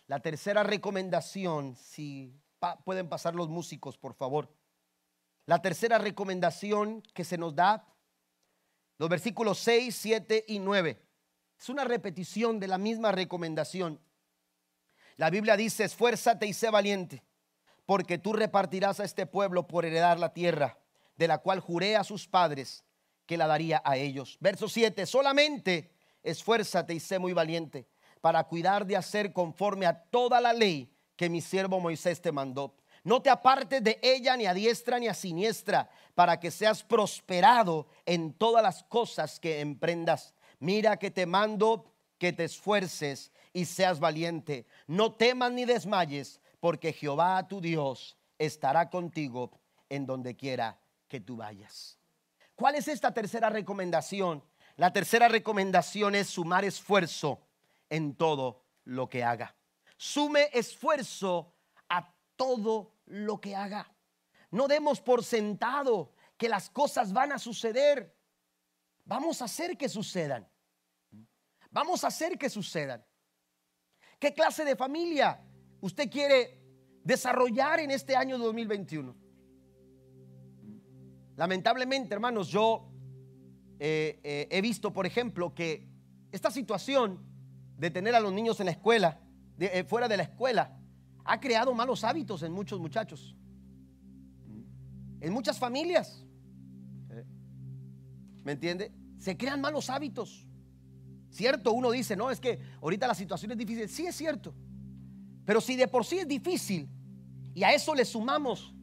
la 0.06 0.20
tercera 0.20 0.62
recomendación, 0.62 1.76
si 1.76 2.34
pueden 2.84 3.08
pasar 3.08 3.34
los 3.34 3.48
músicos, 3.48 3.96
por 3.96 4.14
favor. 4.14 4.52
La 5.46 5.62
tercera 5.62 5.98
recomendación 5.98 7.02
que 7.14 7.24
se 7.24 7.38
nos 7.38 7.54
da 7.54 7.86
los 9.00 9.08
versículos 9.08 9.58
6, 9.60 9.96
7 9.96 10.44
y 10.46 10.58
9. 10.58 11.02
Es 11.58 11.70
una 11.70 11.84
repetición 11.84 12.60
de 12.60 12.68
la 12.68 12.76
misma 12.76 13.10
recomendación. 13.12 13.98
La 15.16 15.30
Biblia 15.30 15.56
dice, 15.56 15.84
esfuérzate 15.84 16.46
y 16.46 16.52
sé 16.52 16.68
valiente, 16.68 17.22
porque 17.86 18.18
tú 18.18 18.34
repartirás 18.34 19.00
a 19.00 19.04
este 19.04 19.24
pueblo 19.24 19.66
por 19.66 19.86
heredar 19.86 20.18
la 20.18 20.34
tierra, 20.34 20.78
de 21.16 21.28
la 21.28 21.38
cual 21.38 21.60
juré 21.60 21.96
a 21.96 22.04
sus 22.04 22.28
padres 22.28 22.84
que 23.24 23.38
la 23.38 23.46
daría 23.46 23.80
a 23.86 23.96
ellos. 23.96 24.36
Verso 24.38 24.68
7, 24.68 25.06
solamente 25.06 25.94
esfuérzate 26.22 26.92
y 26.92 27.00
sé 27.00 27.18
muy 27.18 27.32
valiente 27.32 27.88
para 28.20 28.44
cuidar 28.44 28.84
de 28.84 28.98
hacer 28.98 29.32
conforme 29.32 29.86
a 29.86 29.98
toda 29.98 30.42
la 30.42 30.52
ley 30.52 30.94
que 31.16 31.30
mi 31.30 31.40
siervo 31.40 31.80
Moisés 31.80 32.20
te 32.20 32.32
mandó. 32.32 32.76
No 33.04 33.22
te 33.22 33.30
apartes 33.30 33.82
de 33.82 33.98
ella 34.02 34.36
ni 34.36 34.46
a 34.46 34.54
diestra 34.54 34.98
ni 34.98 35.08
a 35.08 35.14
siniestra, 35.14 35.90
para 36.14 36.38
que 36.38 36.50
seas 36.50 36.82
prosperado 36.82 37.86
en 38.04 38.32
todas 38.32 38.62
las 38.62 38.82
cosas 38.84 39.40
que 39.40 39.60
emprendas. 39.60 40.34
Mira 40.58 40.98
que 40.98 41.10
te 41.10 41.26
mando 41.26 41.86
que 42.18 42.32
te 42.32 42.44
esfuerces 42.44 43.32
y 43.52 43.64
seas 43.64 43.98
valiente. 43.98 44.66
No 44.86 45.12
temas 45.12 45.52
ni 45.52 45.64
desmayes, 45.64 46.40
porque 46.60 46.92
Jehová 46.92 47.48
tu 47.48 47.60
Dios 47.60 48.16
estará 48.38 48.90
contigo 48.90 49.50
en 49.88 50.06
donde 50.06 50.36
quiera 50.36 50.78
que 51.08 51.20
tú 51.20 51.36
vayas. 51.36 51.98
¿Cuál 52.54 52.74
es 52.74 52.88
esta 52.88 53.12
tercera 53.14 53.48
recomendación? 53.48 54.44
La 54.76 54.92
tercera 54.92 55.28
recomendación 55.28 56.14
es 56.14 56.28
sumar 56.28 56.64
esfuerzo 56.64 57.40
en 57.88 58.14
todo 58.14 58.62
lo 58.84 59.08
que 59.08 59.24
haga. 59.24 59.54
Sume 59.96 60.50
esfuerzo 60.52 61.54
todo 62.40 62.94
lo 63.04 63.38
que 63.38 63.54
haga. 63.54 63.94
No 64.50 64.66
demos 64.66 65.02
por 65.02 65.22
sentado 65.22 66.14
que 66.38 66.48
las 66.48 66.70
cosas 66.70 67.12
van 67.12 67.32
a 67.32 67.38
suceder. 67.38 68.16
Vamos 69.04 69.42
a 69.42 69.44
hacer 69.44 69.76
que 69.76 69.90
sucedan. 69.90 70.48
Vamos 71.70 72.02
a 72.02 72.06
hacer 72.06 72.38
que 72.38 72.48
sucedan. 72.48 73.04
¿Qué 74.18 74.32
clase 74.32 74.64
de 74.64 74.74
familia 74.74 75.38
usted 75.82 76.10
quiere 76.10 76.62
desarrollar 77.04 77.78
en 77.80 77.90
este 77.90 78.16
año 78.16 78.38
2021? 78.38 79.14
Lamentablemente, 81.36 82.14
hermanos, 82.14 82.48
yo 82.48 82.90
eh, 83.78 84.18
eh, 84.24 84.48
he 84.50 84.62
visto, 84.62 84.94
por 84.94 85.04
ejemplo, 85.04 85.54
que 85.54 85.90
esta 86.32 86.50
situación 86.50 87.22
de 87.76 87.90
tener 87.90 88.14
a 88.14 88.20
los 88.20 88.32
niños 88.32 88.60
en 88.60 88.66
la 88.66 88.72
escuela, 88.72 89.20
eh, 89.58 89.84
fuera 89.84 90.08
de 90.08 90.16
la 90.16 90.22
escuela, 90.22 90.79
ha 91.30 91.38
creado 91.38 91.72
malos 91.72 92.02
hábitos 92.02 92.42
en 92.42 92.52
muchos 92.52 92.80
muchachos, 92.80 93.36
en 95.20 95.32
muchas 95.32 95.60
familias. 95.60 96.26
¿Me 98.42 98.52
entiende? 98.52 98.92
Se 99.16 99.36
crean 99.36 99.60
malos 99.60 99.90
hábitos. 99.90 100.44
Cierto, 101.30 101.72
uno 101.72 101.92
dice, 101.92 102.16
no, 102.16 102.32
es 102.32 102.40
que 102.40 102.60
ahorita 102.82 103.06
la 103.06 103.14
situación 103.14 103.52
es 103.52 103.58
difícil. 103.58 103.88
Sí, 103.88 104.06
es 104.06 104.16
cierto. 104.16 104.52
Pero 105.44 105.60
si 105.60 105.76
de 105.76 105.86
por 105.86 106.04
sí 106.04 106.18
es 106.18 106.26
difícil 106.26 106.88
y 107.54 107.62
a 107.62 107.72
eso 107.72 107.94
le 107.94 108.04
sumamos 108.04 108.74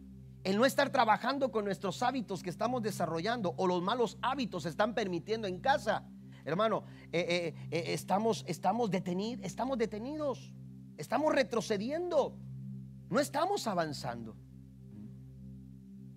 el 0.46 0.56
no 0.56 0.66
estar 0.66 0.90
trabajando 0.90 1.52
con 1.52 1.66
nuestros 1.66 2.02
hábitos 2.02 2.44
que 2.44 2.50
estamos 2.50 2.82
desarrollando 2.82 3.56
o 3.58 3.68
los 3.68 3.82
malos 3.82 4.18
hábitos 4.22 4.64
se 4.64 4.70
están 4.70 4.96
permitiendo 4.96 5.50
en 5.50 5.60
casa, 5.60 6.08
hermano, 6.46 6.86
eh, 7.12 7.54
eh, 7.62 7.68
eh, 7.72 7.94
estamos, 7.94 8.46
estamos, 8.48 8.90
detenidos, 8.90 9.46
estamos 9.46 9.78
detenidos, 9.78 10.54
estamos 10.98 11.34
retrocediendo, 11.34 12.38
no 13.10 13.20
estamos 13.20 13.68
avanzando. 13.68 14.36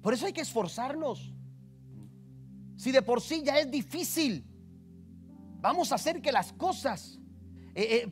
Por 0.03 0.15
eso 0.15 0.27
hay 0.27 0.33
que 0.33 0.41
esforzarnos. 0.41 1.33
Si 2.77 2.91
de 2.91 3.03
por 3.03 3.21
sí 3.21 3.43
ya 3.45 3.59
es 3.59 3.71
difícil, 3.71 4.45
vamos 5.61 5.93
a 5.93 5.97
hacer 5.97 6.23
que 6.23 6.33
las 6.33 6.53
cosas 6.53 7.19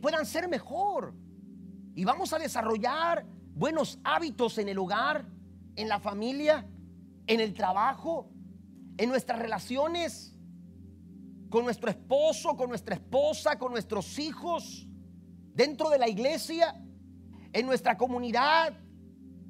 puedan 0.01 0.27
ser 0.27 0.49
mejor. 0.49 1.15
Y 1.95 2.05
vamos 2.05 2.33
a 2.33 2.39
desarrollar 2.39 3.27
buenos 3.55 3.99
hábitos 4.05 4.59
en 4.59 4.69
el 4.69 4.79
hogar, 4.79 5.27
en 5.75 5.89
la 5.89 5.99
familia, 5.99 6.69
en 7.27 7.41
el 7.41 7.55
trabajo, 7.55 8.31
en 8.97 9.09
nuestras 9.09 9.39
relaciones 9.39 10.39
con 11.49 11.65
nuestro 11.65 11.91
esposo, 11.91 12.57
con 12.57 12.69
nuestra 12.69 12.95
esposa, 12.95 13.59
con 13.59 13.73
nuestros 13.73 14.19
hijos, 14.19 14.87
dentro 15.59 15.91
de 15.91 15.99
la 15.99 16.09
iglesia, 16.09 16.73
en 17.53 17.67
nuestra 17.67 17.97
comunidad. 17.97 18.73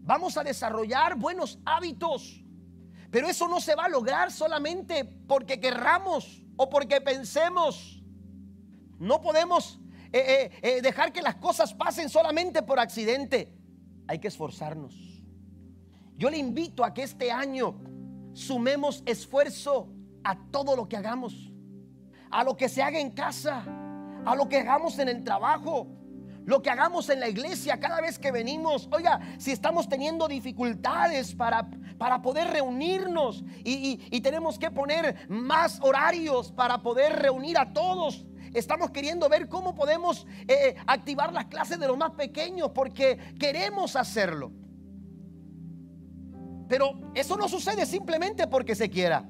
Vamos 0.05 0.39
a 0.39 0.43
desarrollar 0.43 1.17
buenos 1.17 1.59
hábitos. 1.67 2.43
Pero 3.11 3.29
eso 3.29 3.47
no 3.47 3.61
se 3.61 3.75
va 3.75 3.85
a 3.85 3.89
lograr 3.91 4.33
solamente 4.33 5.05
porque 5.05 5.61
querramos 5.61 6.43
o 6.57 6.71
porque 6.71 7.03
pensemos. 7.03 8.03
No 8.99 9.21
podemos 9.21 9.79
eh, 10.11 10.51
eh, 10.53 10.59
eh, 10.63 10.81
dejar 10.81 11.13
que 11.13 11.21
las 11.21 11.37
cosas 11.37 11.75
pasen 11.75 12.09
solamente 12.09 12.63
por 12.63 12.79
accidente. 12.79 13.53
Hay 14.07 14.19
que 14.19 14.29
esforzarnos. 14.29 14.95
Yo 16.17 16.31
le 16.31 16.39
invito 16.39 16.85
a 16.85 16.95
que 16.95 17.03
este 17.03 17.31
año 17.31 17.79
sumemos 18.33 19.03
esfuerzo 19.05 19.93
a 20.25 20.39
todo 20.51 20.75
lo 20.75 20.89
que 20.89 20.97
hagamos 20.97 21.53
a 22.31 22.45
lo 22.45 22.57
que 22.57 22.69
se 22.69 22.83
haga 22.83 22.99
en 22.99 23.11
casa, 23.11 23.65
a 24.25 24.35
lo 24.37 24.49
que 24.49 24.59
hagamos 24.59 24.99
en 24.99 25.09
el 25.09 25.25
trabajo, 25.25 25.87
lo 26.49 26.63
que 26.63 26.71
hagamos 26.71 27.11
en 27.11 27.21
la 27.21 27.29
iglesia 27.29 27.79
cada 27.79 28.01
vez 28.01 28.19
que 28.19 28.33
venimos. 28.33 28.89
Oiga, 28.91 29.21
si 29.37 29.53
estamos 29.53 29.87
teniendo 29.87 30.27
dificultades 30.27 31.35
para, 31.35 31.69
para 31.99 32.23
poder 32.23 32.49
reunirnos 32.49 33.45
y, 33.63 34.19
tenemos 34.23 34.59
que 34.59 34.71
poner 34.71 35.29
más 35.29 35.79
horarios 35.83 36.51
para 36.51 36.79
poder 36.79 37.17
reunir 37.17 37.59
a 37.59 37.71
todos. 37.75 38.25
Estamos 38.55 38.91
queriendo 38.93 39.29
ver 39.29 39.47
cómo 39.51 39.75
podemos 39.75 40.27
eh, 40.49 40.69
eh, 40.69 40.77
activar 40.87 41.35
las 41.35 41.45
clases 41.47 41.79
de 41.79 41.87
los 41.87 41.99
más 41.99 42.13
pequeños 42.13 42.71
porque 42.71 43.19
queremos 43.39 43.95
hacerlo. 43.95 44.51
Pero 46.67 46.99
eso 47.15 47.37
no 47.37 47.47
sucede 47.47 47.85
simplemente 47.85 48.47
porque 48.47 48.75
se 48.75 48.89
quiera. 48.89 49.29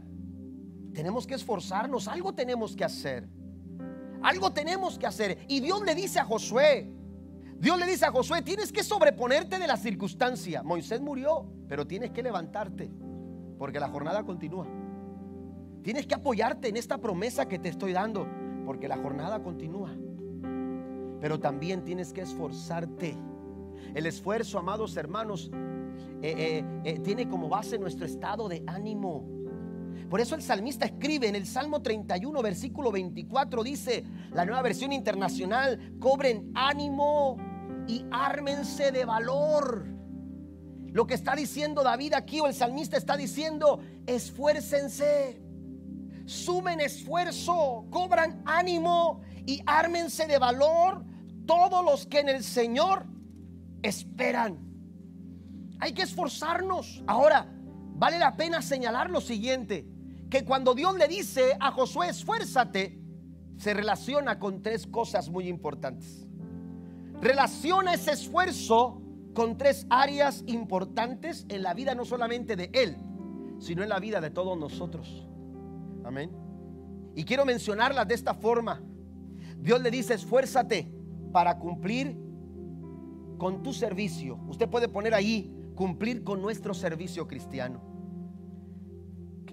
Tenemos 0.95 1.27
que 1.27 1.35
esforzarnos, 1.35 2.07
algo 2.07 2.33
tenemos 2.33 2.77
que 2.77 2.85
hacer. 2.85 3.29
Algo 4.23 4.53
tenemos 4.53 5.01
que 5.01 5.07
hacer. 5.07 5.39
Y 5.49 5.59
Dios 5.59 5.83
le 5.83 5.97
dice 5.97 6.21
a 6.21 6.25
Josué, 6.25 6.95
Dios 7.61 7.77
le 7.77 7.87
dice 7.87 8.07
a 8.07 8.13
Josué, 8.13 8.43
tienes 8.43 8.71
que 8.71 8.85
sobreponerte 8.85 9.59
de 9.59 9.67
la 9.67 9.77
circunstancia. 9.77 10.63
Moisés 10.63 11.01
murió, 11.01 11.45
pero 11.69 11.87
tienes 11.87 12.13
que 12.13 12.23
levantarte, 12.23 12.89
porque 13.59 13.81
la 13.81 13.89
jornada 13.89 14.23
continúa. 14.23 14.67
Tienes 15.83 16.07
que 16.07 16.15
apoyarte 16.15 16.69
en 16.69 16.77
esta 16.77 16.99
promesa 16.99 17.49
que 17.49 17.59
te 17.59 17.69
estoy 17.69 17.93
dando, 17.93 18.29
porque 18.65 18.87
la 18.87 18.97
jornada 18.97 19.43
continúa. 19.43 19.93
Pero 21.21 21.41
también 21.41 21.83
tienes 21.83 22.13
que 22.13 22.21
esforzarte. 22.21 23.17
El 23.93 24.07
esfuerzo, 24.07 24.61
amados 24.61 24.97
hermanos, 24.97 25.51
eh, 25.53 26.35
eh, 26.37 26.65
eh, 26.85 26.99
tiene 27.01 27.29
como 27.29 27.49
base 27.49 27.77
nuestro 27.77 28.07
estado 28.07 28.49
de 28.49 28.63
ánimo. 28.69 29.27
Por 30.09 30.21
eso 30.21 30.37
el 30.37 30.43
salmista 30.43 30.87
escribe 30.87 31.27
en 31.27 31.35
el 31.35 31.45
Salmo 31.45 31.83
31, 31.83 32.41
versículo 32.41 32.93
24, 32.93 33.65
dice, 33.65 34.05
la 34.33 34.45
nueva 34.45 34.63
versión 34.63 34.93
internacional, 34.93 35.97
cobren 35.99 36.53
ánimo 36.55 37.37
y 37.89 38.05
ármense 38.13 38.93
de 38.93 39.05
valor. 39.05 39.87
Lo 40.93 41.07
que 41.07 41.15
está 41.15 41.35
diciendo 41.35 41.83
David 41.83 42.13
aquí 42.13 42.39
o 42.39 42.47
el 42.47 42.55
salmista 42.55 42.97
está 42.97 43.17
diciendo, 43.17 43.81
esfuércense, 44.07 45.43
sumen 46.27 46.81
esfuerzo, 46.81 47.87
cobran 47.91 48.43
ánimo 48.45 49.23
y 49.47 49.63
ármense 49.67 50.27
de 50.27 50.39
valor 50.39 51.05
todos 51.47 51.85
los 51.85 52.07
que 52.07 52.21
en 52.21 52.29
el 52.29 52.45
Señor 52.45 53.07
esperan. 53.83 54.59
Hay 55.81 55.93
que 55.93 56.03
esforzarnos. 56.03 57.03
Ahora, 57.07 57.47
vale 57.51 58.19
la 58.19 58.37
pena 58.37 58.61
señalar 58.61 59.11
lo 59.11 59.21
siguiente 59.21 59.87
que 60.31 60.45
cuando 60.45 60.75
Dios 60.75 60.97
le 60.99 61.09
dice 61.09 61.57
a 61.59 61.71
Josué, 61.73 62.09
esfuérzate, 62.11 63.01
se 63.57 63.73
relaciona 63.73 64.39
con 64.39 64.63
tres 64.63 64.87
cosas 64.87 65.31
muy 65.31 65.49
importantes. 65.49 66.28
Relaciona 67.21 67.95
ese 67.95 68.13
esfuerzo 68.13 69.03
con 69.35 69.57
tres 69.57 69.87
áreas 69.91 70.45
importantes 70.47 71.47
en 71.49 71.63
la 71.63 71.75
vida 71.75 71.95
no 71.95 72.05
solamente 72.05 72.57
de 72.57 72.71
Él, 72.73 72.97
sino 73.59 73.83
en 73.83 73.89
la 73.89 73.99
vida 73.99 74.21
de 74.21 74.31
todos 74.31 74.59
nosotros. 74.59 75.29
Amén. 76.05 76.31
Y 77.15 77.25
quiero 77.25 77.45
mencionarlas 77.45 78.07
de 78.07 78.15
esta 78.15 78.35
forma. 78.35 78.83
Dios 79.59 79.83
le 79.83 79.91
dice, 79.91 80.15
esfuérzate 80.15 80.93
para 81.33 81.59
cumplir 81.59 82.17
con 83.39 83.63
tu 83.63 83.73
servicio. 83.73 84.39
Usted 84.49 84.69
puede 84.69 84.89
poner 84.89 85.15
ahí, 85.15 85.53
cumplir 85.75 86.25
con 86.25 86.41
nuestro 86.41 86.75
servicio 86.75 87.27
cristiano 87.27 87.89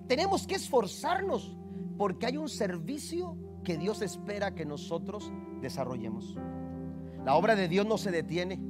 tenemos 0.07 0.45
que 0.45 0.55
esforzarnos 0.55 1.55
porque 1.97 2.25
hay 2.25 2.37
un 2.37 2.49
servicio 2.49 3.37
que 3.63 3.77
Dios 3.77 4.01
espera 4.01 4.53
que 4.53 4.65
nosotros 4.65 5.31
desarrollemos. 5.61 6.35
La 7.25 7.33
obra 7.33 7.55
de 7.55 7.67
Dios 7.67 7.87
no 7.87 7.97
se 7.97 8.11
detiene. 8.11 8.61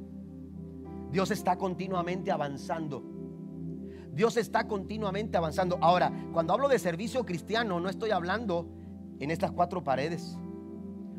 Dios 1.12 1.30
está 1.30 1.56
continuamente 1.56 2.32
avanzando. 2.32 3.04
Dios 4.12 4.38
está 4.38 4.66
continuamente 4.66 5.36
avanzando. 5.36 5.78
Ahora, 5.82 6.10
cuando 6.32 6.54
hablo 6.54 6.66
de 6.68 6.78
servicio 6.78 7.26
cristiano, 7.26 7.78
no 7.80 7.90
estoy 7.90 8.12
hablando 8.12 8.66
en 9.20 9.30
estas 9.30 9.52
cuatro 9.52 9.84
paredes. 9.84 10.38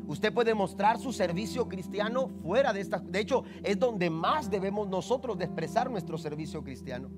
Usted 0.08 0.34
puede 0.34 0.52
mostrar 0.52 0.98
su 0.98 1.12
servicio 1.12 1.68
cristiano 1.68 2.28
fuera 2.42 2.72
de 2.72 2.80
estas. 2.80 3.08
De 3.08 3.20
hecho, 3.20 3.44
es 3.62 3.78
donde 3.78 4.10
más 4.10 4.50
debemos 4.50 4.88
nosotros 4.88 5.40
expresar 5.40 5.88
nuestro 5.88 6.18
servicio 6.18 6.64
cristiano. 6.64 7.08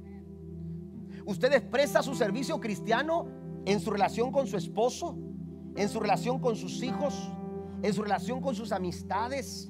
Usted 1.25 1.51
expresa 1.55 2.03
su 2.03 2.15
servicio 2.15 2.61
cristiano 2.61 3.27
en 3.65 3.81
su 3.81 3.91
relación 3.91 4.33
con 4.33 4.47
su 4.47 4.59
esposo, 4.59 5.17
en 5.77 5.89
su 5.89 5.99
relación 5.99 6.41
con 6.41 6.57
sus 6.57 6.83
hijos, 6.83 7.31
en 7.83 7.95
su 7.95 8.03
relación 8.03 8.43
con 8.43 8.55
sus 8.55 8.71
amistades, 8.71 9.70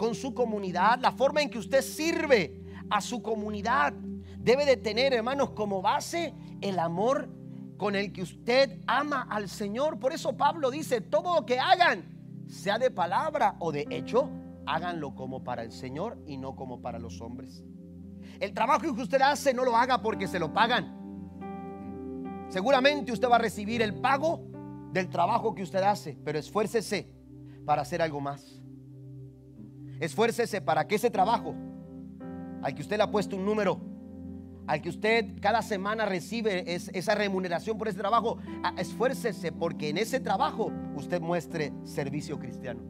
con 0.00 0.14
su 0.14 0.32
comunidad, 0.32 0.98
la 1.00 1.12
forma 1.12 1.42
en 1.42 1.50
que 1.50 1.58
usted 1.58 1.82
sirve 1.82 2.64
a 2.88 3.02
su 3.02 3.20
comunidad. 3.20 3.92
Debe 4.38 4.64
de 4.64 4.78
tener, 4.78 5.12
hermanos, 5.12 5.50
como 5.50 5.82
base 5.82 6.32
el 6.62 6.78
amor 6.78 7.28
con 7.76 7.94
el 7.94 8.10
que 8.10 8.22
usted 8.22 8.80
ama 8.86 9.28
al 9.30 9.50
Señor. 9.50 9.98
Por 9.98 10.14
eso 10.14 10.34
Pablo 10.38 10.70
dice, 10.70 11.02
todo 11.02 11.34
lo 11.34 11.44
que 11.44 11.58
hagan, 11.58 12.46
sea 12.48 12.78
de 12.78 12.90
palabra 12.90 13.56
o 13.58 13.72
de 13.72 13.86
hecho, 13.90 14.30
háganlo 14.64 15.14
como 15.14 15.44
para 15.44 15.64
el 15.64 15.70
Señor 15.70 16.16
y 16.26 16.38
no 16.38 16.56
como 16.56 16.80
para 16.80 16.98
los 16.98 17.20
hombres. 17.20 17.62
El 18.40 18.54
trabajo 18.54 18.94
que 18.94 19.02
usted 19.02 19.20
hace 19.20 19.52
no 19.52 19.66
lo 19.66 19.76
haga 19.76 20.00
porque 20.00 20.26
se 20.26 20.38
lo 20.38 20.54
pagan. 20.54 20.96
Seguramente 22.48 23.12
usted 23.12 23.28
va 23.28 23.36
a 23.36 23.40
recibir 23.40 23.82
el 23.82 24.00
pago 24.00 24.40
del 24.94 25.10
trabajo 25.10 25.54
que 25.54 25.62
usted 25.62 25.82
hace, 25.82 26.16
pero 26.24 26.38
esfuércese 26.38 27.06
para 27.66 27.82
hacer 27.82 28.00
algo 28.00 28.22
más. 28.22 28.59
Esfuércese 30.00 30.62
para 30.62 30.86
que 30.86 30.94
ese 30.94 31.10
trabajo, 31.10 31.54
al 32.62 32.74
que 32.74 32.82
usted 32.82 32.96
le 32.96 33.02
ha 33.02 33.10
puesto 33.10 33.36
un 33.36 33.44
número, 33.44 33.80
al 34.66 34.80
que 34.80 34.88
usted 34.88 35.38
cada 35.40 35.62
semana 35.62 36.06
recibe 36.06 36.64
esa 36.74 37.14
remuneración 37.14 37.76
por 37.76 37.88
ese 37.88 37.98
trabajo, 37.98 38.38
esfuércese 38.78 39.52
porque 39.52 39.90
en 39.90 39.98
ese 39.98 40.18
trabajo 40.20 40.72
usted 40.94 41.20
muestre 41.20 41.72
servicio 41.84 42.38
cristiano. 42.38 42.80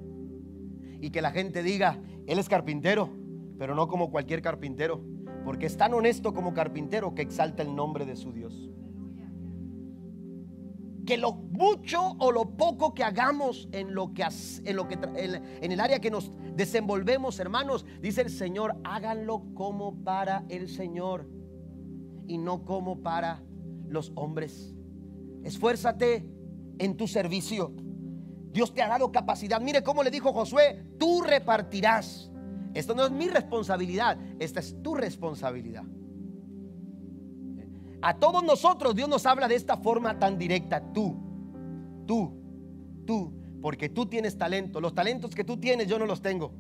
Y 1.01 1.11
que 1.11 1.23
la 1.23 1.33
gente 1.33 1.63
diga, 1.63 1.99
él 2.27 2.39
es 2.39 2.49
carpintero, 2.49 3.11
pero 3.59 3.75
no 3.75 3.89
como 3.89 4.11
cualquier 4.11 4.41
carpintero, 4.41 5.03
porque 5.45 5.67
es 5.67 5.77
tan 5.77 5.95
honesto 5.95 6.33
como 6.33 6.55
carpintero 6.55 7.15
que 7.15 7.23
exalta 7.23 7.63
el 7.63 7.75
nombre 7.75 8.05
de 8.05 8.17
su 8.17 8.33
Dios. 8.33 8.71
Que 11.11 11.19
lo 11.19 11.33
mucho 11.33 12.15
o 12.21 12.31
lo 12.31 12.57
poco 12.57 12.95
que 12.95 13.03
hagamos 13.03 13.69
en 13.73 13.97
lo 13.97 14.15
que 14.15 14.25
en 14.65 14.77
lo 14.77 14.87
que 14.87 14.95
en 14.95 15.73
el 15.73 15.81
área 15.81 15.99
que 15.99 16.09
nos 16.09 16.31
desenvolvemos, 16.55 17.41
hermanos, 17.41 17.85
dice 18.01 18.21
el 18.21 18.31
Señor, 18.31 18.77
háganlo 18.85 19.43
como 19.55 20.05
para 20.05 20.45
el 20.49 20.69
Señor 20.69 21.29
y 22.29 22.39
no 22.39 22.65
como 22.65 23.03
para 23.03 23.43
los 23.89 24.13
hombres. 24.15 24.73
Esfuérzate 25.43 26.31
en 26.79 26.97
tu 26.97 27.09
servicio. 27.09 27.75
Dios 28.53 28.73
te 28.73 28.81
ha 28.81 28.87
dado 28.87 29.11
capacidad. 29.11 29.61
Mire 29.61 29.83
cómo 29.83 30.05
le 30.05 30.13
dijo 30.13 30.33
Josué, 30.33 30.87
tú 30.97 31.23
repartirás. 31.23 32.31
Esto 32.73 32.95
no 32.95 33.05
es 33.05 33.11
mi 33.11 33.27
responsabilidad, 33.27 34.17
esta 34.39 34.61
es 34.61 34.81
tu 34.81 34.95
responsabilidad. 34.95 35.83
A 38.03 38.19
todos 38.19 38.43
nosotros 38.43 38.95
Dios 38.95 39.09
nos 39.09 39.27
habla 39.27 39.49
de 39.49 39.55
esta 39.55 39.77
forma 39.77 40.19
tan 40.19 40.39
directa. 40.39 40.83
Tú, 40.93 41.17
tú, 42.07 42.33
tú, 43.07 43.33
porque 43.61 43.89
tú 43.89 44.07
tienes 44.07 44.39
talento. 44.39 44.81
Los 44.81 44.95
talentos 44.95 45.35
que 45.35 45.45
tú 45.45 45.59
tienes 45.59 45.87
yo 45.87 45.99
no 45.99 46.07
los 46.07 46.23
tengo. 46.23 46.53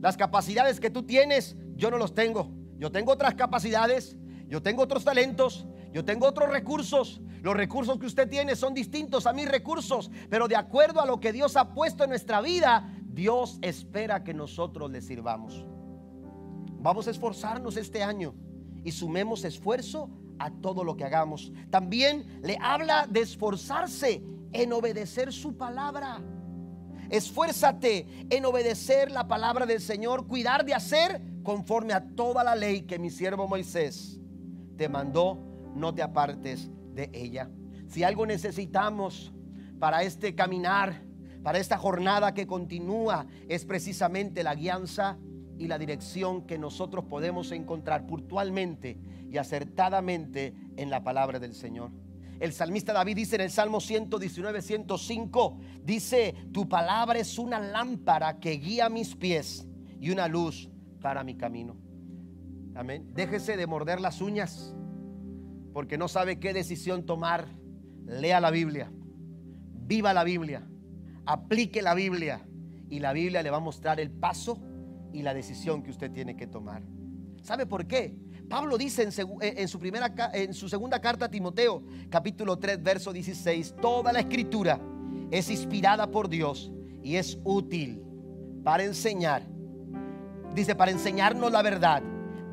Las 0.00 0.16
capacidades 0.16 0.80
que 0.80 0.90
tú 0.90 1.02
tienes 1.02 1.56
yo 1.76 1.90
no 1.90 1.98
los 1.98 2.14
tengo. 2.14 2.50
Yo 2.78 2.90
tengo 2.92 3.12
otras 3.12 3.34
capacidades 3.34 4.16
yo 4.48 4.62
tengo 4.62 4.82
otros 4.82 5.04
talentos, 5.04 5.66
yo 5.92 6.04
tengo 6.04 6.26
otros 6.26 6.50
recursos. 6.50 7.20
Los 7.42 7.56
recursos 7.56 7.98
que 7.98 8.06
usted 8.06 8.28
tiene 8.28 8.56
son 8.56 8.72
distintos 8.72 9.26
a 9.26 9.32
mis 9.32 9.48
recursos, 9.48 10.10
pero 10.30 10.48
de 10.48 10.56
acuerdo 10.56 11.00
a 11.00 11.06
lo 11.06 11.20
que 11.20 11.32
Dios 11.32 11.56
ha 11.56 11.74
puesto 11.74 12.04
en 12.04 12.10
nuestra 12.10 12.40
vida, 12.40 12.90
Dios 13.02 13.58
espera 13.62 14.24
que 14.24 14.32
nosotros 14.32 14.90
le 14.90 15.02
sirvamos. 15.02 15.66
Vamos 16.80 17.06
a 17.06 17.10
esforzarnos 17.10 17.76
este 17.76 18.02
año 18.02 18.34
y 18.82 18.92
sumemos 18.92 19.44
esfuerzo 19.44 20.10
a 20.38 20.50
todo 20.50 20.84
lo 20.84 20.96
que 20.96 21.04
hagamos. 21.04 21.52
También 21.70 22.40
le 22.42 22.58
habla 22.60 23.06
de 23.08 23.20
esforzarse 23.20 24.22
en 24.52 24.72
obedecer 24.72 25.32
su 25.32 25.56
palabra. 25.56 26.22
Esfuérzate 27.10 28.06
en 28.30 28.44
obedecer 28.44 29.10
la 29.10 29.28
palabra 29.28 29.66
del 29.66 29.80
Señor, 29.80 30.26
cuidar 30.26 30.64
de 30.64 30.74
hacer 30.74 31.20
conforme 31.42 31.92
a 31.92 32.04
toda 32.14 32.42
la 32.42 32.54
ley 32.54 32.82
que 32.82 32.98
mi 32.98 33.10
siervo 33.10 33.46
Moisés 33.46 34.18
te 34.76 34.88
mandó, 34.88 35.38
no 35.74 35.94
te 35.94 36.02
apartes 36.02 36.70
de 36.94 37.10
ella. 37.12 37.50
Si 37.88 38.02
algo 38.02 38.26
necesitamos 38.26 39.32
para 39.78 40.02
este 40.02 40.34
caminar, 40.34 41.02
para 41.42 41.58
esta 41.58 41.76
jornada 41.76 42.32
que 42.32 42.46
continúa, 42.46 43.26
es 43.48 43.64
precisamente 43.64 44.42
la 44.42 44.54
guianza 44.54 45.18
y 45.58 45.66
la 45.66 45.78
dirección 45.78 46.46
que 46.46 46.58
nosotros 46.58 47.04
podemos 47.04 47.52
encontrar 47.52 48.06
puntualmente 48.06 48.98
y 49.34 49.38
acertadamente 49.38 50.54
en 50.76 50.90
la 50.90 51.02
palabra 51.02 51.40
del 51.40 51.54
Señor. 51.54 51.90
El 52.38 52.52
salmista 52.52 52.92
David 52.92 53.16
dice 53.16 53.34
en 53.34 53.40
el 53.40 53.50
Salmo 53.50 53.80
119, 53.80 54.62
105, 54.62 55.58
dice, 55.82 56.36
tu 56.52 56.68
palabra 56.68 57.18
es 57.18 57.36
una 57.36 57.58
lámpara 57.58 58.38
que 58.38 58.52
guía 58.52 58.88
mis 58.88 59.16
pies 59.16 59.66
y 60.00 60.10
una 60.10 60.28
luz 60.28 60.70
para 61.00 61.24
mi 61.24 61.34
camino. 61.34 61.76
Amén. 62.76 63.10
Déjese 63.12 63.56
de 63.56 63.66
morder 63.66 64.00
las 64.00 64.20
uñas 64.20 64.72
porque 65.72 65.98
no 65.98 66.06
sabe 66.06 66.38
qué 66.38 66.52
decisión 66.52 67.04
tomar. 67.04 67.48
Lea 68.06 68.40
la 68.40 68.52
Biblia, 68.52 68.92
viva 69.72 70.14
la 70.14 70.22
Biblia, 70.22 70.62
aplique 71.26 71.82
la 71.82 71.94
Biblia 71.94 72.46
y 72.88 73.00
la 73.00 73.12
Biblia 73.12 73.42
le 73.42 73.50
va 73.50 73.56
a 73.56 73.60
mostrar 73.60 73.98
el 73.98 74.12
paso 74.12 74.62
y 75.12 75.22
la 75.22 75.34
decisión 75.34 75.82
que 75.82 75.90
usted 75.90 76.12
tiene 76.12 76.36
que 76.36 76.46
tomar. 76.46 76.82
¿Sabe 77.42 77.66
por 77.66 77.86
qué? 77.88 78.16
Pablo 78.48 78.76
dice 78.78 79.02
en, 79.02 79.68
su, 79.68 79.78
primera, 79.78 80.12
en 80.32 80.54
su 80.54 80.68
segunda 80.68 81.00
carta 81.00 81.26
a 81.26 81.30
Timoteo, 81.30 81.82
capítulo 82.10 82.58
3, 82.58 82.82
verso 82.82 83.12
16, 83.12 83.76
toda 83.80 84.12
la 84.12 84.20
escritura 84.20 84.80
es 85.30 85.50
inspirada 85.50 86.10
por 86.10 86.28
Dios 86.28 86.70
y 87.02 87.16
es 87.16 87.38
útil 87.44 88.02
para 88.62 88.84
enseñar. 88.84 89.42
Dice, 90.54 90.74
para 90.74 90.90
enseñarnos 90.90 91.50
la 91.50 91.62
verdad 91.62 92.02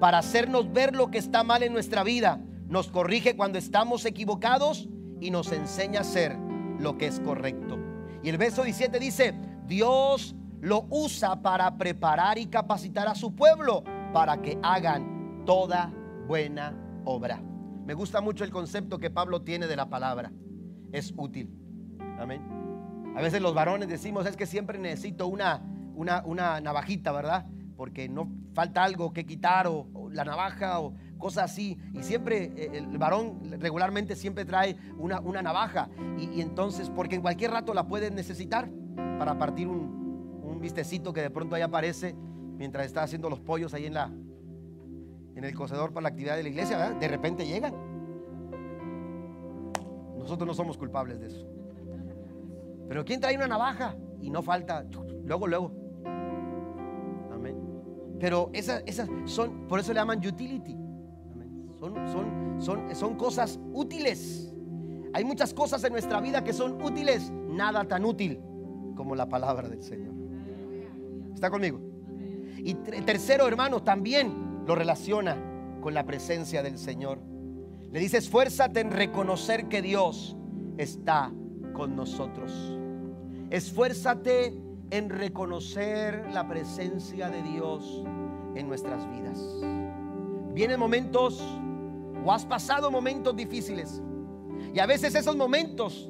para 0.02 0.18
hacernos 0.18 0.74
ver 0.74 0.96
lo 0.96 1.12
que 1.12 1.20
está 1.20 1.44
mal 1.44 1.62
en 1.62 1.74
nuestra 1.74 2.04
vida. 2.04 2.42
Nos 2.68 2.90
corrige 2.90 3.36
cuando 3.36 3.60
estamos 3.60 4.04
equivocados 4.06 4.90
y 5.20 5.30
nos 5.30 5.52
enseña 5.52 6.00
a 6.00 6.02
hacer 6.02 6.36
lo 6.80 6.98
que 6.98 7.06
es 7.06 7.20
correcto. 7.20 7.78
Y 8.24 8.30
el 8.30 8.40
verso 8.40 8.64
17 8.64 8.98
dice, 8.98 9.36
Dios 9.68 10.36
lo 10.60 10.88
usa 10.90 11.44
para 11.44 11.78
preparar 11.78 12.40
y 12.40 12.48
capacitar 12.48 13.08
a 13.08 13.14
su 13.14 13.36
pueblo 13.36 13.84
para 14.12 14.42
que 14.42 14.58
hagan 14.64 15.21
toda 15.46 15.92
buena 16.28 16.76
obra. 17.06 17.42
Me 17.86 17.94
gusta 17.94 18.22
mucho 18.22 18.44
el 18.44 18.52
concepto 18.52 18.98
que 18.98 19.10
Pablo 19.10 19.42
tiene 19.42 19.68
de 19.68 19.76
la 19.76 19.90
palabra. 19.90 20.32
Es 20.92 21.14
útil. 21.16 21.50
Amén. 22.20 22.42
A 23.16 23.22
veces 23.22 23.42
los 23.42 23.54
varones 23.54 23.90
decimos, 23.90 24.26
es 24.26 24.38
que 24.38 24.46
siempre 24.46 24.78
necesito 24.78 25.28
una, 25.28 25.62
una, 25.96 26.24
una 26.26 26.62
navajita, 26.62 27.12
¿verdad? 27.12 27.46
porque 27.82 28.08
no 28.08 28.30
falta 28.54 28.84
algo 28.84 29.12
que 29.12 29.26
quitar 29.26 29.66
o, 29.66 29.88
la 30.12 30.24
navaja 30.24 30.80
o 30.80 30.94
cosas 31.18 31.52
así. 31.52 31.80
Y 31.96 32.04
siempre 32.04 32.52
eh, 32.56 32.70
el 32.74 33.00
varón 33.00 33.40
regularmente 33.60 34.16
siempre 34.16 34.46
trae 34.46 34.78
una, 35.00 35.20
una 35.20 35.42
navaja. 35.42 35.90
Y, 36.20 36.42
entonces, 36.42 36.92
porque 36.92 37.16
en 37.16 37.24
cualquier 37.24 37.50
rato 37.50 37.74
la 37.74 37.88
puede 37.88 38.12
necesitar 38.12 38.70
para 39.18 39.40
partir 39.40 39.68
un, 39.68 40.42
un 40.44 40.60
vistecito 40.62 41.12
que 41.12 41.22
de 41.22 41.32
pronto 41.32 41.56
ahí 41.56 41.64
aparece 41.64 42.16
mientras 42.56 42.86
está 42.86 43.02
haciendo 43.02 43.32
los 43.32 43.40
pollos 43.40 43.74
ahí 43.74 43.88
en, 43.88 43.96
la, 43.96 44.12
en 45.36 45.44
el 45.44 45.54
cocedor 45.56 45.94
para 45.94 46.04
la 46.04 46.10
actividad 46.10 46.36
de 46.36 46.44
la 46.44 46.50
iglesia. 46.50 46.92
De 46.92 47.08
repente 47.08 47.46
llegan. 47.46 47.74
Nosotros 50.18 50.48
no 50.48 50.54
somos 50.54 50.78
culpables 50.78 51.20
de 51.20 51.28
eso. 51.28 51.48
Pero 52.88 53.06
¿quién 53.06 53.20
trae 53.20 53.36
una 53.36 53.48
navaja? 53.48 53.96
Y 54.22 54.30
no 54.30 54.42
falta, 54.42 54.86
luego, 55.24 55.48
luego. 55.48 55.82
Pero 58.20 58.52
esas, 58.54 58.84
esas 58.86 59.10
son, 59.26 59.68
por 59.68 59.80
eso 59.80 59.94
le 59.94 60.00
llaman 60.00 60.20
utility. 60.20 60.78
Son, 61.80 61.96
son, 62.08 62.62
son, 62.62 62.96
son 62.96 63.16
cosas 63.16 63.60
útiles. 63.74 64.54
Hay 65.14 65.26
muchas 65.26 65.56
cosas 65.56 65.84
en 65.84 65.94
nuestra 65.94 66.22
vida 66.22 66.44
que 66.44 66.54
son 66.54 66.80
útiles, 66.84 67.32
nada 67.32 67.84
tan 67.84 68.06
útil 68.06 68.40
como 68.96 69.16
la 69.16 69.28
palabra 69.28 69.68
del 69.68 69.82
Señor. 69.82 70.14
¿Está 71.34 71.50
conmigo? 71.50 71.80
Y 72.58 72.76
tercero, 72.76 73.48
hermano, 73.48 73.82
también 73.82 74.51
lo 74.66 74.76
relaciona 74.76 75.38
con 75.82 75.94
la 75.94 76.06
presencia 76.06 76.64
del 76.64 76.78
Señor. 76.78 77.20
Le 77.92 78.00
dice, 78.00 78.18
esfuérzate 78.18 78.80
en 78.80 78.92
reconocer 78.92 79.68
que 79.68 79.82
Dios 79.82 80.38
está 80.78 81.32
con 81.74 81.96
nosotros. 81.96 82.78
Esfuérzate 83.50 84.54
en 84.92 85.10
reconocer 85.10 86.26
la 86.34 86.48
presencia 86.48 87.30
de 87.30 87.42
Dios 87.44 88.04
en 88.56 88.68
nuestras 88.68 89.10
vidas. 89.10 89.40
Vienen 90.54 90.80
momentos 90.80 91.42
o 92.24 92.32
has 92.32 92.46
pasado 92.46 92.92
momentos 92.92 93.36
difíciles 93.36 94.02
y 94.74 94.80
a 94.80 94.86
veces 94.86 95.16
esos 95.16 95.36
momentos 95.36 96.10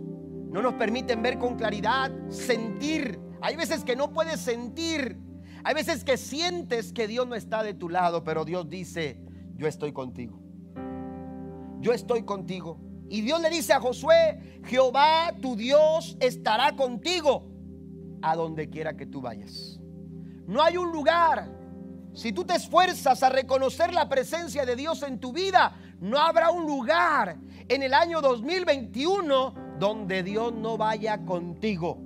no 0.52 0.62
nos 0.62 0.74
permiten 0.74 1.22
ver 1.22 1.40
con 1.40 1.56
claridad, 1.56 2.12
sentir. 2.30 3.20
Hay 3.42 3.56
veces 3.56 3.84
que 3.84 3.96
no 3.96 4.12
puedes 4.12 4.40
sentir. 4.40 5.18
Hay 5.64 5.74
veces 5.74 6.04
que 6.04 6.18
sientes 6.18 6.94
que 6.94 7.08
Dios 7.08 7.28
no 7.28 7.36
está 7.36 7.64
de 7.64 7.74
tu 7.74 7.90
lado, 7.90 8.24
pero 8.24 8.46
Dios 8.46 8.70
dice, 8.70 9.22
yo 9.56 9.68
estoy 9.68 9.94
contigo. 9.94 10.40
Yo 11.80 11.94
estoy 11.94 12.24
contigo. 12.24 12.80
Y 13.10 13.22
Dios 13.22 13.42
le 13.42 13.50
dice 13.50 13.74
a 13.74 13.82
Josué, 13.82 14.62
Jehová 14.66 15.34
tu 15.42 15.56
Dios 15.56 16.18
estará 16.20 16.76
contigo 16.76 17.52
a 18.22 18.36
donde 18.36 18.70
quiera 18.70 18.96
que 18.96 19.06
tú 19.06 19.22
vayas. 19.22 19.80
No 20.48 20.62
hay 20.62 20.78
un 20.78 20.92
lugar. 20.92 21.50
Si 22.14 22.32
tú 22.32 22.44
te 22.44 22.56
esfuerzas 22.56 23.24
a 23.24 23.30
reconocer 23.30 23.94
la 23.94 24.10
presencia 24.10 24.66
de 24.66 24.76
Dios 24.76 25.04
en 25.04 25.20
tu 25.20 25.34
vida, 25.34 25.78
no 26.00 26.20
habrá 26.20 26.52
un 26.52 26.66
lugar 26.66 27.38
en 27.68 27.84
el 27.84 27.94
año 27.94 28.22
2021 28.22 29.54
donde 29.78 30.24
Dios 30.24 30.54
no 30.54 30.78
vaya 30.78 31.26
contigo, 31.26 32.00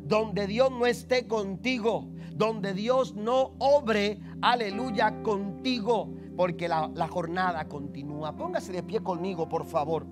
donde 0.00 0.46
Dios 0.46 0.70
no 0.70 0.86
esté 0.86 1.26
contigo, 1.26 2.11
donde 2.36 2.74
Dios 2.74 3.14
no 3.14 3.52
obre, 3.58 4.20
aleluya, 4.40 5.22
contigo, 5.22 6.12
porque 6.36 6.68
la, 6.68 7.08
jornada 7.08 7.68
continúa. 7.68 8.36
Póngase 8.36 8.72
de 8.72 8.82
pie 8.82 9.00
conmigo, 9.00 9.48
por 9.48 9.64
favor, 9.64 10.06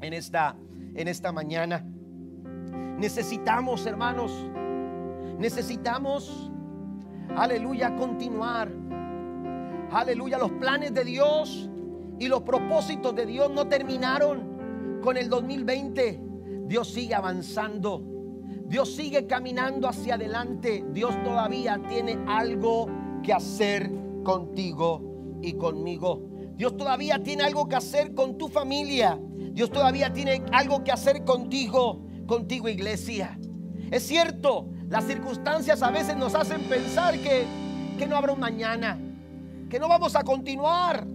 en 0.00 0.12
esta, 0.12 0.56
en 0.94 1.08
esta 1.08 1.32
mañana. 1.32 1.84
Necesitamos, 2.98 3.86
hermanos, 3.86 4.32
necesitamos, 5.38 6.50
aleluya, 7.36 7.94
continuar. 7.96 8.70
Aleluya, 9.90 10.38
los 10.38 10.52
planes 10.52 10.94
de 10.94 11.04
Dios 11.04 11.68
y 12.18 12.28
los 12.28 12.42
propósitos 12.42 13.14
de 13.14 13.26
Dios 13.26 13.50
no 13.50 13.68
terminaron 13.68 15.00
con 15.02 15.16
el 15.16 15.28
2020. 15.28 16.22
Dios 16.66 16.88
sigue 16.88 17.14
avanzando. 17.14 18.02
Dios 18.72 18.94
sigue 18.94 19.26
caminando 19.26 19.86
hacia 19.86 20.14
adelante. 20.14 20.82
Dios 20.94 21.14
todavía 21.22 21.78
tiene 21.90 22.18
algo 22.26 22.88
que 23.22 23.34
hacer 23.34 23.92
contigo 24.24 25.38
y 25.42 25.52
conmigo. 25.58 26.22
Dios 26.56 26.74
todavía 26.78 27.22
tiene 27.22 27.42
algo 27.42 27.68
que 27.68 27.76
hacer 27.76 28.14
con 28.14 28.38
tu 28.38 28.48
familia. 28.48 29.20
Dios 29.52 29.70
todavía 29.70 30.10
tiene 30.14 30.42
algo 30.52 30.82
que 30.82 30.90
hacer 30.90 31.22
contigo, 31.22 32.06
contigo 32.24 32.66
iglesia. 32.66 33.38
Es 33.90 34.04
cierto, 34.06 34.70
las 34.88 35.04
circunstancias 35.04 35.82
a 35.82 35.90
veces 35.90 36.16
nos 36.16 36.34
hacen 36.34 36.62
pensar 36.62 37.18
que, 37.18 37.44
que 37.98 38.06
no 38.06 38.16
habrá 38.16 38.32
un 38.32 38.40
mañana, 38.40 38.98
que 39.68 39.78
no 39.78 39.86
vamos 39.86 40.16
a 40.16 40.22
continuar. 40.22 41.06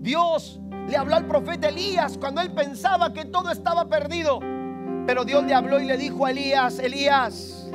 Dios 0.00 0.60
le 0.86 0.98
habló 0.98 1.16
al 1.16 1.26
profeta 1.26 1.70
Elías 1.70 2.18
cuando 2.18 2.42
él 2.42 2.52
pensaba 2.52 3.10
que 3.14 3.24
todo 3.24 3.50
estaba 3.50 3.88
perdido. 3.88 4.38
Pero 5.06 5.24
Dios 5.24 5.44
le 5.44 5.52
habló 5.52 5.80
y 5.80 5.84
le 5.84 5.98
dijo 5.98 6.24
a 6.24 6.30
Elías, 6.30 6.78
Elías, 6.78 7.68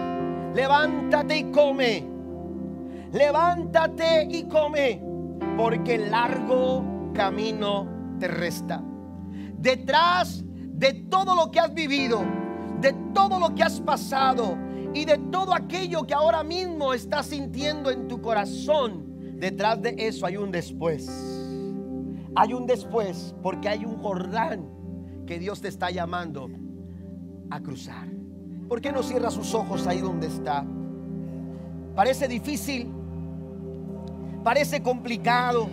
levántate 0.56 1.38
y 1.38 1.44
come. 1.52 2.04
Levántate 3.12 4.28
y 4.30 4.44
come, 4.44 5.02
porque 5.58 5.96
el 5.96 6.12
largo 6.12 7.12
camino 7.14 7.88
te 8.20 8.28
resta. 8.28 8.84
Detrás 9.58 10.44
de 10.46 10.94
todo 10.94 11.36
lo 11.36 11.52
que 11.52 11.60
has 11.60 11.74
vivido, 11.74 12.24
de 12.82 12.94
todo 13.14 13.40
lo 13.40 13.54
que 13.54 13.64
has 13.64 13.80
pasado 13.80 14.58
y 14.94 15.06
de 15.06 15.18
todo 15.32 15.54
aquello 15.54 16.08
que 16.08 16.14
ahora 16.14 16.44
mismo 16.44 16.94
estás 16.94 17.28
sintiendo 17.28 17.92
en 17.92 18.08
tu 18.08 18.22
corazón, 18.22 19.38
detrás 19.40 19.82
de 19.82 19.96
eso 19.98 20.26
hay 20.26 20.38
un 20.38 20.52
después. 20.52 21.08
Hay 22.36 22.54
un 22.54 22.66
después 22.66 23.36
porque 23.44 23.70
hay 23.70 23.86
un 23.86 23.98
Jordán 23.98 24.68
que 25.28 25.38
Dios 25.38 25.62
te 25.62 25.68
está 25.68 25.92
llamando 25.92 26.50
a 27.50 27.60
cruzar. 27.60 28.08
¿Por 28.68 28.82
qué 28.82 28.92
no 28.92 29.02
cierra 29.04 29.32
sus 29.32 29.54
ojos 29.54 29.88
ahí 29.88 30.00
donde 30.00 30.28
está? 30.28 30.64
Parece 31.96 32.28
difícil, 32.28 32.88
parece 34.44 34.82
complicado, 34.82 35.68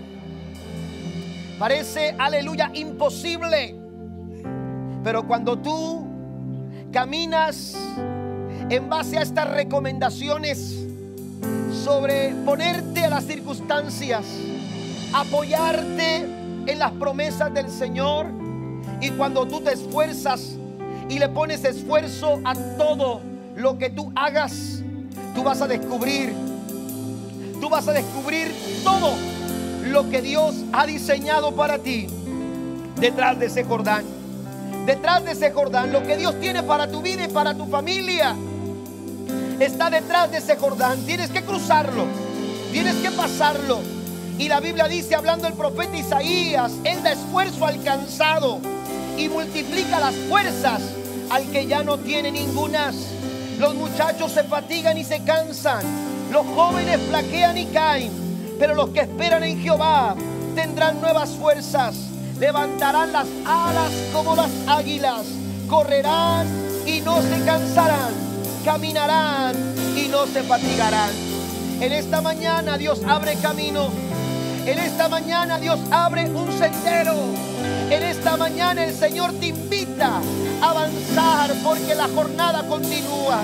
parece, 1.59 2.15
aleluya, 2.19 2.71
imposible. 2.75 3.77
Pero 5.05 5.27
cuando 5.27 5.59
tú 5.59 6.07
caminas 6.91 7.77
en 8.71 8.89
base 8.89 9.19
a 9.19 9.23
estas 9.23 9.51
recomendaciones 9.51 10.87
sobre 11.71 12.31
ponerte 12.45 13.05
a 13.05 13.11
las 13.11 13.25
circunstancias, 13.25 14.25
apoyarte 15.13 16.27
en 16.67 16.79
las 16.79 16.93
promesas 16.93 17.53
del 17.53 17.69
Señor. 17.69 18.27
Y 19.01 19.11
cuando 19.11 19.47
tú 19.47 19.61
te 19.61 19.75
esfuerzas 19.75 20.57
y 21.09 21.19
le 21.19 21.29
pones 21.29 21.65
esfuerzo 21.65 22.41
a 22.45 22.55
todo 22.55 23.21
lo 23.55 23.79
que 23.79 23.91
tú 23.91 24.13
hagas, 24.15 24.83
tú 25.35 25.43
vas 25.43 25.61
a 25.63 25.67
descubrir, 25.67 26.33
tú 27.61 27.69
vas 27.69 27.87
a 27.89 27.93
descubrir 27.93 28.53
todo 28.83 29.15
lo 29.85 30.11
que 30.11 30.21
Dios 30.21 30.55
ha 30.73 30.87
diseñado 30.87 31.53
para 31.53 31.79
ti 31.79 32.07
detrás 32.97 33.39
de 33.39 33.47
ese 33.47 33.65
Jordán. 33.65 34.05
Detrás 34.85 35.25
de 35.25 35.33
ese 35.33 35.51
Jordán, 35.51 35.93
lo 35.93 36.03
que 36.05 36.17
Dios 36.17 36.39
tiene 36.41 36.63
para 36.63 36.89
tu 36.89 37.03
vida 37.03 37.25
y 37.25 37.29
para 37.29 37.55
tu 37.55 37.67
familia 37.67 38.37
está 39.59 39.91
detrás 39.91 40.31
de 40.31 40.39
ese 40.39 40.57
Jordán. 40.57 40.99
Tienes 41.07 41.31
que 41.31 41.43
cruzarlo, 41.43 42.05
tienes 42.73 42.95
que 42.97 43.11
pasarlo. 43.11 43.81
Y 44.39 44.49
la 44.49 44.61
Biblia 44.61 44.87
dice, 44.87 45.15
hablando 45.15 45.49
el 45.49 45.55
profeta 45.55 45.97
Isaías, 45.97 46.73
Él 46.85 47.03
da 47.03 47.13
esfuerzo 47.13 47.65
alcanzado 47.65 48.61
y 49.17 49.29
multiplica 49.29 50.01
las 50.01 50.15
fuerzas 50.29 50.81
al 51.31 51.51
que 51.51 51.67
ya 51.67 51.83
no 51.83 51.99
tiene 51.99 52.31
ningunas. 52.31 52.95
Los 53.59 53.75
muchachos 53.75 54.33
se 54.33 54.45
fatigan 54.45 54.99
y 54.99 55.05
se 55.05 55.23
cansan, 55.25 55.83
los 56.31 56.47
jóvenes 56.47 57.01
flaquean 57.09 57.57
y 57.57 57.67
caen, 57.67 58.13
pero 58.59 58.75
los 58.75 58.91
que 58.91 59.01
esperan 59.01 59.45
en 59.45 59.61
Jehová 59.61 60.15
tendrán 60.55 61.01
nuevas 61.01 61.31
fuerzas, 61.31 61.97
levantarán 62.39 63.13
las 63.13 63.27
alas 63.47 63.91
como 64.13 64.37
las 64.37 64.51
águilas, 64.67 65.27
correrán 65.69 66.47
y 66.87 67.01
no 67.01 67.23
se 67.23 67.45
cansarán, 67.45 68.13
caminarán 68.65 69.57
y 69.97 70.09
no 70.09 70.27
se 70.27 70.43
fatigarán. 70.43 71.11
En 71.81 71.93
esta 71.93 72.21
mañana 72.21 72.77
Dios 72.77 73.01
abre 73.07 73.37
camino 73.37 73.91
en 74.67 74.81
esta 74.81 75.09
mañana 75.09 75.59
Dios 75.61 75.79
abre 75.93 76.29
un 76.29 76.51
sendero. 76.59 77.15
En 77.89 78.03
esta 78.03 78.37
mañana 78.37 78.85
el 78.85 78.93
Señor 78.93 79.33
te 79.35 79.47
invita 79.47 80.21
a 80.61 80.71
avanzar 80.71 81.55
porque 81.63 81.95
la 81.95 82.09
jornada 82.09 82.65
continúa. 82.67 83.43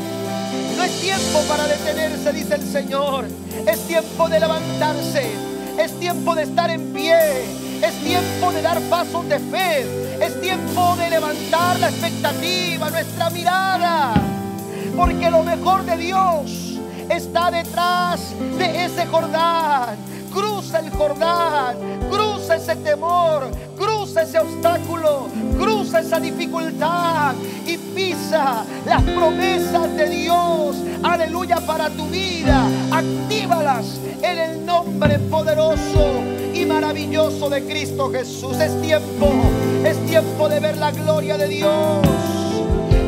No 0.76 0.82
es 0.82 1.00
tiempo 1.00 1.40
para 1.48 1.68
detenerse, 1.68 2.32
dice 2.32 2.56
el 2.56 2.62
Señor. 2.62 3.26
Es 3.66 3.86
tiempo 3.86 4.28
de 4.28 4.40
levantarse. 4.40 5.30
Es 5.78 5.98
tiempo 6.00 6.34
de 6.34 6.42
estar 6.42 6.70
en 6.70 6.92
pie. 6.92 7.16
Es 7.82 7.94
tiempo 8.02 8.50
de 8.50 8.62
dar 8.62 8.80
pasos 8.82 9.28
de 9.28 9.38
fe. 9.38 9.86
Es 10.20 10.40
tiempo 10.40 10.96
de 10.96 11.10
levantar 11.10 11.78
la 11.78 11.90
expectativa, 11.90 12.90
nuestra 12.90 13.30
mirada. 13.30 14.14
Porque 14.96 15.30
lo 15.30 15.44
mejor 15.44 15.84
de 15.84 15.96
Dios 15.98 16.80
está 17.08 17.52
detrás 17.52 18.20
de 18.58 18.86
ese 18.86 19.06
Jordán 19.06 20.12
cruza 20.32 20.78
el 20.78 20.90
Jordán, 20.90 21.76
cruza 22.10 22.56
ese 22.56 22.76
temor, 22.76 23.50
cruza 24.02 24.22
ese 24.22 24.38
obstáculo, 24.40 25.28
cruza 25.60 26.00
esa 26.00 26.18
dificultad 26.18 27.34
y 27.64 27.78
pisa 27.78 28.64
las 28.84 29.00
promesas 29.00 29.96
de 29.96 30.08
Dios, 30.08 30.76
aleluya, 31.04 31.60
para 31.64 31.88
tu 31.88 32.06
vida. 32.06 32.66
Actívalas 32.90 34.00
en 34.20 34.38
el 34.38 34.66
nombre 34.66 35.20
poderoso 35.30 36.20
y 36.52 36.66
maravilloso 36.66 37.48
de 37.48 37.64
Cristo 37.64 38.10
Jesús. 38.10 38.58
Es 38.58 38.82
tiempo, 38.82 39.30
es 39.84 40.04
tiempo 40.06 40.48
de 40.48 40.58
ver 40.58 40.78
la 40.78 40.90
gloria 40.90 41.38
de 41.38 41.46
Dios. 41.46 42.04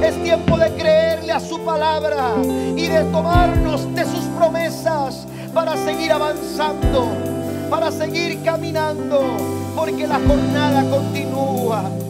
Es 0.01 0.23
tiempo 0.23 0.57
de 0.57 0.75
creerle 0.75 1.33
a 1.33 1.41
su 1.41 1.59
palabra 1.65 2.37
y 2.77 2.87
de 2.87 3.03
tomarnos 3.11 3.93
de 3.97 4.05
sus 4.05 4.25
promesas 4.39 5.27
para 5.53 5.77
seguir 5.77 6.13
avanzando, 6.13 7.09
para 7.71 7.91
seguir 7.91 8.43
caminando, 8.43 9.21
porque 9.75 10.07
la 10.07 10.21
jornada 10.21 10.85
continúa. 10.91 12.04